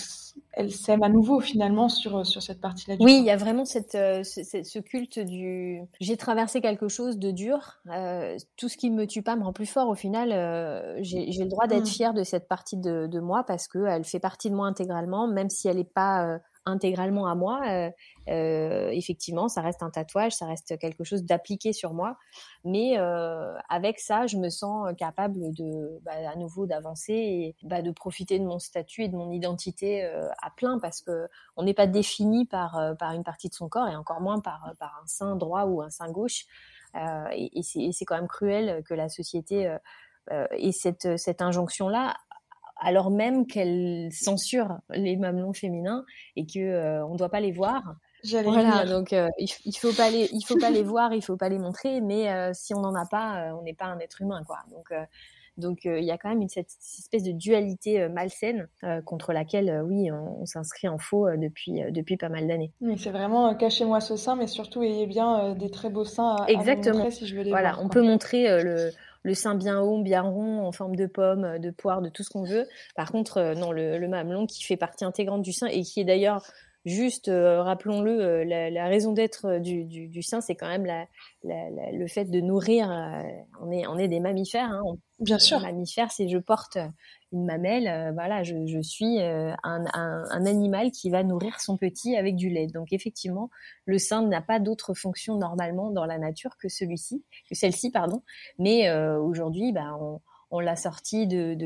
elle 0.52 0.72
s'aime 0.72 1.02
à 1.02 1.08
nouveau 1.08 1.40
finalement 1.40 1.88
sur, 1.88 2.24
sur 2.26 2.42
cette 2.42 2.60
partie-là. 2.60 2.96
Oui, 3.00 3.18
il 3.18 3.24
y 3.24 3.30
a 3.30 3.36
vraiment 3.36 3.64
cette, 3.64 3.92
ce, 3.92 4.42
ce, 4.42 4.78
culte 4.78 5.18
du 5.18 5.80
j'ai 6.00 6.16
traversé 6.16 6.60
quelque 6.60 6.88
chose 6.88 7.18
de 7.18 7.30
dur. 7.30 7.78
Euh, 7.90 8.36
tout 8.56 8.68
ce 8.68 8.76
qui 8.76 8.90
me 8.90 9.06
tue 9.06 9.22
pas 9.22 9.36
me 9.36 9.44
rend 9.44 9.52
plus 9.52 9.66
fort. 9.66 9.88
Au 9.88 9.94
final, 9.94 10.32
euh, 10.32 10.96
j'ai 11.02 11.26
le 11.26 11.48
droit 11.48 11.66
d'être 11.66 11.84
mmh. 11.84 11.86
fière 11.86 12.14
de 12.14 12.24
cette 12.24 12.48
partie 12.48 12.76
de, 12.76 13.06
de 13.06 13.20
moi 13.20 13.44
parce 13.44 13.68
qu'elle 13.68 14.04
fait 14.04 14.20
partie 14.20 14.50
de 14.50 14.54
moi 14.54 14.66
intégralement, 14.66 15.28
même 15.28 15.50
si 15.50 15.68
elle 15.68 15.76
n'est 15.76 15.84
pas 15.84 16.26
euh, 16.26 16.38
intégralement 16.66 17.26
à 17.26 17.34
moi. 17.34 17.62
Euh, 17.66 17.90
euh, 18.28 18.90
effectivement, 18.90 19.48
ça 19.48 19.62
reste 19.62 19.82
un 19.82 19.90
tatouage, 19.90 20.32
ça 20.32 20.46
reste 20.46 20.76
quelque 20.78 21.04
chose 21.04 21.22
d'appliqué 21.24 21.72
sur 21.72 21.94
moi. 21.94 22.18
Mais 22.64 22.98
euh, 22.98 23.54
avec 23.68 24.00
ça, 24.00 24.26
je 24.26 24.36
me 24.36 24.50
sens 24.50 24.92
capable 24.98 25.52
de, 25.54 26.00
bah, 26.02 26.12
à 26.30 26.36
nouveau, 26.36 26.66
d'avancer 26.66 27.12
et 27.12 27.56
bah, 27.62 27.82
de 27.82 27.92
profiter 27.92 28.38
de 28.38 28.44
mon 28.44 28.58
statut 28.58 29.04
et 29.04 29.08
de 29.08 29.16
mon 29.16 29.30
identité 29.30 30.04
euh, 30.04 30.28
à 30.42 30.50
plein, 30.50 30.78
parce 30.78 31.00
que 31.00 31.28
on 31.56 31.62
n'est 31.62 31.74
pas 31.74 31.86
défini 31.86 32.46
par 32.46 32.76
euh, 32.76 32.94
par 32.94 33.12
une 33.12 33.24
partie 33.24 33.48
de 33.48 33.54
son 33.54 33.68
corps 33.68 33.88
et 33.88 33.96
encore 33.96 34.20
moins 34.20 34.40
par 34.40 34.74
par 34.78 35.00
un 35.02 35.06
sein 35.06 35.36
droit 35.36 35.64
ou 35.64 35.80
un 35.82 35.90
sein 35.90 36.10
gauche. 36.10 36.44
Euh, 36.96 37.28
et, 37.32 37.50
et 37.58 37.92
c'est 37.92 38.04
quand 38.04 38.16
même 38.16 38.28
cruel 38.28 38.82
que 38.84 38.94
la 38.94 39.08
société 39.08 39.76
ait 40.30 40.72
cette 40.72 41.18
cette 41.18 41.40
injonction 41.40 41.88
là 41.88 42.16
alors 42.78 43.10
même 43.10 43.46
qu'elle 43.46 44.10
censure 44.12 44.78
les 44.90 45.16
mamelons 45.16 45.52
féminins 45.52 46.04
et 46.36 46.46
que 46.46 46.58
euh, 46.58 47.06
on 47.06 47.14
ne 47.14 47.18
doit 47.18 47.28
pas 47.28 47.40
les 47.40 47.52
voir. 47.52 47.82
Voilà, 48.44 48.84
donc 48.86 49.12
euh, 49.12 49.28
il, 49.38 49.76
faut 49.76 49.92
pas 49.92 50.10
les, 50.10 50.28
il 50.32 50.42
faut 50.42 50.58
pas 50.58 50.70
les 50.70 50.82
voir, 50.82 51.12
il 51.12 51.22
faut 51.22 51.36
pas 51.36 51.48
les 51.48 51.58
montrer, 51.58 52.00
mais 52.00 52.28
euh, 52.28 52.50
si 52.54 52.74
on 52.74 52.80
n'en 52.80 52.94
a 52.94 53.06
pas, 53.06 53.54
on 53.56 53.62
n'est 53.62 53.74
pas 53.74 53.84
un 53.84 53.98
être 54.00 54.20
humain, 54.20 54.42
quoi. 54.44 54.58
Donc 54.70 54.92
donc 55.58 55.84
il 55.84 56.02
y 56.02 56.10
a 56.10 56.18
quand 56.18 56.28
même 56.28 56.42
une 56.42 56.48
cette, 56.48 56.70
espèce 56.98 57.22
de 57.22 57.32
dualité 57.32 58.08
malsaine 58.08 58.68
contre 59.04 59.32
laquelle, 59.32 59.82
oui, 59.86 60.10
on, 60.10 60.44
s'inscrit 60.44 60.88
en 60.88 60.98
faux 60.98 61.28
depuis 61.36 61.80
depuis 61.92 62.16
pas 62.16 62.28
mal 62.28 62.48
d'années. 62.48 62.72
c'est 62.96 63.10
vraiment 63.10 63.54
cachez-moi 63.54 64.00
ce 64.00 64.16
sein, 64.16 64.34
mais 64.34 64.48
surtout 64.48 64.82
ayez 64.82 65.06
bien 65.06 65.54
des 65.54 65.70
très 65.70 65.88
beaux 65.88 66.04
seins 66.04 66.36
à, 66.36 66.48
Exactement. 66.48 66.96
montrer 66.96 67.10
si 67.12 67.26
je 67.26 67.36
veux 67.36 67.42
les 67.42 67.50
voilà, 67.50 67.78
on 67.80 67.88
peut 67.88 68.02
montrer 68.02 68.62
le 68.62 68.90
le 69.26 69.34
sein 69.34 69.56
bien 69.56 69.80
haut, 69.80 70.00
bien 70.02 70.22
rond, 70.22 70.64
en 70.64 70.70
forme 70.70 70.94
de 70.94 71.06
pomme, 71.06 71.58
de 71.58 71.70
poire, 71.70 72.00
de 72.00 72.08
tout 72.08 72.22
ce 72.22 72.30
qu'on 72.30 72.44
veut. 72.44 72.64
Par 72.94 73.10
contre, 73.10 73.38
euh, 73.38 73.54
non, 73.54 73.72
le, 73.72 73.98
le 73.98 74.06
mamelon 74.08 74.46
qui 74.46 74.62
fait 74.62 74.76
partie 74.76 75.04
intégrante 75.04 75.42
du 75.42 75.52
sein 75.52 75.66
et 75.66 75.82
qui 75.82 75.98
est 76.00 76.04
d'ailleurs 76.04 76.46
juste, 76.84 77.26
euh, 77.26 77.60
rappelons-le, 77.60 78.20
euh, 78.20 78.70
la, 78.70 78.86
raison 78.86 79.12
d'être 79.12 79.58
du, 79.58 79.84
du, 79.84 80.22
sein, 80.22 80.40
c'est 80.40 80.54
quand 80.54 80.68
même 80.68 80.86
la, 80.86 81.06
le 81.42 82.06
fait 82.06 82.26
de 82.26 82.40
nourrir. 82.40 82.88
on, 83.60 83.72
est, 83.72 83.84
on 83.88 83.98
est 83.98 84.06
des 84.06 84.20
mammifères. 84.20 84.70
Hein, 84.70 84.82
Bien 85.18 85.40
sûr. 85.40 85.58
Mammifère, 85.58 86.12
c'est 86.12 86.28
je 86.28 86.38
porte 86.38 86.78
une 87.36 87.44
mamelle, 87.44 87.86
euh, 87.86 88.12
voilà, 88.12 88.42
je, 88.42 88.80
suis 88.80 89.20
euh, 89.20 89.52
un, 89.62 90.46
animal 90.46 90.90
qui 90.90 91.10
va 91.10 91.22
nourrir 91.22 91.60
son 91.60 91.76
petit 91.76 92.16
avec 92.16 92.34
du 92.34 92.48
lait. 92.48 92.66
Donc 92.66 92.92
effectivement, 92.92 93.50
le 93.84 93.98
sein 93.98 94.26
n'a 94.26 94.40
pas 94.40 94.58
d'autre 94.58 94.94
fonction 94.94 95.36
normalement 95.36 95.90
dans 95.90 96.06
la 96.06 96.18
nature 96.18 96.56
que 96.58 96.68
celui-ci, 96.68 97.24
que 97.48 97.54
celle-ci, 97.54 97.90
pardon. 97.90 98.22
Mais 98.58 98.88
euh, 98.88 99.20
aujourd'hui, 99.20 99.72
bah, 99.72 99.96
on, 100.00 100.20
on 100.50 100.60
l'a 100.60 100.76
sorti 100.76 101.26
de 101.26 101.56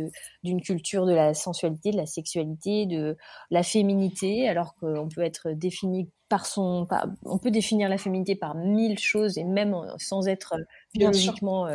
d'une 0.43 0.61
culture 0.61 1.07
de 1.07 1.13
la 1.13 1.35
sensualité, 1.35 1.93
de 1.93 1.97
la 1.97 2.07
sexualité, 2.07 2.87
de 2.87 3.17
la 3.51 3.63
féminité, 3.63 4.49
alors 4.49 4.75
qu'on 4.75 5.09
peut 5.09 5.23
être 5.23 5.53
défini 5.53 6.11
par 6.29 6.47
son, 6.47 6.87
on 7.25 7.39
peut 7.39 7.51
définir 7.51 7.89
la 7.89 7.99
féminité 7.99 8.37
par 8.37 8.55
mille 8.55 8.99
choses 8.99 9.37
et 9.37 9.45
même 9.45 9.77
sans 9.99 10.29
être 10.29 10.55
biologiquement 10.95 11.69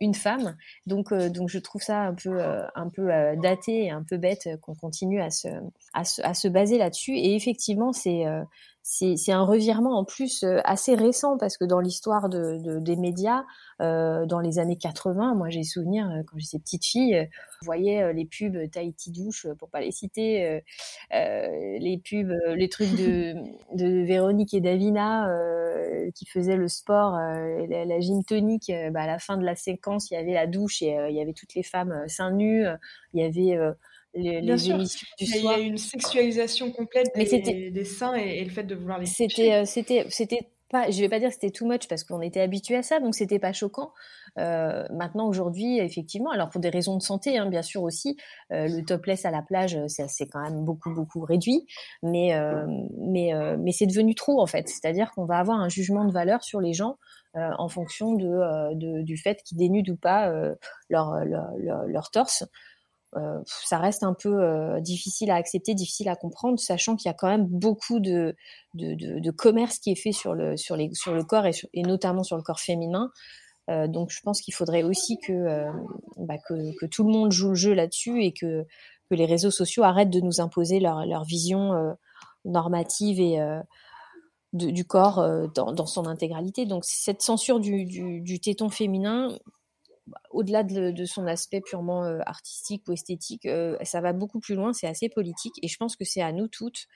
une 0.00 0.14
femme. 0.14 0.56
Donc, 0.86 1.12
donc 1.12 1.48
je 1.48 1.58
trouve 1.58 1.82
ça 1.82 2.02
un 2.02 2.14
peu, 2.14 2.40
un 2.40 2.88
peu 2.88 3.08
daté 3.42 3.84
et 3.84 3.90
un 3.90 4.02
peu 4.02 4.16
bête 4.16 4.48
qu'on 4.62 4.74
continue 4.74 5.20
à 5.20 5.30
se, 5.30 5.48
à 5.94 6.04
se, 6.04 6.22
à 6.22 6.34
se 6.34 6.48
baser 6.48 6.78
là-dessus. 6.78 7.16
Et 7.16 7.34
effectivement, 7.34 7.92
c'est 7.92 8.24
c'est 8.90 9.32
un 9.32 9.42
revirement 9.42 9.98
en 9.98 10.04
plus 10.04 10.42
euh, 10.44 10.60
assez 10.64 10.94
récent 10.94 11.36
parce 11.36 11.58
que 11.58 11.64
dans 11.64 11.80
l'histoire 11.80 12.30
de, 12.30 12.78
des 12.80 12.96
médias, 12.96 13.44
euh, 13.82 14.24
dans 14.24 14.40
les 14.40 14.58
années 14.58 14.78
80, 14.78 15.34
moi 15.34 15.50
j'ai 15.50 15.62
souvenir 15.62 16.08
euh, 16.08 16.22
quand 16.26 16.38
j'étais 16.38 16.58
petite 16.58 16.86
fille, 16.86 17.28
vous 17.60 17.66
voyez 17.66 18.12
les 18.14 18.24
pubs 18.24 18.70
Tahiti 18.70 19.10
douche 19.10 19.46
pour 19.58 19.68
pas 19.68 19.80
les 19.80 19.90
citer, 19.90 20.62
les 21.10 22.00
pubs, 22.02 22.32
les 22.54 22.68
trucs 22.68 22.92
de, 22.92 23.34
de 23.74 24.04
Véronique 24.06 24.54
et 24.54 24.60
Davina 24.60 25.28
qui 26.14 26.24
faisaient 26.24 26.56
le 26.56 26.68
sport, 26.68 27.12
la, 27.12 27.84
la, 27.84 28.00
gym 28.00 28.22
Bah, 28.92 29.02
à 29.02 29.06
la 29.06 29.18
fin 29.18 29.36
de 29.36 29.44
la 29.44 29.54
séquence, 29.54 30.10
il 30.10 30.14
y 30.14 30.16
avait 30.16 30.34
la 30.34 30.46
douche 30.46 30.82
et 30.82 30.96
il 31.08 31.16
y 31.16 31.20
avait 31.20 31.32
toutes 31.32 31.54
les 31.54 31.62
femmes 31.62 32.04
seins 32.08 32.32
nus, 32.32 32.64
il 33.14 33.20
y 33.20 33.24
avait 33.24 33.74
les, 34.14 34.40
les 34.40 34.70
émissions 34.70 35.06
du 35.18 35.26
soir. 35.26 35.58
Il 35.58 35.60
y 35.60 35.64
a 35.64 35.66
une 35.66 35.78
sexualisation 35.78 36.72
complète 36.72 37.08
des, 37.14 37.70
des 37.70 37.84
seins 37.84 38.14
et, 38.14 38.44
le 38.44 38.50
fait 38.50 38.64
de 38.64 38.74
vouloir 38.74 38.98
les 38.98 39.06
C'était, 39.06 39.54
euh, 39.54 39.64
c'était, 39.64 40.06
c'était 40.10 40.50
pas, 40.70 40.90
je 40.90 41.00
vais 41.00 41.08
pas 41.08 41.18
dire 41.18 41.28
que 41.28 41.34
c'était 41.34 41.50
too 41.50 41.66
much 41.66 41.88
parce 41.88 42.04
qu'on 42.04 42.20
était 42.20 42.40
habitué 42.40 42.76
à 42.76 42.82
ça, 42.82 43.00
donc 43.00 43.14
c'était 43.14 43.38
pas 43.38 43.52
choquant. 43.52 43.92
Euh, 44.38 44.84
maintenant, 44.90 45.26
aujourd'hui, 45.26 45.78
effectivement, 45.78 46.30
alors 46.30 46.50
pour 46.50 46.60
des 46.60 46.68
raisons 46.68 46.96
de 46.96 47.02
santé, 47.02 47.38
hein, 47.38 47.46
bien 47.46 47.62
sûr 47.62 47.82
aussi, 47.82 48.16
euh, 48.52 48.68
le 48.68 48.84
topless 48.84 49.24
à 49.24 49.30
la 49.30 49.42
plage, 49.42 49.78
c'est 49.86 50.26
quand 50.26 50.42
même 50.42 50.64
beaucoup 50.64 50.92
beaucoup 50.92 51.20
réduit, 51.20 51.66
mais 52.02 52.34
euh, 52.34 52.66
mais 52.98 53.32
euh, 53.34 53.56
mais 53.58 53.72
c'est 53.72 53.86
devenu 53.86 54.14
trop 54.14 54.40
en 54.40 54.46
fait. 54.46 54.68
C'est-à-dire 54.68 55.10
qu'on 55.12 55.24
va 55.24 55.38
avoir 55.38 55.58
un 55.58 55.68
jugement 55.68 56.04
de 56.04 56.12
valeur 56.12 56.44
sur 56.44 56.60
les 56.60 56.74
gens 56.74 56.98
euh, 57.38 57.50
en 57.58 57.68
fonction 57.68 58.14
de, 58.14 58.74
de, 58.74 59.02
du 59.02 59.16
fait 59.16 59.42
qu'ils 59.42 59.58
dénudent 59.58 59.92
ou 59.92 59.96
pas 59.96 60.30
leur, 60.90 61.24
leur, 61.24 61.86
leur, 61.86 62.10
torse. 62.10 62.44
Euh, 63.16 63.40
ça 63.46 63.78
reste 63.78 64.02
un 64.02 64.12
peu 64.12 64.42
euh, 64.42 64.80
difficile 64.80 65.30
à 65.30 65.36
accepter, 65.36 65.74
difficile 65.74 66.10
à 66.10 66.16
comprendre, 66.16 66.58
sachant 66.58 66.94
qu'il 66.94 67.08
y 67.08 67.10
a 67.10 67.14
quand 67.14 67.28
même 67.28 67.46
beaucoup 67.46 68.00
de, 68.00 68.36
de, 68.74 69.30
commerce 69.30 69.78
qui 69.78 69.90
est 69.90 70.00
fait 70.00 70.12
sur 70.12 70.34
le, 70.34 70.56
sur 70.56 70.76
les, 70.76 70.90
sur 70.92 71.14
le 71.14 71.24
corps 71.24 71.46
et, 71.46 71.82
notamment 71.82 72.22
sur 72.22 72.36
le 72.36 72.42
corps 72.42 72.60
féminin. 72.60 73.10
Euh, 73.70 73.86
donc 73.86 74.10
je 74.10 74.20
pense 74.22 74.40
qu'il 74.40 74.54
faudrait 74.54 74.82
aussi 74.82 75.18
que, 75.18 75.32
euh, 75.32 75.70
bah, 76.16 76.36
que, 76.48 76.78
que, 76.78 76.86
tout 76.86 77.04
le 77.04 77.12
monde 77.12 77.32
joue 77.32 77.50
le 77.50 77.54
jeu 77.54 77.74
là-dessus 77.74 78.22
et 78.22 78.32
que, 78.32 78.66
que 79.10 79.14
les 79.14 79.26
réseaux 79.26 79.50
sociaux 79.50 79.84
arrêtent 79.84 80.10
de 80.10 80.20
nous 80.20 80.40
imposer 80.40 80.80
leur, 80.80 81.04
leur 81.06 81.24
vision 81.24 81.74
euh, 81.74 81.92
normative 82.44 83.20
et 83.20 83.38
du 84.52 84.84
corps 84.84 85.48
dans, 85.54 85.72
dans, 85.72 85.86
son 85.86 86.06
intégralité. 86.06 86.64
Donc 86.64 86.84
cette 86.84 87.20
censure 87.22 87.60
du, 87.60 87.84
du, 87.84 88.40
téton 88.40 88.70
féminin, 88.70 89.36
au-delà 90.30 90.62
de, 90.62 91.04
son 91.04 91.26
aspect 91.26 91.60
purement 91.60 92.04
euh, 92.04 92.20
artistique 92.26 92.84
ou 92.88 92.92
esthétique, 92.92 93.46
euh, 93.46 93.76
ça 93.82 94.00
va 94.00 94.12
beaucoup 94.12 94.40
plus 94.40 94.54
loin, 94.54 94.72
c'est 94.72 94.86
assez 94.86 95.08
politique. 95.08 95.54
Et 95.62 95.68
je 95.68 95.76
pense 95.76 95.96
que 95.96 96.04
c'est 96.04 96.22
à 96.22 96.32
nous 96.32 96.48
toutes 96.48 96.86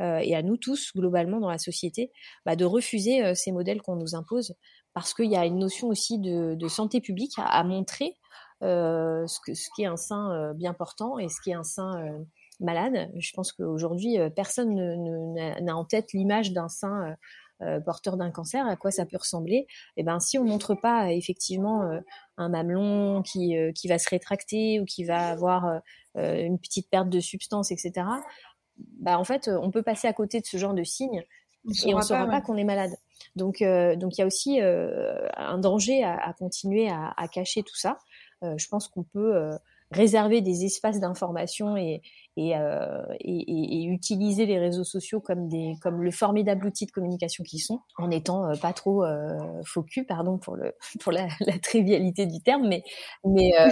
euh, 0.00 0.18
et 0.18 0.34
à 0.34 0.42
nous 0.42 0.56
tous, 0.56 0.92
globalement, 0.94 1.40
dans 1.40 1.50
la 1.50 1.58
société, 1.58 2.10
bah, 2.46 2.56
de 2.56 2.64
refuser 2.64 3.34
ces 3.34 3.52
modèles 3.52 3.82
qu'on 3.82 3.96
nous 3.96 4.14
impose, 4.14 4.54
parce 4.94 5.14
qu'il 5.14 5.30
y 5.30 5.36
a 5.36 5.44
une 5.44 5.58
notion 5.58 5.88
aussi 5.88 6.18
de, 6.18 6.68
santé 6.68 7.00
publique 7.00 7.34
à, 7.36 7.62
montrer 7.64 8.16
ce, 8.62 9.40
que, 9.44 9.54
ce 9.54 9.68
est 9.78 9.86
un 9.86 9.96
sein 9.96 10.52
bien 10.54 10.74
portant 10.74 11.18
et 11.18 11.28
ce 11.28 11.40
qui 11.42 11.50
est 11.50 11.54
un 11.54 11.64
sein 11.64 12.24
malade. 12.62 13.10
Je 13.16 13.32
pense 13.32 13.52
qu'aujourd'hui, 13.52 14.16
personne 14.34 14.74
n'a 14.74 15.76
en 15.76 15.84
tête 15.84 16.12
l'image 16.12 16.52
d'un 16.52 16.68
sein 16.68 17.16
euh, 17.62 17.80
porteur 17.80 18.16
d'un 18.16 18.30
cancer, 18.30 18.66
à 18.66 18.76
quoi 18.76 18.90
ça 18.90 19.06
peut 19.06 19.16
ressembler 19.16 19.54
Et 19.56 19.68
eh 19.98 20.02
ben 20.02 20.18
si 20.18 20.36
on 20.36 20.44
montre 20.44 20.74
pas 20.74 21.12
effectivement 21.12 21.82
euh, 21.82 22.00
un 22.36 22.48
mamelon 22.48 23.22
qui 23.22 23.56
euh, 23.56 23.70
qui 23.72 23.86
va 23.86 23.98
se 23.98 24.08
rétracter 24.08 24.80
ou 24.80 24.84
qui 24.84 25.04
va 25.04 25.28
avoir 25.28 25.80
une 26.16 26.58
petite 26.58 26.90
perte 26.90 27.08
de 27.08 27.20
substance, 27.20 27.70
etc. 27.70 28.06
Bah 28.76 29.18
en 29.18 29.24
fait, 29.24 29.48
on 29.48 29.70
peut 29.70 29.82
passer 29.82 30.08
à 30.08 30.12
côté 30.12 30.40
de 30.40 30.46
ce 30.46 30.56
genre 30.56 30.74
de 30.74 30.82
signes 30.82 31.22
et 31.86 31.94
on 31.94 31.98
ne 31.98 32.02
saura 32.02 32.26
pas, 32.26 32.40
qu'on 32.40 32.56
est 32.56 32.64
malade. 32.64 32.90
Donc, 33.36 33.62
donc 33.62 34.18
il 34.18 34.20
y 34.20 34.22
a 34.22 34.26
aussi 34.26 34.60
un 34.60 35.58
danger 35.58 36.02
à, 36.02 36.16
à 36.16 36.32
continuer 36.34 36.90
à, 36.90 37.14
à, 37.16 37.28
cacher 37.28 37.62
tout 37.62 37.76
ça. 37.76 37.98
je 38.42 38.66
pense 38.68 38.88
qu'on 38.88 39.04
peut 39.04 39.50
réserver 39.92 40.40
des 40.40 40.64
espaces 40.64 41.00
d'information 41.00 41.76
et, 41.76 42.02
et, 42.36 42.56
euh, 42.56 43.02
et, 43.20 43.82
et, 43.82 43.84
utiliser 43.86 44.46
les 44.46 44.58
réseaux 44.58 44.84
sociaux 44.84 45.20
comme 45.20 45.48
des 45.48 45.74
comme 45.82 46.02
le 46.02 46.10
formidable 46.10 46.66
outil 46.66 46.86
de 46.86 46.90
communication 46.90 47.44
qu'ils 47.44 47.60
sont, 47.60 47.80
en 47.98 48.10
étant 48.10 48.48
euh, 48.48 48.54
pas 48.54 48.72
trop 48.72 49.04
euh, 49.04 49.36
pardon 50.08 50.38
pour 50.38 50.56
le 50.56 50.74
pour 51.00 51.12
la, 51.12 51.28
la 51.40 51.58
trivialité 51.58 52.26
du 52.26 52.40
terme, 52.40 52.66
mais 52.68 52.82
mais 53.24 53.52
euh, 53.60 53.68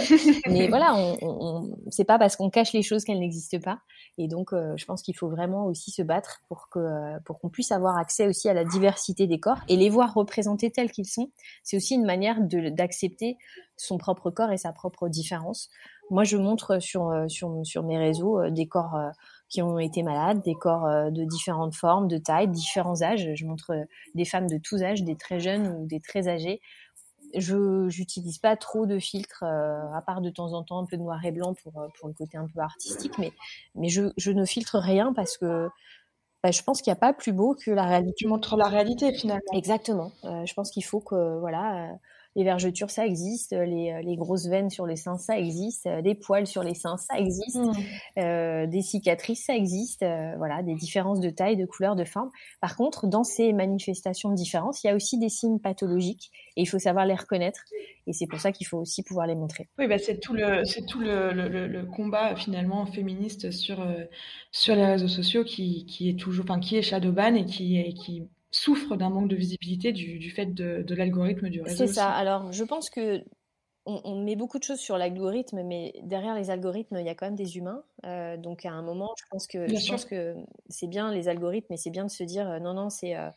mais 0.47 0.67
voilà, 0.67 0.95
on, 0.95 1.17
on, 1.21 1.75
c'est 1.89 2.05
pas 2.05 2.19
parce 2.19 2.35
qu'on 2.35 2.49
cache 2.49 2.73
les 2.73 2.83
choses 2.83 3.03
qu'elles 3.03 3.19
n'existent 3.19 3.59
pas, 3.59 3.79
et 4.19 4.27
donc 4.27 4.53
euh, 4.53 4.73
je 4.77 4.85
pense 4.85 5.01
qu'il 5.01 5.17
faut 5.17 5.29
vraiment 5.29 5.65
aussi 5.65 5.89
se 5.89 6.03
battre 6.03 6.41
pour 6.47 6.69
que 6.69 7.19
pour 7.25 7.39
qu'on 7.39 7.49
puisse 7.49 7.71
avoir 7.71 7.97
accès 7.97 8.27
aussi 8.27 8.47
à 8.47 8.53
la 8.53 8.63
diversité 8.63 9.25
des 9.25 9.39
corps 9.39 9.61
et 9.69 9.75
les 9.75 9.89
voir 9.89 10.13
représentés 10.13 10.71
tels 10.71 10.91
qu'ils 10.91 11.07
sont. 11.07 11.31
C'est 11.63 11.77
aussi 11.77 11.95
une 11.95 12.05
manière 12.05 12.37
d'accepter 12.41 13.37
son 13.81 13.97
propre 13.97 14.29
corps 14.29 14.51
et 14.51 14.57
sa 14.57 14.71
propre 14.71 15.09
différence. 15.09 15.69
Moi, 16.09 16.23
je 16.23 16.37
montre 16.37 16.79
sur, 16.79 17.09
euh, 17.09 17.27
sur, 17.27 17.51
sur 17.63 17.83
mes 17.83 17.97
réseaux 17.97 18.39
euh, 18.39 18.49
des 18.51 18.67
corps 18.67 18.95
euh, 18.95 19.09
qui 19.49 19.61
ont 19.61 19.79
été 19.79 20.03
malades, 20.03 20.41
des 20.43 20.53
corps 20.53 21.11
de 21.11 21.25
différentes 21.25 21.75
formes, 21.75 22.07
de 22.07 22.17
tailles, 22.17 22.47
différents 22.47 23.01
âges. 23.01 23.27
Je 23.35 23.45
montre 23.45 23.73
des 24.15 24.23
femmes 24.23 24.47
de 24.47 24.57
tous 24.57 24.81
âges, 24.81 25.03
des 25.03 25.17
très 25.17 25.41
jeunes 25.41 25.67
ou 25.67 25.85
des 25.87 25.99
très 25.99 26.29
âgées. 26.29 26.61
Je 27.35 27.89
j'utilise 27.89 28.37
pas 28.37 28.55
trop 28.55 28.85
de 28.85 28.97
filtres, 28.97 29.43
à 29.43 30.01
part 30.05 30.21
de 30.21 30.29
temps 30.29 30.53
en 30.53 30.63
temps 30.63 30.79
un 30.79 30.85
peu 30.85 30.95
de 30.95 31.01
noir 31.01 31.23
et 31.25 31.33
blanc 31.33 31.53
pour, 31.53 31.73
pour 31.99 32.07
le 32.07 32.13
côté 32.13 32.37
un 32.37 32.47
peu 32.47 32.61
artistique, 32.61 33.17
mais, 33.17 33.33
mais 33.75 33.89
je, 33.89 34.13
je 34.15 34.31
ne 34.31 34.45
filtre 34.45 34.77
rien 34.79 35.11
parce 35.11 35.37
que 35.37 35.67
bah, 36.41 36.51
je 36.51 36.61
pense 36.63 36.81
qu'il 36.81 36.91
n'y 36.91 36.97
a 36.97 36.99
pas 36.99 37.11
plus 37.11 37.33
beau 37.33 37.53
que 37.53 37.71
la 37.71 37.83
réalité. 37.83 38.13
Tu 38.19 38.27
montres 38.27 38.55
la 38.55 38.69
réalité 38.69 39.13
finalement. 39.13 39.51
Exactement. 39.51 40.13
je 40.23 40.53
pense 40.53 40.71
qu'il 40.71 40.85
faut 40.85 41.01
que 41.01 41.39
voilà, 41.39 41.89
les 42.35 42.43
vergetures, 42.43 42.89
ça 42.89 43.05
existe, 43.05 43.51
les, 43.51 43.91
euh, 43.91 44.01
les, 44.01 44.15
grosses 44.15 44.47
veines 44.47 44.69
sur 44.69 44.85
les 44.85 44.95
seins, 44.95 45.17
ça 45.17 45.37
existe, 45.37 45.85
euh, 45.87 46.01
des 46.01 46.15
poils 46.15 46.47
sur 46.47 46.63
les 46.63 46.73
seins, 46.73 46.95
ça 46.97 47.19
existe, 47.19 47.57
mmh. 47.57 47.71
euh, 48.19 48.67
des 48.67 48.81
cicatrices, 48.81 49.45
ça 49.45 49.55
existe, 49.55 50.03
euh, 50.03 50.33
voilà, 50.37 50.63
des 50.63 50.75
différences 50.75 51.19
de 51.19 51.29
taille, 51.29 51.57
de 51.57 51.65
couleur, 51.65 51.95
de 51.95 52.05
forme. 52.05 52.29
Par 52.61 52.77
contre, 52.77 53.07
dans 53.07 53.25
ces 53.25 53.51
manifestations 53.51 54.29
de 54.29 54.35
différence, 54.35 54.83
il 54.83 54.87
y 54.87 54.89
a 54.89 54.95
aussi 54.95 55.19
des 55.19 55.27
signes 55.27 55.59
pathologiques 55.59 56.31
et 56.55 56.61
il 56.61 56.65
faut 56.65 56.79
savoir 56.79 57.05
les 57.05 57.15
reconnaître. 57.15 57.61
Et 58.07 58.13
c'est 58.13 58.27
pour 58.27 58.39
ça 58.39 58.53
qu'il 58.53 58.65
faut 58.65 58.77
aussi 58.77 59.03
pouvoir 59.03 59.27
les 59.27 59.35
montrer. 59.35 59.67
Oui, 59.77 59.87
bah 59.87 59.97
c'est 59.99 60.19
tout 60.19 60.33
le 60.33 60.65
c'est 60.65 60.85
tout 60.85 60.99
le, 60.99 61.33
le, 61.33 61.67
le, 61.67 61.85
combat 61.85 62.35
finalement 62.35 62.85
féministe 62.87 63.51
sur 63.51 63.85
sur 64.51 64.75
les 64.75 64.85
réseaux 64.85 65.07
sociaux 65.07 65.43
qui, 65.43 65.85
qui 65.85 66.09
est 66.09 66.19
toujours, 66.19 66.45
enfin 66.49 66.59
qui 66.59 66.77
est 66.77 66.81
shadowban 66.81 67.35
et 67.35 67.45
qui 67.45 67.77
et 67.77 67.93
qui 67.93 68.23
souffre 68.51 68.95
d'un 68.97 69.09
manque 69.09 69.29
de 69.29 69.35
visibilité 69.35 69.91
du, 69.93 70.19
du 70.19 70.29
fait 70.29 70.47
de, 70.47 70.83
de 70.85 70.95
l'algorithme 70.95 71.49
du 71.49 71.61
réseau. 71.61 71.87
C'est 71.87 71.93
ça. 71.93 72.09
Alors, 72.09 72.51
je 72.51 72.63
pense 72.63 72.89
que 72.89 73.23
on, 73.85 74.01
on, 74.03 74.23
met 74.23 74.35
beaucoup 74.35 74.59
de 74.59 74.63
choses 74.63 74.79
sur 74.79 74.97
l'algorithme, 74.97 75.63
mais 75.63 75.93
derrière 76.03 76.35
les 76.35 76.49
algorithmes, 76.49 76.97
il 76.99 77.05
y 77.05 77.09
a 77.09 77.15
quand 77.15 77.25
même 77.25 77.35
des 77.35 77.57
humains. 77.57 77.83
Euh, 78.05 78.37
donc, 78.37 78.65
à 78.65 78.71
un 78.71 78.83
moment, 78.83 79.11
je 79.17 79.23
pense 79.31 79.47
que, 79.47 79.67
je 79.67 79.89
pense 79.89 80.05
que 80.05 80.35
c'est 80.69 80.87
bien 80.87 81.11
les 81.11 81.27
algorithmes, 81.27 81.67
mais 81.71 81.77
c'est 81.77 81.89
bien 81.89 82.05
de 82.05 82.11
se 82.11 82.23
dire 82.23 82.47
euh, 82.47 82.59
non, 82.59 82.73
non, 82.73 82.89
c'est 82.89 83.15
euh, 83.15 83.29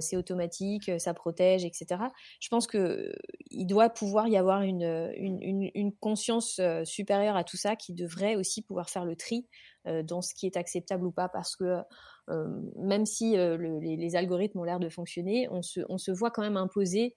c'est 0.00 0.16
automatique, 0.16 0.90
ça 0.98 1.12
protège, 1.12 1.66
etc. 1.66 2.04
Je 2.40 2.48
pense 2.48 2.66
que 2.66 3.12
il 3.50 3.66
doit 3.66 3.90
pouvoir 3.90 4.26
y 4.28 4.38
avoir 4.38 4.62
une, 4.62 5.12
une, 5.14 5.42
une, 5.42 5.70
une 5.74 5.92
conscience 5.92 6.58
supérieure 6.84 7.36
à 7.36 7.44
tout 7.44 7.58
ça 7.58 7.76
qui 7.76 7.92
devrait 7.92 8.34
aussi 8.34 8.62
pouvoir 8.62 8.88
faire 8.88 9.04
le 9.04 9.14
tri 9.14 9.46
dans 9.84 10.22
ce 10.22 10.32
qui 10.32 10.46
est 10.46 10.56
acceptable 10.56 11.04
ou 11.04 11.12
pas, 11.12 11.28
parce 11.28 11.54
que 11.54 11.82
même 12.28 13.06
si 13.06 13.36
le, 13.36 13.78
les, 13.80 13.96
les, 13.96 14.16
algorithmes 14.16 14.60
ont 14.60 14.64
l'air 14.64 14.80
de 14.80 14.88
fonctionner, 14.88 15.48
on 15.50 15.62
se, 15.62 15.80
on 15.88 15.98
se, 15.98 16.10
voit 16.10 16.30
quand 16.30 16.42
même 16.42 16.56
imposer 16.56 17.14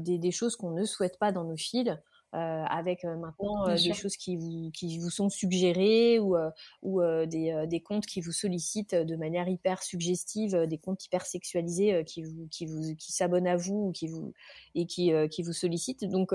des, 0.00 0.18
des, 0.18 0.30
choses 0.30 0.56
qu'on 0.56 0.70
ne 0.70 0.84
souhaite 0.84 1.18
pas 1.18 1.32
dans 1.32 1.44
nos 1.44 1.56
fils. 1.56 1.96
Euh, 2.34 2.64
avec 2.68 3.04
maintenant 3.04 3.66
euh, 3.68 3.76
des 3.76 3.94
choses 3.94 4.18
qui 4.18 4.36
vous, 4.36 4.70
qui 4.74 4.98
vous 4.98 5.08
sont 5.08 5.30
suggérées 5.30 6.18
ou, 6.18 6.36
ou 6.82 7.00
des, 7.26 7.64
des 7.66 7.80
comptes 7.80 8.04
qui 8.04 8.20
vous 8.20 8.32
sollicitent 8.32 8.94
de 8.94 9.16
manière 9.16 9.48
hyper 9.48 9.82
suggestive, 9.82 10.54
des 10.66 10.76
comptes 10.76 11.02
hyper 11.06 11.24
sexualisés 11.24 12.04
qui 12.04 12.22
vous, 12.22 12.46
qui 12.50 12.66
vous, 12.66 12.94
qui 12.96 13.12
s'abonnent 13.12 13.46
à 13.46 13.56
vous 13.56 13.88
ou 13.88 13.92
qui 13.92 14.08
vous 14.08 14.34
et 14.74 14.84
qui, 14.84 15.10
qui 15.30 15.42
vous 15.42 15.54
sollicitent. 15.54 16.04
Donc 16.04 16.34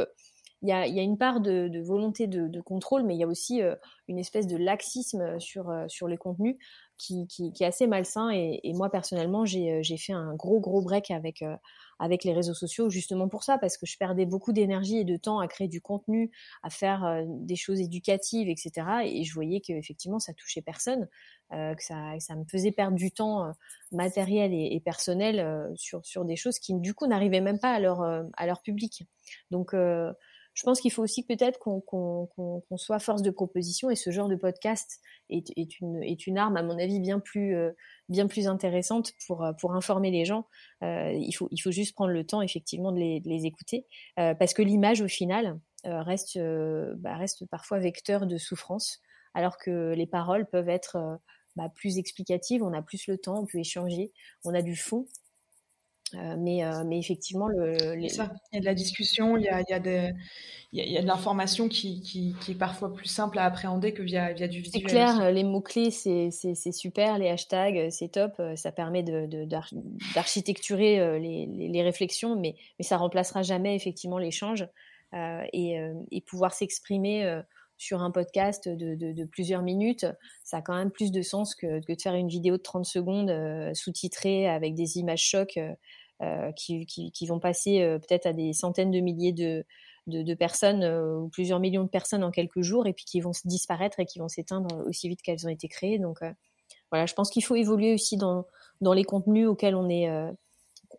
il 0.63 0.69
y 0.69 0.71
a, 0.71 1.03
une 1.03 1.17
part 1.17 1.41
de, 1.41 1.81
volonté 1.81 2.25
de, 2.27 2.61
contrôle, 2.61 3.03
mais 3.03 3.15
il 3.15 3.19
y 3.19 3.23
a 3.23 3.27
aussi 3.27 3.61
une 4.07 4.17
espèce 4.17 4.47
de 4.47 4.55
laxisme 4.55 5.37
sur, 5.39 5.73
sur 5.87 6.07
les 6.07 6.17
contenus 6.17 6.55
qui, 6.97 7.51
est 7.59 7.65
assez 7.65 7.87
malsain. 7.87 8.29
Et, 8.29 8.73
moi, 8.73 8.89
personnellement, 8.89 9.45
j'ai 9.45 9.97
fait 9.97 10.13
un 10.13 10.35
gros, 10.35 10.59
gros 10.59 10.81
break 10.81 11.11
avec, 11.11 11.43
les 12.23 12.33
réseaux 12.33 12.53
sociaux 12.53 12.89
justement 12.89 13.27
pour 13.27 13.43
ça, 13.43 13.57
parce 13.57 13.77
que 13.77 13.85
je 13.85 13.97
perdais 13.97 14.25
beaucoup 14.25 14.53
d'énergie 14.53 14.97
et 14.97 15.03
de 15.03 15.17
temps 15.17 15.39
à 15.39 15.47
créer 15.47 15.67
du 15.67 15.81
contenu, 15.81 16.31
à 16.61 16.69
faire 16.69 17.23
des 17.27 17.55
choses 17.55 17.81
éducatives, 17.81 18.49
etc. 18.49 18.87
Et 19.05 19.23
je 19.23 19.33
voyais 19.33 19.59
qu'effectivement, 19.59 20.19
ça 20.19 20.33
touchait 20.33 20.61
personne, 20.61 21.07
que 21.51 21.83
ça, 21.83 22.35
me 22.35 22.45
faisait 22.49 22.71
perdre 22.71 22.95
du 22.95 23.11
temps 23.11 23.51
matériel 23.91 24.53
et, 24.53 24.79
personnel 24.79 25.71
sur, 25.75 26.05
sur 26.05 26.23
des 26.23 26.37
choses 26.37 26.59
qui, 26.59 26.73
du 26.75 26.93
coup, 26.93 27.07
n'arrivaient 27.07 27.41
même 27.41 27.59
pas 27.59 27.73
à 27.73 27.79
leur, 27.79 28.01
à 28.01 28.45
leur 28.45 28.61
public. 28.61 29.03
Donc, 29.51 29.75
je 30.53 30.63
pense 30.63 30.79
qu'il 30.79 30.91
faut 30.91 31.03
aussi 31.03 31.25
peut-être 31.25 31.59
qu'on 31.59 32.61
soit 32.77 32.99
force 32.99 33.21
de 33.21 33.31
proposition 33.31 33.89
et 33.89 33.95
ce 33.95 34.11
genre 34.11 34.27
de 34.27 34.35
podcast 34.35 34.99
est, 35.29 35.51
est, 35.55 35.79
une, 35.79 36.03
est 36.03 36.27
une 36.27 36.37
arme, 36.37 36.57
à 36.57 36.63
mon 36.63 36.77
avis, 36.77 36.99
bien 36.99 37.19
plus, 37.19 37.55
euh, 37.55 37.71
bien 38.09 38.27
plus 38.27 38.47
intéressante 38.47 39.13
pour, 39.27 39.43
euh, 39.43 39.53
pour 39.53 39.73
informer 39.73 40.11
les 40.11 40.25
gens. 40.25 40.45
Euh, 40.83 41.11
il, 41.13 41.33
faut, 41.33 41.47
il 41.51 41.59
faut 41.59 41.71
juste 41.71 41.95
prendre 41.95 42.11
le 42.11 42.25
temps, 42.25 42.41
effectivement, 42.41 42.91
de 42.91 42.99
les, 42.99 43.19
de 43.19 43.29
les 43.29 43.45
écouter 43.45 43.87
euh, 44.19 44.35
parce 44.35 44.53
que 44.53 44.61
l'image, 44.61 45.01
au 45.01 45.07
final, 45.07 45.59
euh, 45.85 46.01
reste, 46.01 46.39
bah, 46.97 47.15
reste 47.15 47.45
parfois 47.47 47.79
vecteur 47.79 48.27
de 48.27 48.37
souffrance, 48.37 49.01
alors 49.33 49.57
que 49.57 49.93
les 49.93 50.07
paroles 50.07 50.45
peuvent 50.45 50.69
être 50.69 51.19
bah, 51.55 51.69
plus 51.73 51.97
explicatives, 51.97 52.63
on 52.63 52.73
a 52.73 52.81
plus 52.81 53.07
le 53.07 53.17
temps, 53.17 53.41
on 53.41 53.45
peut 53.45 53.59
échanger, 53.59 54.11
on 54.43 54.53
a 54.53 54.61
du 54.61 54.75
fond. 54.75 55.07
Euh, 56.15 56.35
mais, 56.37 56.63
euh, 56.63 56.83
mais 56.85 56.99
effectivement, 56.99 57.47
le, 57.47 57.77
ça. 58.09 58.31
il 58.51 58.55
y 58.55 58.57
a 58.57 58.59
de 58.59 58.65
la 58.65 58.73
discussion, 58.73 59.37
il 59.37 59.43
y 59.43 59.49
a, 59.49 59.61
il 59.61 59.65
y 59.69 59.73
a, 59.73 59.79
de, 59.79 60.13
il 60.71 60.91
y 60.91 60.97
a, 60.97 61.01
de 61.01 61.07
l'information 61.07 61.67
qui, 61.67 62.01
qui, 62.01 62.35
qui, 62.41 62.51
est 62.51 62.57
parfois 62.57 62.93
plus 62.93 63.07
simple 63.07 63.39
à 63.39 63.45
appréhender 63.45 63.93
que 63.93 64.01
via, 64.03 64.33
via 64.33 64.47
du 64.47 64.61
visuel. 64.61 64.81
C'est 64.81 64.87
clair, 64.87 65.31
les 65.31 65.43
mots-clés, 65.43 65.91
c'est 65.91 66.31
super, 66.71 67.17
les 67.17 67.29
hashtags, 67.29 67.89
c'est 67.89 68.09
top, 68.09 68.41
ça 68.55 68.71
permet 68.71 69.03
d'architecturer 69.03 70.99
de, 70.99 71.17
les, 71.17 71.47
les, 71.47 71.69
les, 71.69 71.81
réflexions, 71.81 72.35
mais, 72.39 72.55
mais 72.79 72.83
ça 72.83 72.97
remplacera 72.97 73.41
jamais 73.41 73.75
effectivement 73.75 74.17
l'échange 74.17 74.67
euh, 75.13 75.43
et, 75.53 75.77
et, 76.11 76.21
pouvoir 76.21 76.53
s'exprimer 76.53 77.41
sur 77.77 78.01
un 78.01 78.11
podcast 78.11 78.69
de, 78.69 78.95
de, 78.95 79.11
de, 79.11 79.25
plusieurs 79.25 79.61
minutes, 79.61 80.05
ça 80.43 80.57
a 80.57 80.61
quand 80.61 80.75
même 80.75 80.91
plus 80.91 81.11
de 81.11 81.21
sens 81.21 81.53
que, 81.55 81.85
que 81.85 81.93
de 81.93 82.01
faire 82.01 82.13
une 82.13 82.29
vidéo 82.29 82.57
de 82.57 82.61
30 82.61 82.85
secondes 82.85 83.31
sous-titrée 83.73 84.47
avec 84.47 84.75
des 84.75 84.97
images 84.97 85.23
chocs. 85.23 85.57
Euh, 85.57 85.73
qui, 86.55 86.85
qui, 86.85 87.25
vont 87.27 87.39
passer 87.39 87.81
euh, 87.81 87.99
peut-être 87.99 88.25
à 88.25 88.33
des 88.33 88.53
centaines 88.53 88.91
de 88.91 88.99
milliers 88.99 89.33
de, 89.33 89.65
de, 90.07 90.33
personnes 90.33 90.83
euh, 90.83 91.19
ou 91.19 91.29
plusieurs 91.29 91.59
millions 91.59 91.83
de 91.83 91.89
personnes 91.89 92.23
en 92.23 92.31
quelques 92.31 92.61
jours 92.61 92.87
et 92.87 92.93
puis 92.93 93.05
qui 93.05 93.21
vont 93.21 93.31
disparaître 93.45 93.99
et 93.99 94.05
qui 94.05 94.19
vont 94.19 94.27
s'éteindre 94.27 94.85
aussi 94.87 95.09
vite 95.09 95.21
qu'elles 95.21 95.45
ont 95.45 95.49
été 95.49 95.67
créées. 95.67 95.99
Donc 95.99 96.19
voilà, 96.91 97.05
je 97.05 97.13
pense 97.13 97.29
qu'il 97.29 97.43
faut 97.43 97.55
évoluer 97.55 97.93
aussi 97.93 98.17
dans, 98.17 98.45
dans 98.81 98.93
les 98.93 99.03
contenus 99.03 99.47
auxquels 99.47 99.75
on 99.75 99.89
est, 99.89 100.09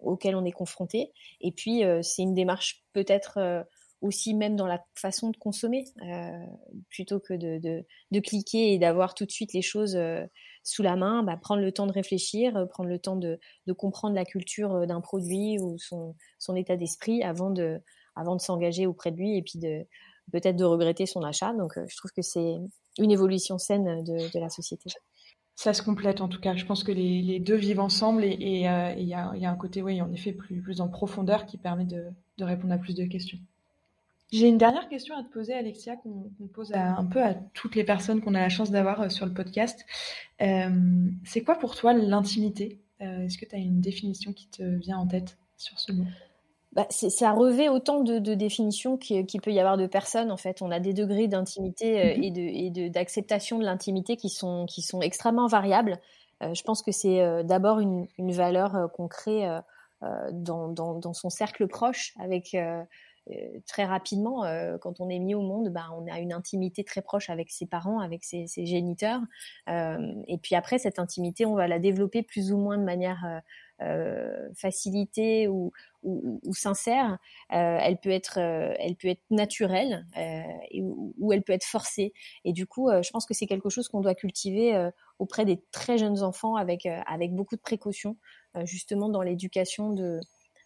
auxquels 0.01 0.37
on 0.37 0.45
est 0.45 0.53
confronté. 0.53 1.13
Et 1.41 1.53
puis 1.53 1.83
c'est 2.03 2.23
une 2.23 2.35
démarche 2.35 2.83
peut-être 2.93 3.67
aussi 4.01 4.35
même 4.35 4.57
dans 4.57 4.67
la 4.67 4.85
façon 4.95 5.31
de 5.31 5.37
consommer, 5.37 5.85
plutôt 6.91 7.21
que 7.21 7.35
de, 7.35 7.85
de 8.11 8.21
cliquer 8.21 8.73
et 8.73 8.79
d'avoir 8.79 9.15
tout 9.15 9.25
de 9.25 9.31
suite 9.31 9.53
les 9.53 9.63
choses 9.63 9.97
sous 10.65 10.83
la 10.83 10.97
main, 10.97 11.23
bah, 11.23 11.37
prendre 11.37 11.63
le 11.63 11.71
temps 11.71 11.87
de 11.87 11.93
réfléchir, 11.93 12.57
euh, 12.57 12.67
prendre 12.67 12.89
le 12.89 12.99
temps 12.99 13.17
de, 13.17 13.39
comprendre 13.77 14.15
la 14.15 14.25
culture 14.25 14.73
euh, 14.73 14.87
d'un 14.87 15.01
produit 15.01 15.59
ou 15.61 15.77
son, 15.79 16.17
état 16.57 16.77
d'esprit 16.77 17.23
avant 17.23 17.51
de, 17.51 17.81
s'engager 18.39 18.87
auprès 18.87 19.13
de 19.13 19.17
lui 19.17 19.37
et 19.37 19.43
puis 19.43 19.59
de 19.59 19.87
peut-être 20.33 20.57
de 20.57 20.65
regretter 20.65 21.07
son 21.07 21.23
achat. 21.23 21.53
Donc, 21.53 21.77
euh, 21.77 21.85
je 21.87 21.97
trouve 21.97 22.11
que 22.13 22.23
c'est 22.23 22.57
une 22.99 23.11
évolution 23.11 23.59
saine 23.59 24.03
de, 24.03 24.39
la 24.39 24.49
société. 24.49 24.91
Ça 25.57 25.73
se 25.75 25.83
complète 25.83 26.21
en 26.21 26.29
tout 26.29 26.41
cas. 26.41 26.57
Je 26.57 26.65
pense 26.65 26.83
que 26.83 26.93
les, 26.93 27.39
deux 27.39 27.57
vivent 27.57 27.81
ensemble 27.81 28.25
et 28.25 28.37
il 28.41 29.07
y, 29.07 29.15
a, 29.15 29.51
un 29.51 29.57
côté, 29.57 29.83
oui, 29.83 30.01
en 30.01 30.11
effet, 30.13 30.33
plus, 30.33 30.81
en 30.81 30.89
profondeur 30.89 31.47
qui 31.47 31.59
permet 31.59 31.85
de 31.85 32.45
répondre 32.45 32.73
à 32.73 32.79
plus 32.79 32.95
de 32.95 33.05
questions. 33.05 33.39
J'ai 34.33 34.49
une 34.49 34.59
dernière 34.59 34.89
question 34.89 35.17
à 35.17 35.23
te 35.23 35.29
poser, 35.29 35.55
Alexia, 35.55 35.97
qu'on 35.97 36.31
pose 36.53 36.73
un 36.75 37.05
peu 37.05 37.23
à 37.23 37.35
toutes 37.35 37.77
les 37.77 37.85
personnes 37.85 38.21
qu'on 38.21 38.35
a 38.35 38.41
la 38.41 38.49
chance 38.49 38.71
d'avoir 38.71 39.03
euh, 39.03 39.09
sur 39.09 39.27
le 39.27 39.33
podcast. 39.33 39.85
Euh, 40.43 40.71
c'est 41.25 41.43
quoi 41.43 41.57
pour 41.57 41.77
toi 41.77 41.93
l'intimité? 41.93 42.81
Euh, 43.01 43.25
Est-ce 43.25 43.39
que 43.39 43.45
tu 43.45 43.55
as 43.55 43.59
une 43.59 43.81
définition 43.81 44.33
qui 44.33 44.49
te 44.49 44.63
vient 44.63 44.99
en 44.99 45.07
tête 45.07 45.37
sur 45.57 45.79
ce 45.79 45.93
mot? 45.93 46.05
Bah, 46.73 46.87
ça 46.91 47.31
revêt 47.31 47.69
autant 47.69 48.01
de, 48.01 48.19
définitions 48.35 48.97
qu'il 48.97 49.41
peut 49.41 49.53
y 49.53 49.61
avoir 49.61 49.77
de 49.77 49.87
personnes. 49.87 50.33
En 50.33 50.37
fait, 50.37 50.63
on 50.63 50.73
a 50.73 50.81
des 50.81 50.93
degrés 50.93 51.29
d'intimité 51.29 52.17
mm-hmm. 52.17 52.77
et 52.85 52.91
d'acceptation 52.91 53.61
de, 53.61 53.65
l'intimité 53.65 54.17
qui 54.17 54.29
sont, 54.29 54.67
qui 54.67 54.83
sont 54.83 55.01
extrêmement 55.01 55.47
variables. 55.47 56.01
je 56.41 56.63
pense 56.63 56.83
que 56.83 56.91
c'est 56.91 57.45
d'abord 57.45 57.79
une, 57.79 58.09
valeur 58.19 58.91
qu'on 58.93 59.07
crée 59.07 59.47
dans, 60.33 60.67
dans, 60.67 60.99
dans, 60.99 61.13
son 61.15 61.31
cercle 61.31 61.69
proche 61.69 62.13
avec 62.19 62.57
très 63.67 63.85
rapidement, 63.85 64.45
euh, 64.45 64.77
quand 64.79 65.01
on 65.01 65.09
est 65.09 65.19
mis 65.19 65.35
au 65.35 65.41
monde, 65.41 65.71
ben, 65.71 65.87
on 65.97 66.13
a 66.13 66.19
une 66.19 66.33
intimité 66.33 66.85
très 66.85 67.01
proche 67.01 67.31
avec 67.31 67.51
ses 67.51 67.67
parents, 67.67 68.01
avec 68.01 68.23
ses, 68.23 68.47
ses 68.47 68.67
géniteurs. 68.67 69.21
Euh, 69.69 70.15
et 70.29 70.37
puis 70.39 70.55
après, 70.55 70.79
cette 70.79 70.99
intimité, 70.99 71.47
on 71.47 71.55
va 71.55 71.67
la 71.67 71.79
développer 71.79 72.23
plus 72.23 72.53
ou 72.53 72.59
moins 72.59 72.77
de 72.79 72.85
manière 72.85 73.43
facilitée 74.55 75.47
ou, 75.49 75.73
ou, 76.05 76.41
ou 76.43 76.55
sincère. 76.55 77.19
elle 77.51 77.99
peut 77.99 78.11
être, 78.11 78.39
elle 78.39 78.95
peut 78.97 79.09
être 79.09 79.25
naturelle 79.31 80.07
ou, 80.81 81.13
ou, 81.19 81.33
elle 81.33 81.43
peut 81.43 81.53
être 81.53 81.65
forcée. 81.65 82.15
Et 82.45 82.53
du 82.53 82.67
coup, 82.67 82.89
je 83.03 83.11
pense 83.11 83.27
que 83.27 83.35
c'est 83.35 83.47
quelque 83.47 83.69
chose 83.69 83.89
qu'on 83.89 84.01
doit 84.01 84.15
cultiver 84.15 84.91
auprès 85.19 85.45
des 85.45 85.61
très 85.73 85.99
jeunes 85.99 86.23
enfants 86.23 86.55
avec 86.55 86.87
avec 86.87 87.35
beaucoup 87.35 87.57
de 87.57 87.61
précautions, 87.61 88.17
justement 88.65 89.09
dans 89.09 89.23
l'éducation 89.23 89.93
de 89.93 90.21
euh, 90.21 90.21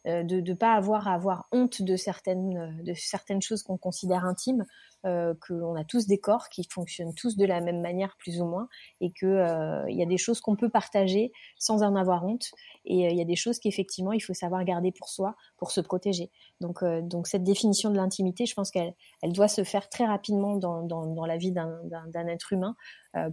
de 0.08 0.40
ne 0.40 0.54
pas 0.54 0.74
avoir 0.74 1.06
à 1.06 1.14
avoir 1.14 1.46
honte 1.52 1.82
de 1.82 1.96
certaines, 1.96 2.56
euh, 2.56 2.82
de 2.82 2.94
certaines 2.94 3.42
choses 3.42 3.62
qu'on 3.62 3.76
considère 3.76 4.24
intimes, 4.24 4.64
euh, 5.04 5.34
qu'on 5.46 5.76
a 5.76 5.84
tous 5.84 6.06
des 6.06 6.18
corps 6.18 6.48
qui 6.48 6.66
fonctionnent 6.70 7.14
tous 7.14 7.36
de 7.36 7.44
la 7.44 7.60
même 7.60 7.80
manière 7.80 8.16
plus 8.18 8.40
ou 8.40 8.46
moins, 8.46 8.68
et 9.00 9.12
qu'il 9.12 9.28
euh, 9.28 9.84
il 9.88 9.96
y 9.96 10.02
a 10.02 10.06
des 10.06 10.16
choses 10.16 10.40
qu'on 10.40 10.56
peut 10.56 10.70
partager 10.70 11.30
sans 11.58 11.82
en 11.82 11.94
avoir 11.94 12.24
honte, 12.24 12.46
et 12.84 13.10
il 13.10 13.16
y 13.16 13.20
a 13.20 13.24
des 13.24 13.36
choses 13.36 13.58
qu'effectivement 13.58 14.12
il 14.12 14.20
faut 14.20 14.34
savoir 14.34 14.64
garder 14.64 14.92
pour 14.92 15.08
soi, 15.08 15.36
pour 15.58 15.70
se 15.70 15.80
protéger. 15.80 16.30
Donc, 16.60 16.82
donc 17.02 17.26
cette 17.26 17.44
définition 17.44 17.90
de 17.90 17.96
l'intimité, 17.96 18.46
je 18.46 18.54
pense 18.54 18.70
qu'elle 18.70 18.94
elle 19.22 19.32
doit 19.32 19.48
se 19.48 19.62
faire 19.62 19.88
très 19.88 20.06
rapidement 20.06 20.56
dans, 20.56 20.82
dans, 20.82 21.06
dans 21.06 21.26
la 21.26 21.36
vie 21.36 21.52
d'un 21.52 22.26
être 22.26 22.52
humain 22.52 22.74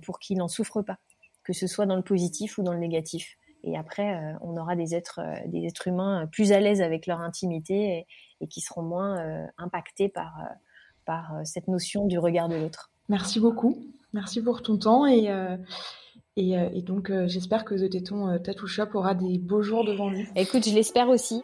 pour 0.04 0.20
qu'il 0.20 0.38
n'en 0.38 0.48
souffre 0.48 0.82
pas, 0.82 0.98
que 1.44 1.54
ce 1.54 1.68
soit 1.68 1.86
dans 1.86 1.96
le 1.96 2.04
positif 2.04 2.58
ou 2.58 2.64
dans 2.64 2.74
le 2.74 2.80
négatif. 2.80 3.38
Et 3.66 3.76
après, 3.76 4.16
euh, 4.16 4.38
on 4.42 4.56
aura 4.58 4.76
des 4.76 4.94
êtres, 4.94 5.20
euh, 5.20 5.48
des 5.48 5.66
êtres 5.66 5.88
humains 5.88 6.24
euh, 6.24 6.26
plus 6.28 6.52
à 6.52 6.60
l'aise 6.60 6.82
avec 6.82 7.08
leur 7.08 7.20
intimité 7.20 8.06
et, 8.42 8.48
qui 8.48 8.62
seront 8.62 8.84
moins 8.84 9.48
impactés 9.58 10.08
par, 10.08 10.38
par 11.06 11.40
cette 11.46 11.68
notion 11.68 12.06
du 12.06 12.20
regard 12.20 12.48
de 12.48 12.56
l'autre. 12.56 12.92
Merci 13.10 13.40
beaucoup. 13.40 13.82
Merci 14.14 14.44
pour 14.44 14.62
ton 14.62 14.78
temps 14.78 15.08
et, 15.08 15.32
et, 16.36 16.82
donc 16.84 17.12
j'espère 17.28 17.64
que 17.64 17.74
The 17.74 17.90
Téton 17.90 18.38
Tattoo 18.40 18.68
Shop 18.68 18.90
aura 18.94 19.16
des 19.16 19.40
beaux 19.40 19.64
jours 19.64 19.86
devant 19.86 20.10
lui. 20.10 20.28
Écoute, 20.36 20.68
je 20.68 20.76
l'espère 20.76 21.08
aussi. 21.08 21.44